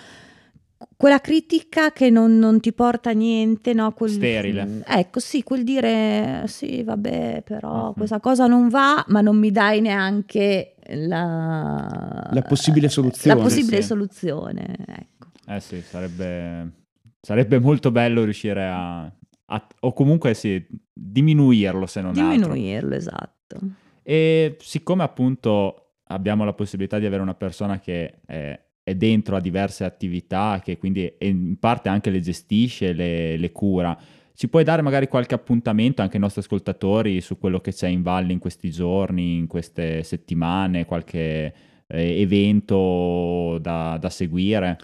quella 0.97 1.19
critica 1.19 1.91
che 1.91 2.09
non, 2.09 2.37
non 2.37 2.59
ti 2.59 2.73
porta 2.73 3.09
a 3.11 3.13
niente, 3.13 3.73
no? 3.73 3.91
Quel- 3.93 4.09
Sterile. 4.11 4.83
Ecco, 4.85 5.19
sì, 5.19 5.43
quel 5.43 5.63
dire, 5.63 6.43
sì, 6.47 6.83
vabbè, 6.83 7.43
però 7.45 7.87
Mhm. 7.87 7.93
questa 7.93 8.19
cosa 8.19 8.47
non 8.47 8.69
va, 8.69 9.03
ma 9.07 9.21
non 9.21 9.37
mi 9.37 9.51
dai 9.51 9.81
neanche 9.81 10.75
la... 10.93 12.29
La 12.31 12.41
possibile 12.41 12.89
soluzione. 12.89 13.35
La 13.37 13.41
possibile 13.43 13.81
Sì. 13.81 13.87
soluzione, 13.87 14.75
ecco. 14.87 15.27
Eh 15.47 15.59
sì, 15.59 15.81
sarebbe, 15.81 16.71
sarebbe 17.19 17.59
molto 17.59 17.91
bello 17.91 18.23
riuscire 18.23 18.65
a, 18.67 19.01
a- 19.03 19.67
o 19.81 19.93
comunque 19.93 20.33
sì, 20.33 20.65
diminuirlo 20.93 21.85
se 21.85 22.01
non 22.01 22.17
altro. 22.17 22.53
Diminuirlo, 22.53 22.95
esatto. 22.95 23.59
E 24.03 24.57
siccome 24.59 25.03
appunto 25.03 25.93
abbiamo 26.05 26.43
la 26.43 26.53
possibilità 26.53 26.99
di 26.99 27.05
avere 27.05 27.21
una 27.21 27.35
persona 27.35 27.79
che 27.79 28.19
è, 28.25 28.59
è 28.83 28.95
dentro 28.95 29.35
a 29.35 29.39
diverse 29.39 29.83
attività, 29.83 30.59
che 30.63 30.77
quindi 30.77 31.11
in 31.19 31.57
parte 31.59 31.89
anche 31.89 32.09
le 32.09 32.19
gestisce, 32.19 32.93
le, 32.93 33.37
le 33.37 33.51
cura, 33.51 33.97
ci 34.33 34.47
puoi 34.47 34.63
dare 34.63 34.81
magari 34.81 35.07
qualche 35.07 35.35
appuntamento 35.35 36.01
anche 36.01 36.15
ai 36.15 36.21
nostri 36.21 36.41
ascoltatori 36.41 37.21
su 37.21 37.37
quello 37.37 37.59
che 37.59 37.73
c'è 37.73 37.87
in 37.87 38.01
valle 38.01 38.31
in 38.33 38.39
questi 38.39 38.71
giorni, 38.71 39.35
in 39.37 39.47
queste 39.47 40.01
settimane, 40.03 40.85
qualche 40.85 41.53
eh, 41.87 42.21
evento 42.21 43.57
da, 43.59 43.97
da 43.99 44.09
seguire? 44.09 44.77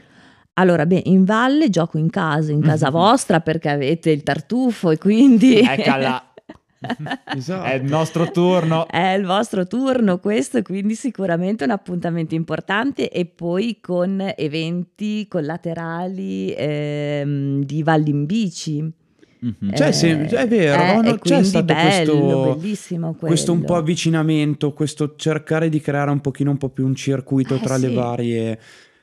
Allora, 0.53 0.85
beh, 0.85 1.03
in 1.05 1.23
valle 1.23 1.69
gioco 1.69 1.97
in 1.97 2.09
casa, 2.09 2.51
in 2.51 2.61
casa 2.61 2.87
Mhm. 2.87 2.91
vostra 2.93 3.39
perché 3.41 3.69
avete 3.69 4.09
il 4.11 4.23
tartufo 4.23 4.91
e 4.91 4.97
quindi 4.97 5.59
Eccola, 5.59 6.33
Esatto. 7.35 7.65
è 7.65 7.73
il 7.75 7.83
nostro 7.83 8.29
turno. 8.31 8.87
è 8.87 9.13
il 9.17 9.25
vostro 9.25 9.65
turno 9.67 10.19
questo, 10.19 10.61
quindi 10.61 10.95
sicuramente 10.95 11.63
un 11.63 11.71
appuntamento 11.71 12.35
importante 12.35 13.09
e 13.09 13.25
poi 13.25 13.79
con 13.81 14.33
eventi 14.35 15.27
collaterali 15.27 16.53
ehm, 16.55 17.63
di 17.63 17.83
Valli 17.83 18.09
in 18.09 18.25
bici. 18.25 18.91
Mhm. 19.39 19.75
Cioè, 19.75 19.91
sì, 19.91 20.07
è 20.09 20.47
vero, 20.47 20.81
eh, 20.81 21.09
no? 21.11 21.17
C'è 21.19 21.43
stato 21.43 21.65
bello, 21.65 22.57
questo- 22.59 23.15
questo 23.19 23.51
un 23.51 23.63
po' 23.63 23.75
avvicinamento, 23.75 24.73
questo 24.73 25.13
cercare 25.15 25.69
di 25.69 25.79
creare 25.79 26.09
un 26.09 26.21
pochino 26.21 26.49
un 26.49 26.57
po' 26.57 26.69
più 26.69 26.85
un 26.85 26.95
circuito 26.95 27.55
Eh, 27.55 27.59
tra 27.59 27.77
le 27.77 27.87
sì. 27.89 27.93
varie... 27.93 28.59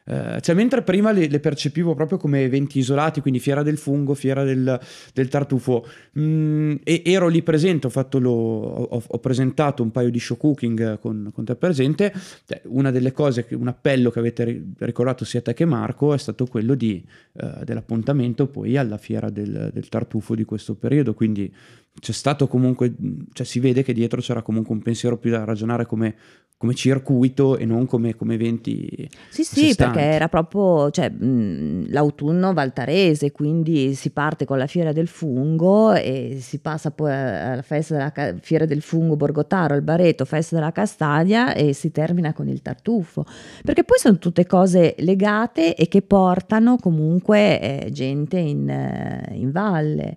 eh, 0.06 0.38
cioè, 0.42 0.54
mentre 0.54 0.82
prima 0.82 1.12
le, 1.12 1.28
le 1.28 1.40
percepivo 1.40 1.94
proprio 1.94 2.18
come 2.18 2.42
eventi 2.42 2.78
isolati, 2.78 3.20
quindi 3.20 3.40
fiera 3.40 3.62
del 3.62 3.78
fungo, 3.78 4.14
fiera 4.14 4.44
del, 4.44 4.78
del 5.14 5.28
tartufo, 5.28 5.86
mm, 6.18 6.74
e 6.84 7.02
ero 7.06 7.28
lì 7.28 7.42
presente, 7.42 7.86
ho, 7.86 7.90
fatto 7.90 8.18
lo- 8.18 8.30
ho, 8.30 9.02
ho 9.06 9.18
presentato 9.18 9.82
un 9.82 9.90
paio 9.90 10.10
di 10.10 10.18
show 10.18 10.36
cooking 10.36 10.98
con, 10.98 11.30
con 11.32 11.44
te 11.44 11.54
presente. 11.56 12.12
Cioè, 12.46 12.60
una 12.64 12.90
delle 12.90 13.12
cose, 13.12 13.46
un 13.52 13.68
appello 13.68 14.10
che 14.10 14.18
avete 14.18 14.44
ri- 14.44 14.72
ricordato 14.78 15.24
sia 15.24 15.40
te 15.40 15.54
che 15.54 15.64
Marco, 15.64 16.12
è 16.12 16.18
stato 16.18 16.46
quello 16.46 16.74
di, 16.74 17.02
eh, 17.32 17.64
dell'appuntamento 17.64 18.46
poi 18.46 18.76
alla 18.76 18.98
fiera 18.98 19.30
del, 19.30 19.70
del 19.72 19.88
tartufo 19.88 20.34
di 20.34 20.44
questo 20.44 20.74
periodo. 20.74 21.14
Quindi 21.14 21.52
c'è 22.00 22.12
stato 22.12 22.48
comunque, 22.48 22.92
cioè 23.32 23.46
si 23.46 23.60
vede 23.60 23.82
che 23.82 23.92
dietro 23.92 24.20
c'era 24.20 24.42
comunque 24.42 24.74
un 24.74 24.82
pensiero 24.82 25.16
più 25.16 25.30
da 25.30 25.44
ragionare 25.44 25.86
come, 25.86 26.14
come 26.56 26.74
circuito 26.74 27.56
e 27.56 27.64
non 27.64 27.86
come, 27.86 28.16
come 28.16 28.34
eventi. 28.34 29.08
Sì, 29.28 29.44
sì, 29.44 29.74
perché 29.76 30.00
era 30.00 30.28
proprio 30.28 30.90
cioè, 30.90 31.08
mh, 31.08 31.90
l'autunno 31.90 32.52
valtarese, 32.52 33.30
quindi 33.30 33.94
si 33.94 34.10
parte 34.10 34.44
con 34.44 34.58
la 34.58 34.66
fiera 34.66 34.92
del 34.92 35.06
fungo 35.06 35.92
e 35.94 36.38
si 36.40 36.58
passa 36.58 36.90
poi 36.90 37.12
alla 37.12 37.62
festa 37.62 37.94
della 37.94 38.12
ca- 38.12 38.34
fiera 38.40 38.64
del 38.64 38.82
fungo 38.82 39.14
Borgotaro, 39.14 39.74
il 39.76 39.82
Bareto, 39.82 40.24
festa 40.24 40.56
della 40.56 40.72
castagna 40.72 41.54
e 41.54 41.72
si 41.74 41.92
termina 41.92 42.32
con 42.32 42.48
il 42.48 42.60
tartufo. 42.60 43.24
Perché 43.62 43.84
poi 43.84 43.98
sono 43.98 44.18
tutte 44.18 44.46
cose 44.46 44.96
legate 44.98 45.76
e 45.76 45.86
che 45.86 46.02
portano 46.02 46.76
comunque 46.76 47.60
eh, 47.60 47.90
gente 47.92 48.38
in, 48.38 48.68
eh, 48.68 49.32
in 49.34 49.52
valle. 49.52 50.16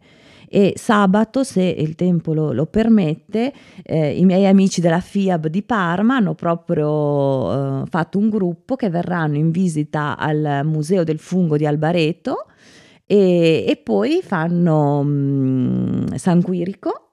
E 0.50 0.74
sabato, 0.78 1.44
se 1.44 1.62
il 1.62 1.96
tempo 1.96 2.34
lo, 2.34 2.54
lo 2.54 2.66
permette, 2.66 3.54
eh, 3.84 4.18
i 4.18 4.24
miei 4.26 4.46
amici 4.46 4.80
della 4.82 5.02
FIAB 5.02 5.48
di 5.48 5.62
Parma 5.62 6.16
hanno 6.16 6.36
proprio 6.36 7.82
eh, 7.82 7.86
fatto 7.88 8.18
un 8.18 8.30
gruppo 8.30 8.76
che 8.76 8.90
verranno 8.90 9.36
in 9.36 9.52
visita 9.52 10.18
al 10.18 10.62
Museo 10.64 11.04
del 11.04 11.20
Fungo 11.20 11.58
di 11.58 11.66
Albareto 11.66 12.46
E, 13.06 13.66
e 13.68 13.76
poi 13.78 14.22
fanno 14.22 15.02
mm, 15.04 16.14
San 16.16 16.42
Quirico, 16.42 17.10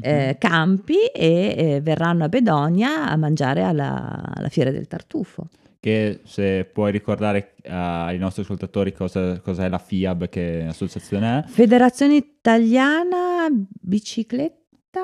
eh, 0.00 0.36
Campi 0.38 1.06
e 1.14 1.54
eh, 1.56 1.80
verranno 1.80 2.24
a 2.24 2.28
Bedonia 2.28 3.08
a 3.08 3.16
mangiare 3.16 3.62
alla, 3.62 4.32
alla 4.34 4.48
Fiera 4.48 4.70
del 4.70 4.86
Tartufo. 4.86 5.48
Che 5.88 6.20
se 6.24 6.68
puoi 6.70 6.92
ricordare 6.92 7.54
eh, 7.62 7.70
ai 7.72 8.18
nostri 8.18 8.42
ascoltatori 8.42 8.92
cosa, 8.92 9.40
cosa 9.40 9.64
è 9.64 9.70
la 9.70 9.78
FIAB, 9.78 10.28
che 10.28 10.66
associazione 10.68 11.38
è. 11.46 11.48
Federazione 11.48 12.16
Italiana 12.16 13.48
Bicicletta. 13.50 15.00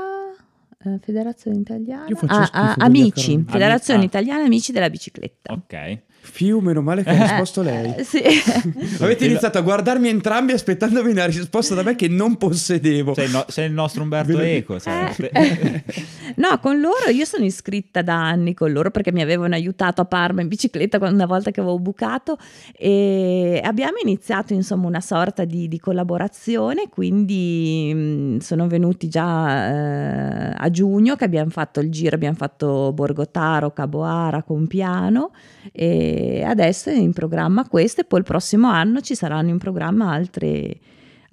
eh, 0.84 0.98
Federazione 1.00 1.56
Italiana 1.56 2.04
Ah, 2.26 2.50
ah, 2.52 2.74
Amici. 2.80 3.42
Federazione 3.48 4.02
Ah. 4.02 4.04
Italiana 4.04 4.44
Amici 4.44 4.72
della 4.72 4.90
Bicicletta. 4.90 5.54
Ok. 5.54 6.00
Fiu, 6.26 6.58
meno 6.60 6.80
male 6.80 7.02
che 7.02 7.10
ha 7.10 7.22
risposto 7.22 7.60
lei. 7.62 7.94
Eh, 7.96 8.02
sì. 8.02 8.22
Avete 9.00 9.26
iniziato 9.26 9.58
a 9.58 9.60
guardarmi 9.60 10.08
entrambi 10.08 10.52
aspettandomi 10.52 11.10
una 11.10 11.26
risposta 11.26 11.74
da 11.74 11.82
me 11.82 11.94
che 11.94 12.08
non 12.08 12.36
possedevo. 12.36 13.14
Sei, 13.14 13.26
il 13.26 13.30
no- 13.30 13.44
sei 13.48 13.66
il 13.66 13.72
nostro 13.72 14.02
Umberto? 14.02 14.38
Eco. 14.40 14.76
Eh. 14.84 15.82
No, 16.36 16.58
con 16.58 16.80
loro 16.80 17.10
io 17.10 17.24
sono 17.24 17.44
iscritta 17.44 18.02
da 18.02 18.14
anni 18.16 18.54
con 18.54 18.72
loro 18.72 18.90
perché 18.90 19.12
mi 19.12 19.22
avevano 19.22 19.54
aiutato 19.54 20.00
a 20.00 20.04
Parma 20.04 20.40
in 20.40 20.48
bicicletta 20.48 20.98
quando- 20.98 21.14
una 21.16 21.26
volta 21.26 21.52
che 21.52 21.60
avevo 21.60 21.78
bucato 21.78 22.38
e 22.76 23.60
abbiamo 23.62 23.98
iniziato 24.02 24.52
insomma 24.52 24.88
una 24.88 25.00
sorta 25.00 25.44
di, 25.44 25.68
di 25.68 25.78
collaborazione, 25.78 26.88
quindi 26.88 27.92
mh, 27.94 28.38
sono 28.38 28.66
venuti 28.66 29.08
già 29.08 29.68
eh, 29.68 30.54
a 30.56 30.70
giugno 30.70 31.14
che 31.14 31.24
abbiamo 31.24 31.50
fatto 31.50 31.78
il 31.80 31.90
giro, 31.90 32.16
abbiamo 32.16 32.36
fatto 32.36 32.92
Borgotaro, 32.92 33.70
Caboara, 33.72 34.42
Compiano 34.42 35.30
e 35.72 36.13
adesso 36.44 36.90
è 36.90 36.94
in 36.96 37.12
programma 37.12 37.66
questo 37.68 38.00
e 38.02 38.04
poi 38.04 38.20
il 38.20 38.24
prossimo 38.24 38.68
anno 38.68 39.00
ci 39.00 39.14
saranno 39.14 39.48
in 39.50 39.58
programma 39.58 40.10
altre 40.12 40.76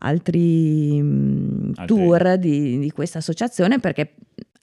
altri 0.03 1.01
mh, 1.01 1.73
Altri- 1.75 1.85
tour 1.95 2.37
di, 2.37 2.79
di 2.79 2.91
questa 2.91 3.19
associazione 3.19 3.79
perché 3.79 4.13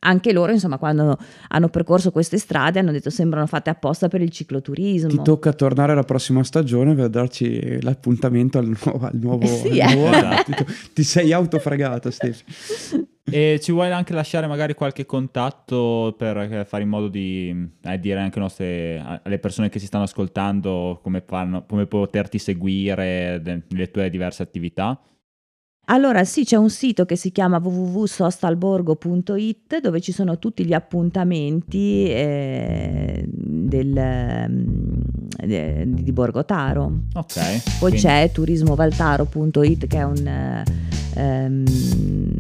anche 0.01 0.33
loro 0.33 0.53
insomma 0.53 0.79
quando 0.79 1.19
hanno 1.49 1.69
percorso 1.69 2.13
queste 2.13 2.39
strade 2.39 2.79
hanno 2.79 2.93
detto 2.93 3.11
sembrano 3.11 3.47
fatte 3.47 3.69
apposta 3.71 4.07
per 4.09 4.21
il 4.23 4.31
cicloturismo 4.31 5.09
Ti 5.11 5.21
tocca 5.23 5.53
tornare 5.53 5.95
la 5.95 6.05
prossima 6.05 6.45
stagione 6.45 6.95
per 6.95 7.09
darci 7.09 7.81
l'appuntamento 7.83 8.59
al 8.59 8.67
nuovo. 8.85 9.07
Al 9.07 9.17
nuovo, 9.17 9.43
Eh 9.43 9.47
sì, 9.47 9.81
al 9.81 9.91
eh. 9.91 9.95
nuovo- 9.95 10.17
Esatto. 10.17 10.53
ti, 10.53 10.65
ti 10.95 11.03
sei 11.03 11.33
autofregata, 11.33 12.11
Steffi. 12.13 12.45
E 13.31 13.61
ci 13.61 13.73
vuoi 13.73 13.91
anche 13.91 14.13
lasciare 14.13 14.47
magari 14.47 14.75
qualche 14.75 15.05
contatto 15.05 16.15
per 16.17 16.37
eh, 16.39 16.65
fare 16.65 16.83
in 16.83 16.89
modo 16.89 17.09
di 17.09 17.71
eh, 17.83 17.99
dire 17.99 18.21
anche 18.21 18.39
nostre- 18.39 19.21
alle 19.23 19.39
persone 19.39 19.69
che 19.69 19.79
si 19.79 19.87
stanno 19.87 20.05
ascoltando 20.05 21.01
come, 21.03 21.23
fanno, 21.27 21.65
come 21.67 21.87
poterti 21.87 22.39
seguire 22.39 23.41
nelle 23.43 23.91
tue 23.91 24.09
diverse 24.11 24.43
attività? 24.43 25.01
Allora 25.91 26.23
sì, 26.25 26.45
c'è 26.45 26.57
un 26.57 26.69
sito 26.69 27.07
che 27.07 27.17
si 27.17 27.33
chiama 27.33 27.57
www.sostalborgo.it 27.63 29.81
dove 29.81 30.03
ci 30.03 30.13
sono 30.13 30.39
tutti 30.39 30.67
gli 30.67 30.75
appuntamenti 30.75 32.05
eh, 32.11 33.25
del, 33.27 34.47
mm, 34.51 35.01
de- 35.47 35.85
di 35.89 36.13
Borgotaro. 36.13 36.93
Ok. 37.15 37.33
Poi 37.35 37.61
quindi- 37.79 38.01
c'è 38.01 38.31
turismovaltaro.it 38.31 39.87
che 39.87 39.97
è 39.97 40.03
un, 40.05 40.27
eh, 40.27 40.63
ehm, 41.15 41.65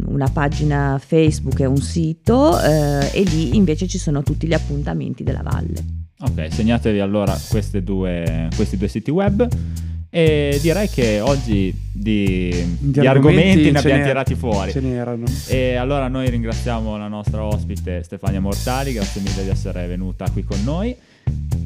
una 0.09 0.29
pagina 0.29 1.01
Facebook 1.03 1.59
e 1.61 1.65
un 1.67 1.81
sito 1.81 2.61
eh, 2.61 3.09
e 3.15 3.23
lì 3.23 3.57
invece 3.57 3.87
ci 3.87 3.97
sono 3.99 4.23
tutti 4.23 4.47
gli 4.47 4.53
appuntamenti 4.55 5.25
della 5.25 5.41
valle. 5.43 5.83
Ok, 6.21 6.53
segnatevi 6.53 7.01
allora 7.01 7.35
queste 7.49 7.83
due- 7.83 8.51
questi 8.57 8.77
due 8.77 8.89
siti 8.89 9.11
web. 9.11 9.49
E 10.11 10.59
direi 10.63 10.89
che 10.89 11.21
oggi 11.21 11.75
di, 11.93 12.77
di 12.79 13.07
argomenti, 13.07 13.71
ne 13.71 13.79
ce 13.81 13.87
abbiamo 13.87 14.05
tirati 14.05 14.35
fuori. 14.35 14.73
Ce 14.73 14.81
n'erano. 14.81 15.27
E 15.49 15.75
allora 15.75 16.09
noi 16.09 16.31
ringraziamo 16.31 16.97
la 16.97 17.09
nostra 17.09 17.45
ospite 17.45 18.03
Stefania 18.03 18.41
Mortali, 18.41 18.93
grazie 18.93 19.21
mille 19.21 19.43
di 19.43 19.51
essere 19.51 19.87
venuta 19.87 20.31
qui 20.31 20.45
con 20.45 20.63
noi. 20.65 20.97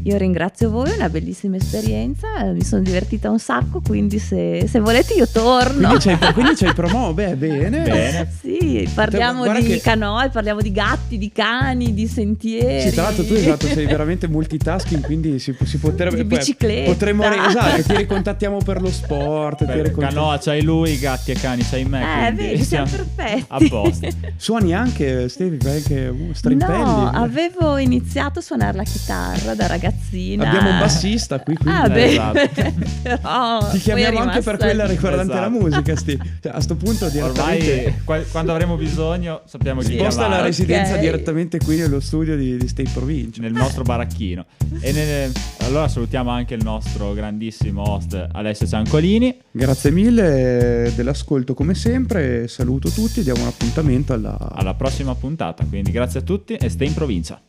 Io 0.04 0.16
ringrazio 0.16 0.68
voi, 0.68 0.90
è 0.90 0.96
una 0.96 1.08
bellissima 1.08 1.54
esperienza, 1.54 2.26
mi 2.52 2.64
sono 2.64 2.82
divertita 2.82 3.30
un 3.30 3.38
sacco, 3.38 3.80
quindi 3.80 4.18
se, 4.18 4.66
se 4.66 4.80
volete 4.80 5.14
io 5.14 5.28
torno. 5.28 5.90
Quindi 5.96 6.32
quindi 6.32 6.54
c'hai 6.56 6.74
promo? 6.74 7.12
Beh, 7.14 7.36
bene. 7.36 7.82
Bene. 7.82 8.28
Sì, 8.40 8.88
parliamo 8.92 9.44
Guarda 9.44 9.60
di 9.60 9.66
che- 9.74 9.80
canoe, 9.80 10.28
parliamo 10.30 10.60
di 10.60 10.72
gatti, 10.72 11.18
di 11.18 11.30
cani, 11.30 11.94
di 11.94 12.08
sentieri. 12.08 12.88
Sì, 12.88 12.94
tra 12.94 13.04
l'altro 13.04 13.24
tu 13.24 13.34
esatto, 13.34 13.66
sei 13.68 13.86
veramente 13.86 14.26
multitasking, 14.26 15.04
quindi 15.04 15.38
si, 15.38 15.54
si 15.64 15.78
potrebbe... 15.78 16.16
Di 16.16 16.24
bicicletta. 16.24 16.90
Potremmo... 16.90 17.22
Esatto, 17.22 17.82
ti 17.84 17.96
ricontattiamo 17.96 18.56
per 18.58 18.82
lo 18.82 18.90
sport. 18.90 19.58
ti 19.58 19.66
Per 19.66 19.76
ricontattiamo- 19.76 20.14
canoa 20.26 20.38
c'hai 20.40 20.62
lui, 20.62 20.98
gatti 20.98 21.30
e 21.30 21.34
cani 21.34 21.62
c'hai 21.62 21.84
me. 21.84 22.26
Eh, 22.26 22.32
vedi, 22.32 22.64
siamo 22.64 22.90
perfetti. 22.90 23.44
a 23.46 23.58
posto. 23.68 24.08
Suoni 24.34 24.74
anche, 24.74 25.28
Stevi, 25.28 25.58
fai 25.60 25.76
anche 25.76 26.08
uh, 26.08 26.32
strimpelli. 26.32 26.76
No, 26.82 27.10
avevo 27.14 27.76
iniziato 27.76 28.40
a 28.40 28.42
suonare 28.42 28.76
la 28.76 28.82
chitarra 28.82 29.51
da 29.54 29.66
ragazzina. 29.66 30.46
Abbiamo 30.48 30.70
un 30.70 30.78
bassista 30.78 31.40
qui, 31.40 31.56
quindi 31.56 31.80
Ah, 31.80 31.88
beh, 31.88 32.04
Esatto. 32.04 32.38
però 33.02 33.70
ti 33.70 33.78
chiamiamo 33.78 34.18
anche 34.18 34.40
per 34.40 34.56
quella 34.56 34.86
riguardante 34.86 35.32
la 35.34 35.46
Esatto. 35.46 35.60
musica, 35.60 35.96
Stevi. 35.96 36.30
Cioè, 36.42 36.52
a 36.54 36.60
sto 36.60 36.76
punto 36.76 37.08
direttamente... 37.08 37.76
Ormai 37.78 37.94
qua- 38.04 38.20
quando 38.30 38.52
avremo 38.52 38.76
bisogno 38.76 39.42
sappiamo 39.46 39.80
chi 39.80 39.94
Sposta 39.94 40.28
la 40.28 40.40
residenza 40.40 40.94
Ok. 40.94 41.00
direttamente 41.00 41.58
qui 41.58 41.76
nello 41.76 42.00
studio 42.00 42.36
di, 42.36 42.56
di 42.56 42.68
State 42.68 42.90
Provincia. 42.92 43.40
nel 43.40 43.52
nostro 43.52 43.82
baracchino. 43.82 44.44
E 44.80 44.92
nel- 44.92 45.32
allora 45.60 45.88
salutiamo 45.88 46.30
anche 46.30 46.54
il 46.54 46.62
nostro 46.64 47.12
grandissimo 47.14 47.82
host 47.88 48.28
Alessio 48.32 48.66
Ciancolini. 48.66 49.36
Grazie 49.50 49.90
mille 49.90 50.92
dell'ascolto 50.94 51.54
come 51.54 51.74
sempre, 51.74 52.48
saluto 52.48 52.88
tutti 52.90 53.20
e 53.20 53.22
diamo 53.22 53.42
un 53.42 53.48
appuntamento 53.48 54.12
alla... 54.12 54.36
Alla 54.52 54.74
prossima 54.74 55.14
puntata. 55.14 55.64
Quindi 55.64 55.90
grazie 55.90 56.20
a 56.20 56.22
tutti 56.22 56.54
e 56.54 56.68
stay 56.68 56.88
in 56.88 56.94
provincia. 56.94 57.40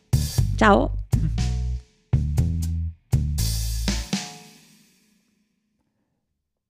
Ciao. 0.56 0.92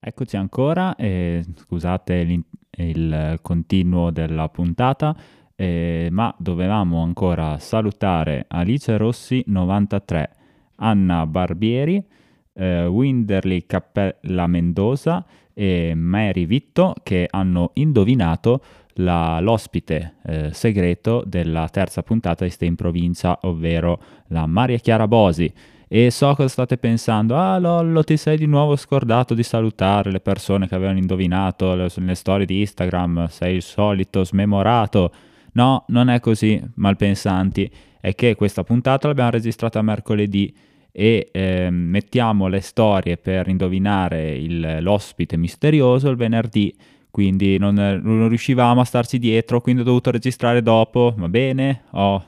Eccoci 0.07 0.37
ancora, 0.37 0.97
e 0.97 1.43
scusate 1.57 2.43
il 2.77 3.39
continuo 3.41 4.11
della 4.11 4.51
puntata, 4.51 5.17
eh, 5.57 6.09
ma 6.11 6.35
dovevamo 6.37 7.03
ancora 7.03 7.59
salutare 7.59 8.45
Alice 8.49 8.99
Rossi 8.99 9.43
93, 9.47 10.31
Anna 10.77 11.25
Barbieri, 11.27 12.05
eh, 12.53 12.85
Winderly 12.85 13.65
Cappella 13.65 14.47
Mendoza 14.47 15.25
e 15.55 15.95
Mary 15.95 16.45
Vitto 16.45 16.95
che 17.03 17.27
hanno 17.31 17.71
indovinato 17.73 18.63
la- 18.97 19.41
l'ospite 19.41 20.17
eh, 20.27 20.53
segreto 20.53 21.25
della 21.27 21.67
terza 21.71 22.03
puntata 22.03 22.45
di 22.45 22.51
Stay 22.51 22.69
in 22.69 22.75
provincia, 22.75 23.39
ovvero 23.45 23.99
la 24.27 24.45
Maria 24.45 24.77
Chiara 24.77 25.09
Bosi. 25.09 25.51
E 25.97 26.11
so 26.11 26.35
cosa 26.35 26.49
state 26.49 26.77
pensando. 26.77 27.37
Ah, 27.37 27.57
Lollo, 27.57 28.03
ti 28.03 28.17
sei 28.17 28.37
di 28.37 28.47
nuovo 28.47 28.75
scordato 28.75 29.33
di 29.33 29.45
salutare 29.45 30.11
le 30.11 30.19
persone 30.19 30.67
che 30.67 30.75
avevano 30.75 30.99
indovinato 30.99 31.77
le, 31.77 32.15
storie 32.17 32.47
di 32.47 32.59
Instagram. 32.59 33.29
Sei 33.29 33.55
il 33.55 33.63
solito 33.63 34.25
smemorato. 34.25 35.13
No, 35.53 35.85
non 35.91 36.09
è 36.09 36.19
così, 36.19 36.61
malpensanti. 36.75 37.71
È 38.01 38.13
che 38.17 38.35
questa 38.35 38.65
puntata 38.65 39.07
l'abbiamo 39.07 39.31
registrata 39.31 39.81
mercoledì 39.83 40.53
e 40.91 41.29
ehm, 41.31 41.73
mettiamo 41.73 42.49
le 42.49 42.61
storie 42.61 43.17
per 43.17 43.47
indovinare 43.47 44.35
il- 44.35 44.79
l'ospite 44.81 45.37
misterioso 45.37 46.09
il 46.11 46.17
venerdì. 46.17 46.75
Quindi 47.09 47.57
non, 47.57 47.75
non 47.75 48.27
riuscivamo 48.27 48.81
a 48.81 48.85
starci 48.85 49.21
dietro, 49.21 49.61
quindi 49.61 49.83
ho 49.83 49.85
dovuto 49.85 50.11
registrare 50.11 50.61
dopo. 50.61 51.15
Va 51.17 51.29
bene? 51.29 51.83
Oh, 51.93 52.21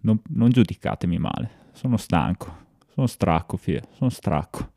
non, 0.00 0.18
non 0.30 0.48
giudicatemi 0.48 1.18
male. 1.18 1.50
Sono 1.72 1.98
stanco. 1.98 2.61
Sono 2.94 3.06
stracco, 3.06 3.56
fio. 3.56 3.80
Sono 3.96 4.10
stracco. 4.10 4.70